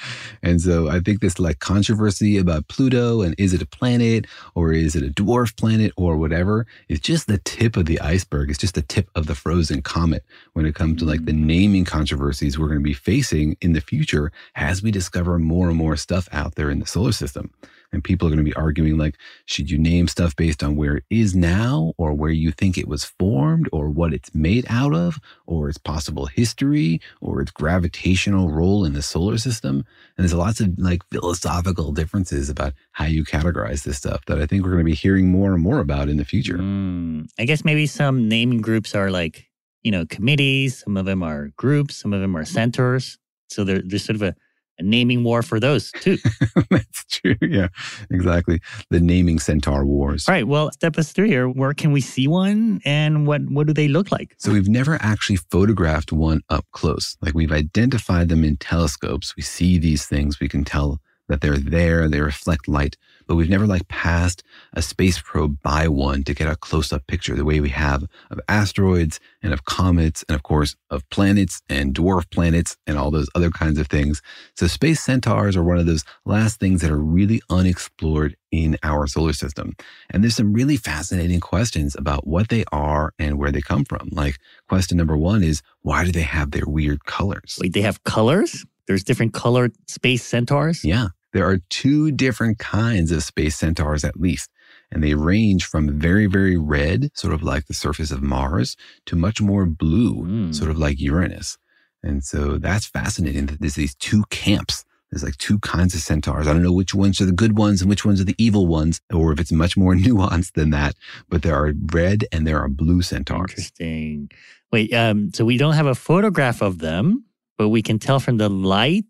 And 0.41 0.59
so 0.59 0.89
I 0.89 0.99
think 0.99 1.21
this 1.21 1.39
like 1.39 1.59
controversy 1.59 2.38
about 2.39 2.67
Pluto 2.69 3.21
and 3.21 3.35
is 3.38 3.53
it 3.53 3.61
a 3.61 3.67
planet 3.67 4.25
or 4.55 4.73
is 4.73 4.95
it 4.95 5.03
a 5.03 5.13
dwarf 5.13 5.55
planet 5.55 5.91
or 5.95 6.17
whatever 6.17 6.65
is 6.89 6.99
just 6.99 7.27
the 7.27 7.38
tip 7.38 7.77
of 7.77 7.85
the 7.85 7.99
iceberg. 7.99 8.49
It's 8.49 8.57
just 8.57 8.73
the 8.73 8.81
tip 8.81 9.09
of 9.13 9.27
the 9.27 9.35
frozen 9.35 9.83
comet 9.83 10.23
when 10.53 10.65
it 10.65 10.73
comes 10.73 10.99
to 10.99 11.05
like 11.05 11.25
the 11.25 11.33
mm. 11.33 11.45
naming 11.45 11.85
controversies 11.85 12.57
we're 12.57 12.67
going 12.67 12.79
to 12.79 12.83
be 12.83 12.93
facing 12.93 13.57
in 13.61 13.73
the 13.73 13.81
future 13.81 14.31
as 14.55 14.81
we 14.81 14.89
discover 14.89 15.38
more 15.38 15.69
and 15.69 15.77
more 15.77 15.97
stuff 15.97 16.27
out 16.31 16.55
there 16.55 16.71
in 16.71 16.79
the 16.79 16.88
solar 16.88 17.11
system. 17.11 17.51
And 17.91 18.03
people 18.03 18.27
are 18.27 18.31
going 18.31 18.43
to 18.43 18.43
be 18.43 18.53
arguing 18.53 18.97
like, 18.97 19.15
should 19.45 19.71
you 19.71 19.77
name 19.77 20.07
stuff 20.07 20.35
based 20.35 20.63
on 20.63 20.75
where 20.75 20.97
it 20.97 21.03
is 21.09 21.35
now 21.35 21.93
or 21.97 22.13
where 22.13 22.31
you 22.31 22.51
think 22.51 22.77
it 22.77 22.88
was 22.88 23.05
formed 23.05 23.69
or 23.71 23.89
what 23.89 24.13
it's 24.13 24.35
made 24.35 24.65
out 24.69 24.93
of 24.93 25.19
or 25.45 25.69
its 25.69 25.77
possible 25.77 26.25
history 26.25 26.99
or 27.21 27.41
its 27.41 27.51
gravitational 27.51 28.51
role 28.51 28.83
in 28.83 28.93
the 28.93 29.01
solar 29.01 29.38
system? 29.38 29.85
And 30.17 30.23
there's 30.23 30.33
lots 30.33 30.59
of 30.59 30.77
like 30.77 31.01
philosophical 31.11 31.91
differences 31.91 32.49
about 32.49 32.73
how 32.91 33.05
you 33.05 33.23
categorize 33.23 33.83
this 33.83 33.97
stuff 33.97 34.25
that 34.25 34.39
I 34.39 34.45
think 34.45 34.63
we're 34.63 34.71
going 34.71 34.85
to 34.85 34.91
be 34.91 34.93
hearing 34.93 35.31
more 35.31 35.53
and 35.53 35.63
more 35.63 35.79
about 35.79 36.09
in 36.09 36.17
the 36.17 36.25
future. 36.25 36.57
Mm, 36.57 37.29
I 37.39 37.45
guess 37.45 37.63
maybe 37.63 37.85
some 37.85 38.27
naming 38.27 38.61
groups 38.61 38.95
are 38.95 39.11
like, 39.11 39.47
you 39.83 39.91
know, 39.91 40.05
committees, 40.05 40.79
some 40.83 40.97
of 40.97 41.05
them 41.05 41.23
are 41.23 41.51
groups, 41.55 41.95
some 41.95 42.11
of 42.13 42.19
them 42.19 42.35
are 42.35 42.43
centers. 42.43 43.17
So 43.49 43.63
there, 43.63 43.81
there's 43.81 44.03
sort 44.03 44.15
of 44.17 44.23
a 44.23 44.35
a 44.80 44.84
naming 44.84 45.23
war 45.23 45.41
for 45.43 45.59
those 45.59 45.91
too. 45.91 46.17
That's 46.69 47.05
true. 47.05 47.36
Yeah, 47.41 47.67
exactly. 48.09 48.61
The 48.89 48.99
naming 48.99 49.39
centaur 49.39 49.86
wars. 49.86 50.28
All 50.28 50.34
right. 50.34 50.47
Well, 50.47 50.71
step 50.71 50.97
us 50.97 51.11
through 51.11 51.28
here. 51.28 51.47
Where 51.47 51.73
can 51.73 51.91
we 51.91 52.01
see 52.01 52.28
one, 52.28 52.82
and 52.86 53.28
what 53.28 53.41
what 53.49 53.67
do 53.67 53.73
they 53.73 53.88
look 53.88 54.11
like? 54.11 54.36
So 54.38 54.51
we've 54.51 54.69
never 54.69 54.97
actually 55.01 55.38
photographed 55.38 56.11
one 56.11 56.41
up 56.49 56.65
close. 56.71 57.17
Like 57.21 57.34
we've 57.34 57.51
identified 57.51 58.30
them 58.30 58.43
in 58.43 58.57
telescopes. 58.57 59.36
We 59.36 59.43
see 59.43 59.78
these 59.78 60.05
things. 60.05 60.39
We 60.39 60.49
can 60.49 60.63
tell 60.63 60.99
that 61.28 61.41
they're 61.41 61.57
there. 61.57 62.07
They 62.07 62.21
reflect 62.21 62.67
light 62.67 62.95
but 63.28 63.36
we've 63.36 63.49
never 63.49 63.67
like 63.67 63.88
passed 63.88 64.43
a 64.73 64.82
space 64.82 65.19
probe 65.19 65.61
by 65.61 65.88
one 65.88 66.23
to 66.23 66.34
get 66.34 66.47
a 66.47 66.55
close 66.55 66.91
up 66.91 67.05
picture 67.07 67.36
the 67.36 67.45
way 67.45 67.59
we 67.59 67.69
have 67.69 68.03
of 68.32 68.39
asteroids 68.47 69.19
and 69.41 69.53
of 69.53 69.65
comets 69.65 70.23
and 70.28 70.36
of 70.36 70.43
course 70.43 70.75
of 70.89 71.07
planets 71.09 71.61
and 71.69 71.93
dwarf 71.93 72.30
planets 72.32 72.78
and 72.88 72.97
all 72.97 73.11
those 73.11 73.30
other 73.36 73.49
kinds 73.49 73.80
of 73.80 73.88
things. 73.88 74.21
So 74.55 74.67
space 74.67 75.01
centaurs 75.01 75.55
are 75.55 75.63
one 75.63 75.78
of 75.78 75.86
those 75.86 76.03
last 76.25 76.59
things 76.59 76.82
that 76.82 76.91
are 76.91 76.97
really 76.97 77.41
unexplored 77.49 78.36
in 78.51 78.78
our 78.84 79.07
solar 79.07 79.34
system. 79.34 79.75
And 80.09 80.23
there's 80.23 80.36
some 80.36 80.53
really 80.53 80.78
fascinating 80.78 81.39
questions 81.39 81.95
about 81.95 82.25
what 82.25 82.49
they 82.49 82.63
are 82.71 83.13
and 83.19 83.38
where 83.38 83.51
they 83.51 83.61
come 83.61 83.86
from. 83.86 84.09
Like 84.11 84.38
question 84.69 84.97
number 84.97 85.17
one 85.17 85.43
is 85.43 85.61
why 85.82 86.05
do 86.05 86.11
they 86.11 86.21
have 86.21 86.51
their 86.51 86.65
weird 86.65 87.05
colors? 87.05 87.57
Wait, 87.61 87.73
they 87.73 87.82
have 87.82 88.03
colors? 88.03 88.65
There's 88.88 89.03
different 89.03 89.34
colored 89.34 89.73
space 89.88 90.23
centaurs? 90.23 90.86
Yeah. 90.86 91.09
There 91.38 91.47
are 91.47 91.59
two 91.69 92.11
different 92.11 92.57
kinds 92.57 93.11
of 93.11 93.21
space 93.21 93.55
centaurs, 93.55 94.03
at 94.03 94.19
least, 94.19 94.49
and 94.91 95.03
they 95.03 95.13
range 95.13 95.65
from 95.65 95.99
very, 95.99 96.25
very 96.25 96.57
red, 96.57 97.11
sort 97.13 97.31
of 97.31 97.43
like 97.43 97.67
the 97.67 97.75
surface 97.75 98.09
of 98.09 98.23
Mars, 98.23 98.75
to 99.05 99.15
much 99.15 99.39
more 99.39 99.67
blue, 99.67 100.25
mm. 100.25 100.55
sort 100.55 100.71
of 100.71 100.79
like 100.79 100.99
Uranus. 100.99 101.59
And 102.01 102.23
so 102.23 102.57
that's 102.57 102.88
fascinating 102.88 103.45
that 103.45 103.59
there's 103.59 103.75
these 103.75 103.93
two 103.93 104.23
camps. 104.31 104.83
There's 105.11 105.23
like 105.23 105.38
two 105.38 105.59
kinds 105.59 105.93
of 105.93 105.99
centaurs. 105.99 106.47
I 106.47 106.53
don't 106.53 106.63
know 106.63 106.73
which 106.73 106.95
ones 106.95 107.21
are 107.21 107.25
the 107.25 107.31
good 107.31 107.55
ones 107.55 107.81
and 107.81 107.89
which 107.91 108.03
ones 108.03 108.19
are 108.19 108.23
the 108.23 108.33
evil 108.39 108.65
ones, 108.65 108.99
or 109.13 109.31
if 109.31 109.39
it's 109.39 109.51
much 109.51 109.77
more 109.77 109.93
nuanced 109.95 110.53
than 110.53 110.71
that. 110.71 110.95
But 111.29 111.43
there 111.43 111.53
are 111.53 111.71
red 111.93 112.25
and 112.31 112.47
there 112.47 112.59
are 112.59 112.67
blue 112.67 113.03
centaurs. 113.03 113.51
Interesting. 113.51 114.31
Wait, 114.71 114.91
um, 114.91 115.31
so 115.35 115.45
we 115.45 115.59
don't 115.59 115.75
have 115.75 115.85
a 115.85 115.93
photograph 115.93 116.63
of 116.63 116.79
them, 116.79 117.25
but 117.59 117.69
we 117.69 117.83
can 117.83 117.99
tell 117.99 118.19
from 118.19 118.38
the 118.38 118.49
light 118.49 119.05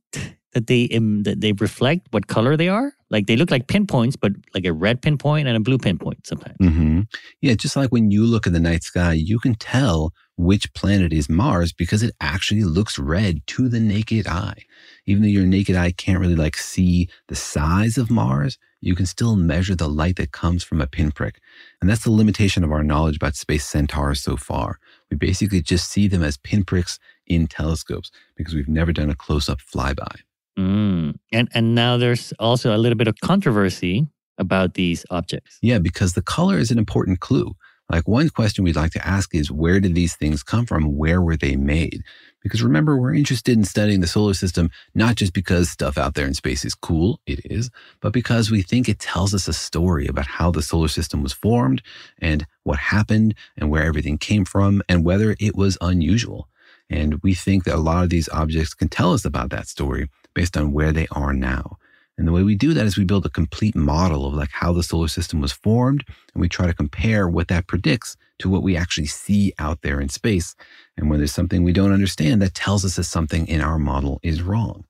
that 0.54 0.68
they 0.68 0.90
um, 0.90 1.24
that 1.24 1.42
they 1.42 1.54
reflect 1.54 2.08
what 2.12 2.28
color 2.28 2.58
they 2.58 2.70
are? 2.70 2.94
Like 3.10 3.28
they 3.28 3.38
look 3.38 3.52
like 3.52 3.68
pinpoints, 3.68 4.16
but 4.16 4.34
like 4.54 4.66
a 4.66 4.74
red 4.74 5.02
pinpoint 5.02 5.48
and 5.48 5.56
a 5.56 5.60
blue 5.60 5.78
pinpoint 5.78 6.28
sometimes. 6.28 6.58
Mm-hmm. 6.62 7.02
Yeah, 7.42 7.56
just 7.56 7.76
like 7.76 7.92
when 7.92 8.12
you 8.12 8.26
look 8.26 8.48
at 8.48 8.54
the 8.54 8.60
night 8.60 8.84
sky, 8.84 9.14
you 9.14 9.40
can 9.40 9.56
tell 9.56 10.14
which 10.38 10.72
planet 10.74 11.14
is 11.14 11.30
Mars 11.30 11.74
because 11.74 12.04
it 12.04 12.14
actually 12.22 12.64
looks 12.64 13.00
red 13.00 13.46
to 13.48 13.70
the 13.70 13.80
naked 13.80 14.28
eye. 14.28 14.64
Even 15.06 15.24
though 15.24 15.30
your 15.30 15.46
naked 15.46 15.76
eye 15.76 15.92
can't 15.92 16.20
really 16.20 16.36
like 16.36 16.58
see 16.58 17.10
the 17.28 17.36
size 17.36 17.98
of 17.98 18.12
Mars, 18.12 18.58
you 18.82 18.94
can 18.94 19.06
still 19.06 19.36
measure 19.36 19.76
the 19.76 19.90
light 19.90 20.18
that 20.18 20.32
comes 20.32 20.64
from 20.64 20.82
a 20.82 20.88
pinprick. 20.88 21.40
And 21.82 21.90
that's 21.90 22.04
the 22.04 22.12
limitation 22.12 22.64
of 22.64 22.72
our 22.72 22.84
knowledge 22.84 23.16
about 23.16 23.36
space 23.36 23.66
centaurs 23.66 24.22
so 24.22 24.38
far. 24.38 24.80
We 25.10 25.18
basically 25.18 25.62
just 25.62 25.90
see 25.90 26.08
them 26.08 26.24
as 26.24 26.38
pinpricks 26.38 27.00
in 27.26 27.48
telescopes 27.48 28.12
because 28.36 28.54
we've 28.54 28.68
never 28.68 28.94
done 28.94 29.10
a 29.10 29.16
close 29.16 29.50
up 29.50 29.60
flyby. 29.60 30.22
Mm. 30.58 31.16
And 31.32 31.50
and 31.54 31.76
now 31.76 31.98
there's 31.98 32.34
also 32.40 32.76
a 32.76 32.80
little 32.80 32.98
bit 32.98 33.08
of 33.08 33.16
controversy 33.24 34.08
about 34.38 34.74
these 34.74 35.06
objects. 35.10 35.58
Yeah, 35.62 35.80
because 35.80 36.14
the 36.14 36.22
color 36.22 36.58
is 36.58 36.72
an 36.72 36.78
important 36.78 37.20
clue. 37.20 37.56
Like 37.90 38.08
one 38.08 38.30
question 38.30 38.66
we'd 38.66 38.76
like 38.76 38.92
to 38.92 39.08
ask 39.08 39.34
is 39.34 39.50
where 39.50 39.80
did 39.80 39.96
these 39.96 40.16
things 40.16 40.44
come 40.44 40.66
from? 40.66 40.98
Where 40.98 41.22
were 41.22 41.38
they 41.38 41.56
made? 41.56 42.04
Because 42.44 42.62
remember, 42.62 42.98
we're 42.98 43.14
interested 43.14 43.58
in 43.58 43.64
studying 43.64 44.02
the 44.02 44.08
solar 44.08 44.34
system 44.34 44.70
not 44.94 45.16
just 45.16 45.34
because 45.34 45.70
stuff 45.70 45.98
out 45.98 46.14
there 46.14 46.28
in 46.28 46.34
space 46.34 46.66
is 46.66 46.76
cool, 46.76 47.22
it 47.26 47.40
is, 47.46 47.70
but 48.02 48.12
because 48.12 48.52
we 48.52 48.62
think 48.62 48.90
it 48.90 49.00
tells 49.00 49.34
us 49.34 49.48
a 49.48 49.54
story 49.54 50.06
about 50.06 50.28
how 50.28 50.52
the 50.52 50.62
solar 50.62 50.90
system 50.90 51.24
was 51.24 51.34
formed 51.34 51.82
and 52.20 52.46
what 52.64 52.78
happened 52.78 53.36
and 53.56 53.70
where 53.70 53.84
everything 53.84 54.18
came 54.18 54.44
from 54.44 54.82
and 54.90 55.06
whether 55.06 55.36
it 55.40 55.56
was 55.56 55.78
unusual. 55.80 56.50
And 56.90 57.22
we 57.22 57.34
think 57.34 57.66
that 57.66 57.76
a 57.76 57.80
lot 57.80 58.04
of 58.04 58.10
these 58.10 58.30
objects 58.30 58.74
can 58.74 58.90
tell 58.90 59.14
us 59.14 59.26
about 59.26 59.50
that 59.50 59.68
story 59.68 60.10
based 60.34 60.56
on 60.56 60.72
where 60.72 60.92
they 60.92 61.08
are 61.12 61.34
now. 61.34 61.78
And 62.18 62.28
the 62.28 62.32
way 62.32 62.42
we 62.42 62.56
do 62.56 62.74
that 62.74 62.86
is 62.86 62.98
we 62.98 63.04
build 63.04 63.26
a 63.26 63.30
complete 63.30 63.76
model 63.76 64.26
of 64.26 64.34
like 64.34 64.50
how 64.52 64.74
the 64.74 64.82
solar 64.82 65.08
system 65.08 65.40
was 65.40 65.52
formed 65.52 66.04
and 66.34 66.42
we 66.42 66.50
try 66.50 66.66
to 66.66 66.74
compare 66.74 67.28
what 67.28 67.48
that 67.50 67.68
predicts 67.68 68.18
to 68.40 68.50
what 68.50 68.64
we 68.64 68.76
actually 68.76 69.06
see 69.06 69.54
out 69.60 69.82
there 69.84 70.02
in 70.02 70.10
space. 70.10 70.56
And 70.96 71.10
when 71.10 71.20
there's 71.20 71.34
something 71.34 71.64
we 71.64 71.74
don't 71.74 71.94
understand, 71.94 72.42
that 72.42 72.56
tells 72.56 72.84
us 72.84 72.96
that 72.96 73.04
something 73.04 73.48
in 73.48 73.62
our 73.62 73.78
model 73.78 74.20
is 74.24 74.42
wrong. 74.42 74.86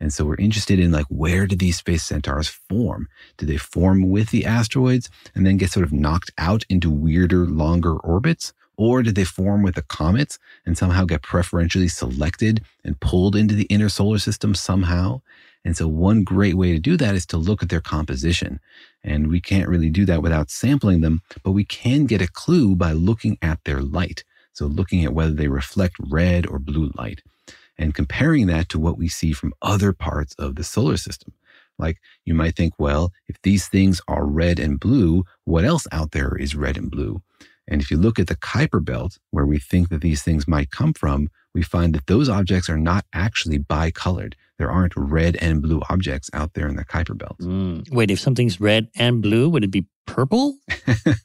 And 0.00 0.12
so 0.12 0.24
we're 0.24 0.36
interested 0.36 0.80
in 0.80 0.92
like 0.92 1.04
where 1.08 1.46
did 1.46 1.58
these 1.58 1.76
space 1.76 2.02
centaurs 2.02 2.48
form? 2.48 3.08
Did 3.36 3.48
they 3.48 3.58
form 3.58 4.08
with 4.08 4.30
the 4.30 4.46
asteroids 4.46 5.10
and 5.34 5.46
then 5.46 5.58
get 5.58 5.70
sort 5.70 5.84
of 5.84 5.92
knocked 5.92 6.30
out 6.38 6.64
into 6.70 6.90
weirder, 6.90 7.46
longer 7.46 7.96
orbits? 7.98 8.54
Or 8.80 9.02
did 9.02 9.14
they 9.14 9.24
form 9.24 9.62
with 9.62 9.74
the 9.74 9.82
comets 9.82 10.38
and 10.64 10.78
somehow 10.78 11.04
get 11.04 11.20
preferentially 11.20 11.86
selected 11.86 12.64
and 12.82 12.98
pulled 12.98 13.36
into 13.36 13.54
the 13.54 13.64
inner 13.64 13.90
solar 13.90 14.18
system 14.18 14.54
somehow? 14.54 15.20
And 15.66 15.76
so, 15.76 15.86
one 15.86 16.24
great 16.24 16.54
way 16.54 16.72
to 16.72 16.78
do 16.78 16.96
that 16.96 17.14
is 17.14 17.26
to 17.26 17.36
look 17.36 17.62
at 17.62 17.68
their 17.68 17.82
composition. 17.82 18.58
And 19.04 19.28
we 19.28 19.38
can't 19.38 19.68
really 19.68 19.90
do 19.90 20.06
that 20.06 20.22
without 20.22 20.50
sampling 20.50 21.02
them, 21.02 21.20
but 21.44 21.50
we 21.50 21.62
can 21.62 22.06
get 22.06 22.22
a 22.22 22.26
clue 22.26 22.74
by 22.74 22.92
looking 22.92 23.36
at 23.42 23.62
their 23.64 23.82
light. 23.82 24.24
So, 24.54 24.64
looking 24.64 25.04
at 25.04 25.12
whether 25.12 25.34
they 25.34 25.48
reflect 25.48 25.96
red 25.98 26.46
or 26.46 26.58
blue 26.58 26.90
light 26.94 27.20
and 27.76 27.94
comparing 27.94 28.46
that 28.46 28.70
to 28.70 28.78
what 28.78 28.96
we 28.96 29.08
see 29.08 29.32
from 29.34 29.52
other 29.60 29.92
parts 29.92 30.34
of 30.38 30.54
the 30.54 30.64
solar 30.64 30.96
system. 30.96 31.34
Like 31.78 31.98
you 32.24 32.32
might 32.32 32.56
think, 32.56 32.72
well, 32.78 33.12
if 33.28 33.36
these 33.42 33.68
things 33.68 34.00
are 34.08 34.24
red 34.24 34.58
and 34.58 34.80
blue, 34.80 35.24
what 35.44 35.66
else 35.66 35.86
out 35.92 36.12
there 36.12 36.34
is 36.34 36.56
red 36.56 36.78
and 36.78 36.90
blue? 36.90 37.20
And 37.70 37.80
if 37.80 37.90
you 37.90 37.96
look 37.96 38.18
at 38.18 38.26
the 38.26 38.36
Kuiper 38.36 38.84
belt, 38.84 39.18
where 39.30 39.46
we 39.46 39.58
think 39.58 39.88
that 39.88 40.00
these 40.00 40.22
things 40.22 40.48
might 40.48 40.70
come 40.70 40.92
from, 40.92 41.30
we 41.54 41.62
find 41.62 41.94
that 41.94 42.06
those 42.06 42.28
objects 42.28 42.68
are 42.68 42.78
not 42.78 43.04
actually 43.12 43.58
bicolored. 43.58 44.34
There 44.58 44.70
aren't 44.70 44.92
red 44.96 45.36
and 45.36 45.62
blue 45.62 45.80
objects 45.88 46.28
out 46.32 46.54
there 46.54 46.68
in 46.68 46.76
the 46.76 46.84
Kuiper 46.84 47.16
belt. 47.16 47.38
Mm. 47.40 47.90
Wait, 47.90 48.10
if 48.10 48.20
something's 48.20 48.60
red 48.60 48.88
and 48.96 49.22
blue, 49.22 49.48
would 49.48 49.64
it 49.64 49.70
be 49.70 49.86
purple? 50.06 50.58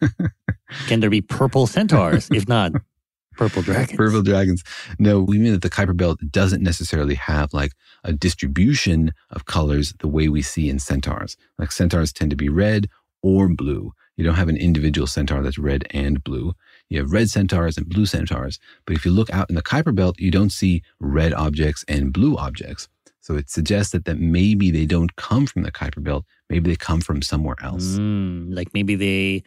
Can 0.88 1.00
there 1.00 1.10
be 1.10 1.22
purple 1.22 1.68
centaurs? 1.68 2.30
if 2.32 2.48
not, 2.48 2.72
purple 3.38 3.62
dragons. 3.62 3.98
Purple 3.98 4.22
dragons. 4.22 4.64
No, 5.00 5.22
we 5.22 5.38
mean 5.38 5.52
that 5.54 5.62
the 5.62 5.70
Kuiper 5.70 5.98
belt 5.98 6.20
doesn't 6.30 6.64
necessarily 6.64 7.16
have 7.16 7.54
like 7.54 7.72
a 8.04 8.14
distribution 8.14 9.12
of 9.32 9.46
colors 9.46 9.94
the 10.00 10.08
way 10.08 10.30
we 10.30 10.42
see 10.42 10.70
in 10.70 10.80
centaurs. 10.80 11.36
Like 11.58 11.72
centaurs 11.72 12.14
tend 12.14 12.32
to 12.32 12.38
be 12.38 12.50
red 12.50 12.88
or 13.26 13.50
blue. 13.50 13.92
You 14.18 14.24
don't 14.24 14.36
have 14.36 14.50
an 14.50 14.56
individual 14.56 15.08
centaur 15.08 15.42
that's 15.42 15.58
red 15.58 15.88
and 15.90 16.24
blue. 16.24 16.54
You 16.90 17.00
have 17.00 17.12
red 17.12 17.28
centaurs 17.32 17.76
and 17.76 17.90
blue 17.90 18.06
centaurs. 18.06 18.60
But 18.86 18.96
if 18.96 19.04
you 19.04 19.12
look 19.12 19.32
out 19.32 19.50
in 19.50 19.56
the 19.56 19.64
Kuiper 19.64 19.96
belt, 19.96 20.20
you 20.20 20.30
don't 20.30 20.52
see 20.52 20.84
red 21.00 21.34
objects 21.34 21.84
and 21.88 22.14
blue 22.14 22.38
objects. 22.38 22.88
So 23.22 23.36
it 23.36 23.50
suggests 23.50 23.92
that, 23.94 24.06
that 24.06 24.20
maybe 24.20 24.70
they 24.70 24.86
don't 24.86 25.16
come 25.16 25.48
from 25.48 25.64
the 25.64 25.72
Kuiper 25.72 26.04
belt. 26.04 26.24
Maybe 26.52 26.70
they 26.70 26.76
come 26.76 27.02
from 27.02 27.24
somewhere 27.24 27.56
else. 27.64 27.98
Mm, 27.98 28.56
like 28.56 28.72
maybe 28.76 28.94
they 28.94 29.44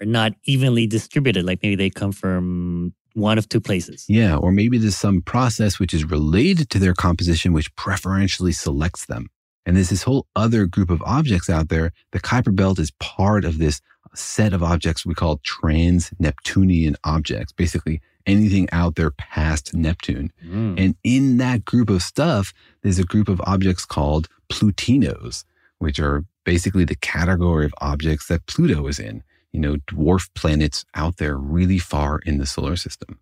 are 0.00 0.06
not 0.06 0.32
evenly 0.44 0.86
distributed. 0.86 1.44
Like 1.44 1.62
maybe 1.62 1.76
they 1.76 1.90
come 1.90 2.12
from 2.12 2.94
one 3.12 3.36
of 3.36 3.46
two 3.46 3.60
places. 3.60 4.06
Yeah. 4.08 4.36
Or 4.36 4.52
maybe 4.52 4.78
there's 4.78 4.96
some 4.96 5.20
process 5.20 5.78
which 5.78 5.92
is 5.92 6.04
related 6.04 6.70
to 6.70 6.78
their 6.78 6.94
composition 6.94 7.52
which 7.52 7.74
preferentially 7.76 8.52
selects 8.52 9.04
them. 9.04 9.28
And 9.68 9.76
there's 9.76 9.90
this 9.90 10.02
whole 10.02 10.26
other 10.34 10.64
group 10.64 10.88
of 10.88 11.02
objects 11.02 11.50
out 11.50 11.68
there. 11.68 11.92
The 12.12 12.20
Kuiper 12.20 12.56
Belt 12.56 12.78
is 12.78 12.90
part 13.00 13.44
of 13.44 13.58
this 13.58 13.82
set 14.14 14.54
of 14.54 14.62
objects 14.62 15.04
we 15.04 15.12
call 15.12 15.42
trans 15.44 16.10
Neptunian 16.18 16.96
objects, 17.04 17.52
basically 17.52 18.00
anything 18.24 18.66
out 18.72 18.94
there 18.94 19.10
past 19.10 19.74
Neptune. 19.74 20.32
Mm. 20.42 20.80
And 20.80 20.94
in 21.04 21.36
that 21.36 21.66
group 21.66 21.90
of 21.90 22.00
stuff, 22.00 22.54
there's 22.82 22.98
a 22.98 23.04
group 23.04 23.28
of 23.28 23.42
objects 23.44 23.84
called 23.84 24.28
Plutinos, 24.48 25.44
which 25.80 26.00
are 26.00 26.24
basically 26.44 26.86
the 26.86 26.96
category 26.96 27.66
of 27.66 27.74
objects 27.82 28.28
that 28.28 28.46
Pluto 28.46 28.86
is 28.86 28.98
in, 28.98 29.22
you 29.52 29.60
know, 29.60 29.76
dwarf 29.86 30.30
planets 30.34 30.86
out 30.94 31.18
there 31.18 31.36
really 31.36 31.78
far 31.78 32.20
in 32.24 32.38
the 32.38 32.46
solar 32.46 32.76
system. 32.76 33.18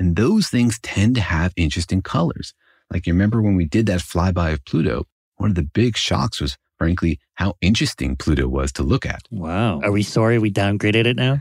And 0.00 0.16
those 0.16 0.48
things 0.48 0.80
tend 0.80 1.14
to 1.14 1.20
have 1.20 1.52
interesting 1.54 2.02
colors. 2.02 2.54
Like 2.92 3.06
you 3.06 3.12
remember 3.12 3.40
when 3.40 3.54
we 3.54 3.66
did 3.66 3.86
that 3.86 4.00
flyby 4.00 4.52
of 4.52 4.64
Pluto, 4.64 5.06
one 5.36 5.50
of 5.50 5.56
the 5.56 5.62
big 5.62 5.96
shocks 5.96 6.40
was 6.40 6.56
frankly 6.78 7.18
how 7.34 7.54
interesting 7.60 8.16
Pluto 8.16 8.48
was 8.48 8.72
to 8.72 8.82
look 8.82 9.06
at. 9.06 9.22
Wow. 9.30 9.80
Are 9.82 9.92
we 9.92 10.02
sorry 10.02 10.38
we 10.38 10.50
downgraded 10.50 11.06
it 11.06 11.16
now? 11.16 11.40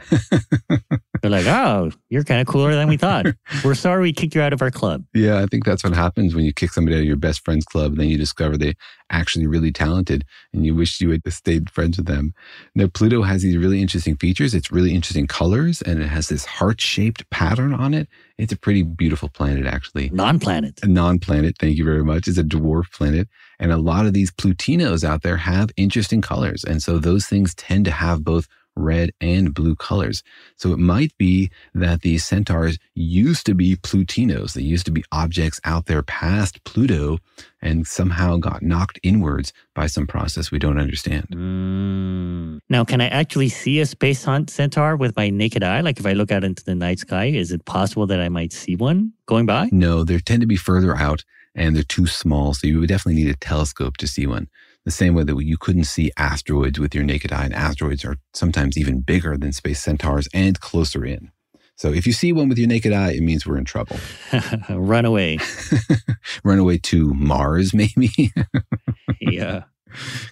They're 1.22 1.32
like, 1.32 1.48
oh, 1.48 1.92
you're 2.10 2.24
kind 2.24 2.42
of 2.42 2.48
cooler 2.48 2.76
than 2.76 2.88
we 2.88 2.98
thought. 2.98 3.26
We're 3.64 3.74
sorry 3.74 4.02
we 4.02 4.14
kicked 4.14 4.36
you 4.36 4.42
out 4.42 4.54
of 4.54 4.62
our 4.62 4.70
club. 4.70 5.06
Yeah, 5.14 5.42
I 5.42 5.48
think 5.48 5.66
that's 5.66 5.84
what 5.84 5.94
happens 5.94 6.36
when 6.36 6.46
you 6.46 6.54
kick 6.54 6.72
somebody 6.72 6.98
out 6.98 7.00
of 7.00 7.06
your 7.06 7.16
best 7.16 7.44
friend's 7.44 7.66
club 7.66 7.94
and 7.94 8.02
then 8.02 8.10
you 8.10 8.18
discover 8.18 8.58
they're 8.58 8.76
actually 9.10 9.48
really 9.48 9.72
talented 9.72 10.26
and 10.54 10.66
you 10.66 10.76
wish 10.76 11.02
you 11.02 11.10
had 11.12 11.22
stayed 11.34 11.70
friends 11.70 11.98
with 11.98 12.06
them. 12.06 12.34
Now, 12.76 12.88
Pluto 12.88 13.24
has 13.24 13.42
these 13.42 13.58
really 13.58 13.82
interesting 13.82 14.18
features. 14.18 14.54
It's 14.54 14.72
really 14.72 14.94
interesting 14.94 15.26
colors 15.26 15.82
and 15.82 16.02
it 16.02 16.08
has 16.08 16.28
this 16.28 16.46
heart 16.46 16.80
shaped 16.80 17.28
pattern 17.32 17.74
on 17.74 17.94
it. 17.94 18.08
It's 18.38 18.54
a 18.54 18.58
pretty 18.58 18.84
beautiful 18.84 19.30
planet, 19.30 19.66
actually. 19.66 20.10
Non 20.10 20.40
planet. 20.40 20.80
A 20.84 20.88
non 20.88 21.18
planet. 21.20 21.56
Thank 21.58 21.78
you 21.78 21.86
very 21.86 22.04
much. 22.04 22.28
It's 22.28 22.38
a 22.38 22.44
dwarf 22.44 22.92
planet. 22.92 23.30
And 23.60 23.72
a 23.72 23.78
lot 23.78 24.06
of 24.06 24.14
these 24.14 24.32
Plutinos 24.32 25.04
out 25.04 25.22
there 25.22 25.38
have 25.38 25.72
interesting 25.78 26.22
colors. 26.22 26.64
And 26.64 26.82
so 26.82 27.00
those 27.00 27.26
things 27.26 27.56
tend 27.56 27.86
to 27.86 27.92
have 27.92 28.24
both 28.24 28.48
red 28.76 29.12
and 29.22 29.54
blue 29.54 29.76
colors. 29.76 30.24
So 30.58 30.72
it 30.72 30.80
might 30.80 31.18
be 31.18 31.50
that 31.74 32.02
these 32.02 32.26
centaurs 32.26 32.78
used 32.94 33.46
to 33.46 33.56
be 33.56 33.76
Plutinos. 33.76 34.54
They 34.54 34.62
used 34.62 34.86
to 34.86 34.92
be 34.92 35.04
objects 35.12 35.60
out 35.64 35.86
there 35.86 36.04
past 36.04 36.64
Pluto 36.64 37.20
and 37.62 37.88
somehow 37.88 38.38
got 38.38 38.62
knocked 38.62 39.00
inwards 39.04 39.54
by 39.74 39.88
some 39.88 40.08
process 40.08 40.52
we 40.52 40.60
don't 40.60 40.80
understand. 40.80 41.28
Mm. 41.30 42.60
Now, 42.70 42.84
can 42.84 43.02
I 43.02 43.08
actually 43.08 43.50
see 43.50 43.80
a 43.80 43.86
space 43.86 44.24
hunt 44.24 44.50
centaur 44.50 44.96
with 44.96 45.16
my 45.16 45.30
naked 45.30 45.64
eye? 45.64 45.82
Like 45.82 46.00
if 46.00 46.06
I 46.06 46.14
look 46.14 46.32
out 46.32 46.44
into 46.44 46.64
the 46.64 46.76
night 46.76 47.00
sky, 47.00 47.26
is 47.26 47.52
it 47.52 47.66
possible 47.66 48.08
that 48.08 48.20
I 48.20 48.30
might 48.30 48.54
see 48.54 48.76
one 48.76 49.14
going 49.26 49.46
by? 49.46 49.70
No, 49.72 50.04
they 50.04 50.20
tend 50.20 50.42
to 50.42 50.48
be 50.48 50.58
further 50.58 50.96
out 50.96 51.24
and 51.56 51.76
they're 51.76 51.84
too 51.84 52.08
small. 52.08 52.54
So 52.54 52.68
you 52.68 52.80
would 52.80 52.90
definitely 52.90 53.24
need 53.24 53.32
a 53.32 53.38
telescope 53.38 53.98
to 53.98 54.08
see 54.08 54.28
one. 54.28 54.48
The 54.84 54.92
same 54.92 55.16
way 55.16 55.24
that 55.24 55.44
you 55.44 55.58
couldn't 55.58 55.86
see 55.86 56.12
asteroids 56.16 56.80
with 56.80 56.94
your 56.94 57.04
naked 57.04 57.32
eye, 57.32 57.46
and 57.46 57.54
asteroids 57.56 58.06
are 58.06 58.18
sometimes 58.34 58.78
even 58.78 59.02
bigger 59.02 59.36
than 59.36 59.52
space 59.52 59.82
centaurs 59.82 60.28
and 60.34 60.60
closer 60.60 61.04
in. 61.04 61.32
So 61.78 61.92
if 61.92 62.06
you 62.08 62.14
see 62.14 62.32
one 62.32 62.48
with 62.50 62.58
your 62.58 62.68
naked 62.68 62.94
eye, 62.94 63.12
it 63.12 63.22
means 63.22 63.46
we're 63.46 63.58
in 63.58 63.66
trouble. 63.66 63.98
Run 64.70 65.06
away. 65.06 65.40
Run 66.44 66.60
away 66.60 66.78
to 66.80 67.14
Mars, 67.14 67.74
maybe. 67.74 68.32
yeah. 69.20 69.64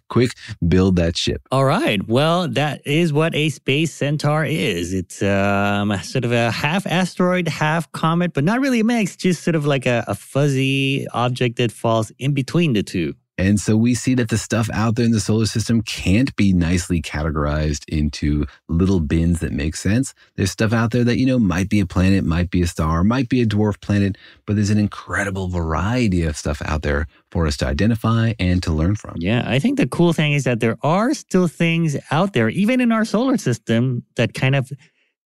Quick, 0.10 0.32
build 0.68 0.96
that 0.98 1.18
ship. 1.18 1.42
All 1.52 1.66
right. 1.66 2.06
Well, 2.08 2.48
that 2.50 2.86
is 2.86 3.12
what 3.14 3.34
a 3.36 3.50
space 3.50 3.94
centaur 3.94 4.46
is. 4.46 4.94
It's 4.94 5.22
um, 5.22 5.98
sort 6.04 6.26
of 6.26 6.32
a 6.32 6.52
half 6.52 6.86
asteroid, 6.88 7.48
half 7.48 7.92
comet, 7.92 8.34
but 8.34 8.44
not 8.44 8.60
really 8.60 8.80
a 8.80 8.84
mix, 8.84 9.16
just 9.16 9.44
sort 9.44 9.56
of 9.56 9.66
like 9.66 9.86
a, 9.86 10.04
a 10.08 10.16
fuzzy 10.16 11.08
object 11.14 11.58
that 11.58 11.72
falls 11.72 12.12
in 12.20 12.34
between 12.34 12.74
the 12.74 12.84
two. 12.84 13.14
And 13.38 13.60
so 13.60 13.76
we 13.76 13.96
see 13.96 14.14
that 14.16 14.30
the 14.30 14.38
stuff 14.38 14.70
out 14.74 14.96
there 14.96 15.06
in 15.06 15.12
the 15.12 15.20
solar 15.20 15.48
system 15.48 15.82
can't 15.82 16.36
be 16.36 16.54
nicely 16.54 17.02
categorized 17.02 17.84
into 17.88 18.46
little 18.70 19.00
bins 19.00 19.40
that 19.40 19.52
make 19.52 19.76
sense. 19.76 20.14
There's 20.36 20.52
stuff 20.52 20.72
out 20.72 20.92
there 20.92 21.04
that, 21.04 21.18
you 21.18 21.26
know, 21.26 21.40
might 21.40 21.68
be 21.68 21.80
a 21.80 21.86
planet, 21.86 22.24
might 22.24 22.52
be 22.52 22.62
a 22.62 22.68
star, 22.68 23.04
might 23.04 23.30
be 23.30 23.42
a 23.42 23.48
dwarf 23.48 23.82
planet, 23.82 24.18
but 24.46 24.56
there's 24.56 24.70
an 24.70 24.78
incredible 24.78 25.48
variety 25.48 26.24
of 26.24 26.38
stuff 26.38 26.62
out 26.64 26.84
there 26.84 27.08
for 27.32 27.48
us 27.48 27.58
to 27.58 27.66
identify 27.66 28.34
and 28.38 28.62
to 28.62 28.72
learn 28.72 28.96
from. 28.96 29.16
Yeah, 29.18 29.44
I 29.48 29.58
think 29.58 29.78
the 29.78 29.88
cool 29.88 30.14
thing 30.14 30.34
is 30.34 30.44
that 30.44 30.60
there 30.60 30.78
are 30.84 31.16
still 31.16 31.48
things 31.48 31.98
out 32.12 32.34
there, 32.34 32.50
even 32.50 32.80
in 32.80 32.92
our 32.92 33.06
solar 33.06 33.38
system, 33.38 34.04
that 34.16 34.36
kind 34.36 34.56
of 34.56 34.72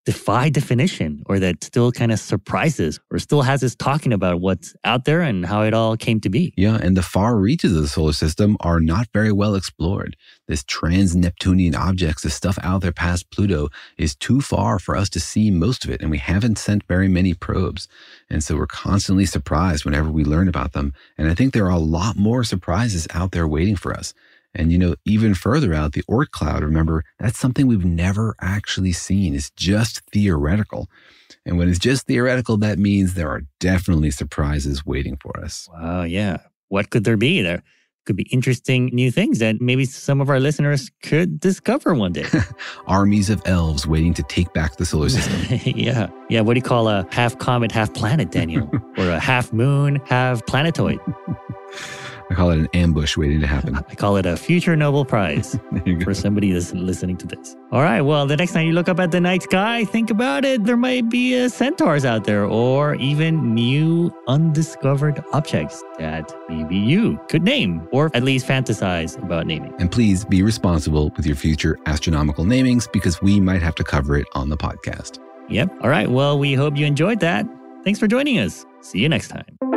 defy 0.07 0.47
definition 0.47 1.21
or 1.25 1.37
that 1.37 1.61
still 1.61 1.91
kind 1.91 2.13
of 2.13 2.19
surprises 2.19 2.97
or 3.11 3.19
still 3.19 3.41
has 3.41 3.61
us 3.61 3.75
talking 3.75 4.13
about 4.13 4.39
what's 4.39 4.73
out 4.85 5.03
there 5.03 5.19
and 5.19 5.45
how 5.45 5.63
it 5.63 5.73
all 5.73 5.97
came 5.97 6.21
to 6.21 6.29
be. 6.29 6.53
Yeah, 6.55 6.77
and 6.81 6.95
the 6.95 7.01
far 7.01 7.35
reaches 7.35 7.75
of 7.75 7.81
the 7.81 7.89
solar 7.89 8.13
system 8.13 8.55
are 8.61 8.79
not 8.79 9.09
very 9.11 9.33
well 9.33 9.53
explored. 9.53 10.15
This 10.47 10.63
trans 10.63 11.13
Neptunian 11.13 11.75
objects, 11.75 12.23
the 12.23 12.29
stuff 12.29 12.57
out 12.63 12.83
there 12.83 12.93
past 12.93 13.29
Pluto, 13.31 13.67
is 13.97 14.15
too 14.15 14.39
far 14.39 14.79
for 14.79 14.95
us 14.95 15.09
to 15.09 15.19
see 15.19 15.51
most 15.51 15.83
of 15.83 15.91
it, 15.91 16.01
and 16.01 16.09
we 16.09 16.19
haven't 16.19 16.57
sent 16.57 16.87
very 16.87 17.09
many 17.09 17.33
probes. 17.33 17.89
And 18.29 18.41
so 18.41 18.55
we're 18.55 18.65
constantly 18.65 19.25
surprised 19.25 19.83
whenever 19.83 20.09
we 20.09 20.23
learn 20.23 20.47
about 20.47 20.71
them. 20.71 20.93
And 21.17 21.27
I 21.27 21.33
think 21.33 21.53
there 21.53 21.65
are 21.65 21.81
a 21.81 21.89
lot 21.99 22.15
more 22.15 22.45
surprises 22.45 23.09
out 23.13 23.33
there 23.33 23.45
waiting 23.45 23.75
for 23.75 23.93
us. 23.93 24.13
And, 24.57 24.71
you 24.71 24.77
know, 24.79 24.95
even 25.05 25.35
further 25.35 25.73
out, 25.73 25.93
the 25.93 26.01
Oort 26.09 26.31
cloud, 26.31 26.63
remember, 26.63 27.03
that's 27.19 27.37
something 27.37 27.67
we've 27.67 27.85
never 27.85 28.35
actually 28.41 28.91
seen. 28.91 29.35
It's 29.35 29.51
just 29.51 30.01
theoretical. 30.11 30.89
And 31.45 31.57
when 31.59 31.69
it's 31.69 31.77
just 31.79 32.07
theoretical, 32.07 32.57
that 32.57 32.79
means 32.79 33.13
there 33.13 33.29
are 33.29 33.43
definitely 33.59 34.09
surprises 34.09 34.83
waiting 34.85 35.15
for 35.15 35.39
us. 35.39 35.69
Wow, 35.71 36.03
yeah. 36.03 36.37
What 36.69 36.89
could 36.89 37.03
there 37.03 37.17
be? 37.17 37.41
There 37.43 37.61
could 38.05 38.15
be 38.15 38.27
interesting 38.31 38.89
new 38.93 39.11
things 39.11 39.39
that 39.39 39.61
maybe 39.61 39.85
some 39.85 40.21
of 40.21 40.29
our 40.29 40.39
listeners 40.39 40.89
could 41.03 41.39
discover 41.39 41.93
one 41.93 42.13
day. 42.13 42.25
Armies 42.87 43.29
of 43.29 43.41
elves 43.45 43.85
waiting 43.85 44.13
to 44.15 44.23
take 44.23 44.51
back 44.53 44.77
the 44.77 44.85
solar 44.85 45.09
system. 45.17 45.59
yeah. 45.75 46.07
Yeah. 46.29 46.41
What 46.41 46.55
do 46.55 46.57
you 46.57 46.63
call 46.63 46.87
a 46.87 47.05
half 47.11 47.37
comet, 47.37 47.71
half 47.71 47.93
planet, 47.93 48.31
Daniel? 48.31 48.67
or 48.97 49.09
a 49.11 49.19
half 49.19 49.53
moon, 49.53 50.01
half 50.05 50.43
planetoid? 50.47 50.99
I 52.29 52.33
call 52.33 52.51
it 52.51 52.59
an 52.59 52.67
ambush 52.73 53.15
waiting 53.17 53.39
to 53.41 53.47
happen. 53.47 53.75
I 53.89 53.95
call 53.95 54.17
it 54.17 54.25
a 54.25 54.37
future 54.37 54.75
Nobel 54.75 55.05
Prize 55.05 55.57
for 56.03 56.13
somebody 56.13 56.51
that's 56.51 56.73
listening 56.73 57.17
to 57.17 57.27
this. 57.27 57.55
All 57.71 57.81
right. 57.81 58.01
Well, 58.01 58.25
the 58.27 58.37
next 58.37 58.53
time 58.53 58.67
you 58.67 58.73
look 58.73 58.89
up 58.89 58.99
at 58.99 59.11
the 59.11 59.21
night 59.21 59.43
sky, 59.43 59.85
think 59.85 60.09
about 60.09 60.45
it. 60.45 60.63
There 60.65 60.77
might 60.77 61.09
be 61.09 61.39
uh, 61.39 61.49
centaurs 61.49 62.05
out 62.05 62.25
there 62.25 62.45
or 62.45 62.95
even 62.95 63.53
new 63.53 64.13
undiscovered 64.27 65.23
objects 65.33 65.83
that 65.99 66.33
maybe 66.49 66.75
you 66.75 67.19
could 67.29 67.43
name 67.43 67.87
or 67.91 68.11
at 68.13 68.23
least 68.23 68.45
fantasize 68.47 69.21
about 69.23 69.47
naming. 69.47 69.73
And 69.79 69.91
please 69.91 70.25
be 70.25 70.43
responsible 70.43 71.11
with 71.15 71.25
your 71.25 71.35
future 71.35 71.77
astronomical 71.85 72.45
namings 72.45 72.91
because 72.91 73.21
we 73.21 73.39
might 73.39 73.61
have 73.61 73.75
to 73.75 73.83
cover 73.83 74.17
it 74.17 74.27
on 74.33 74.49
the 74.49 74.57
podcast. 74.57 75.19
Yep. 75.49 75.69
All 75.81 75.89
right. 75.89 76.09
Well, 76.09 76.37
we 76.37 76.53
hope 76.53 76.75
you 76.75 76.85
enjoyed 76.85 77.19
that. 77.21 77.45
Thanks 77.83 77.99
for 77.99 78.07
joining 78.07 78.39
us. 78.39 78.65
See 78.81 78.99
you 78.99 79.07
next 79.07 79.29
time. 79.29 79.76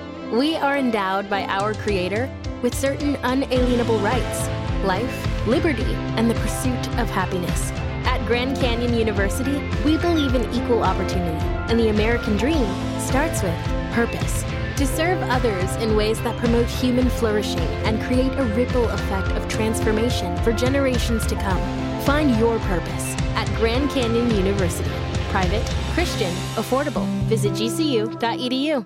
We 0.31 0.55
are 0.55 0.77
endowed 0.77 1.29
by 1.29 1.43
our 1.43 1.73
Creator 1.73 2.29
with 2.61 2.73
certain 2.73 3.17
unalienable 3.17 3.99
rights 3.99 4.47
life, 4.85 5.45
liberty, 5.45 5.93
and 6.15 6.29
the 6.29 6.35
pursuit 6.35 6.87
of 6.97 7.09
happiness. 7.09 7.69
At 8.07 8.25
Grand 8.25 8.55
Canyon 8.55 8.93
University, 8.93 9.61
we 9.83 9.97
believe 9.97 10.33
in 10.33 10.49
equal 10.53 10.83
opportunity, 10.83 11.45
and 11.69 11.77
the 11.77 11.89
American 11.89 12.37
dream 12.37 12.65
starts 12.97 13.43
with 13.43 13.53
purpose. 13.91 14.43
To 14.77 14.87
serve 14.87 15.21
others 15.23 15.75
in 15.83 15.97
ways 15.97 16.21
that 16.21 16.37
promote 16.37 16.67
human 16.67 17.09
flourishing 17.09 17.67
and 17.83 18.01
create 18.03 18.31
a 18.39 18.45
ripple 18.55 18.87
effect 18.87 19.27
of 19.33 19.49
transformation 19.49 20.37
for 20.45 20.53
generations 20.53 21.27
to 21.27 21.35
come. 21.35 21.61
Find 22.03 22.37
your 22.39 22.57
purpose 22.59 23.15
at 23.35 23.53
Grand 23.57 23.89
Canyon 23.89 24.31
University. 24.31 24.89
Private, 25.29 25.67
Christian, 25.93 26.33
affordable. 26.55 27.05
Visit 27.27 27.51
gcu.edu. 27.51 28.85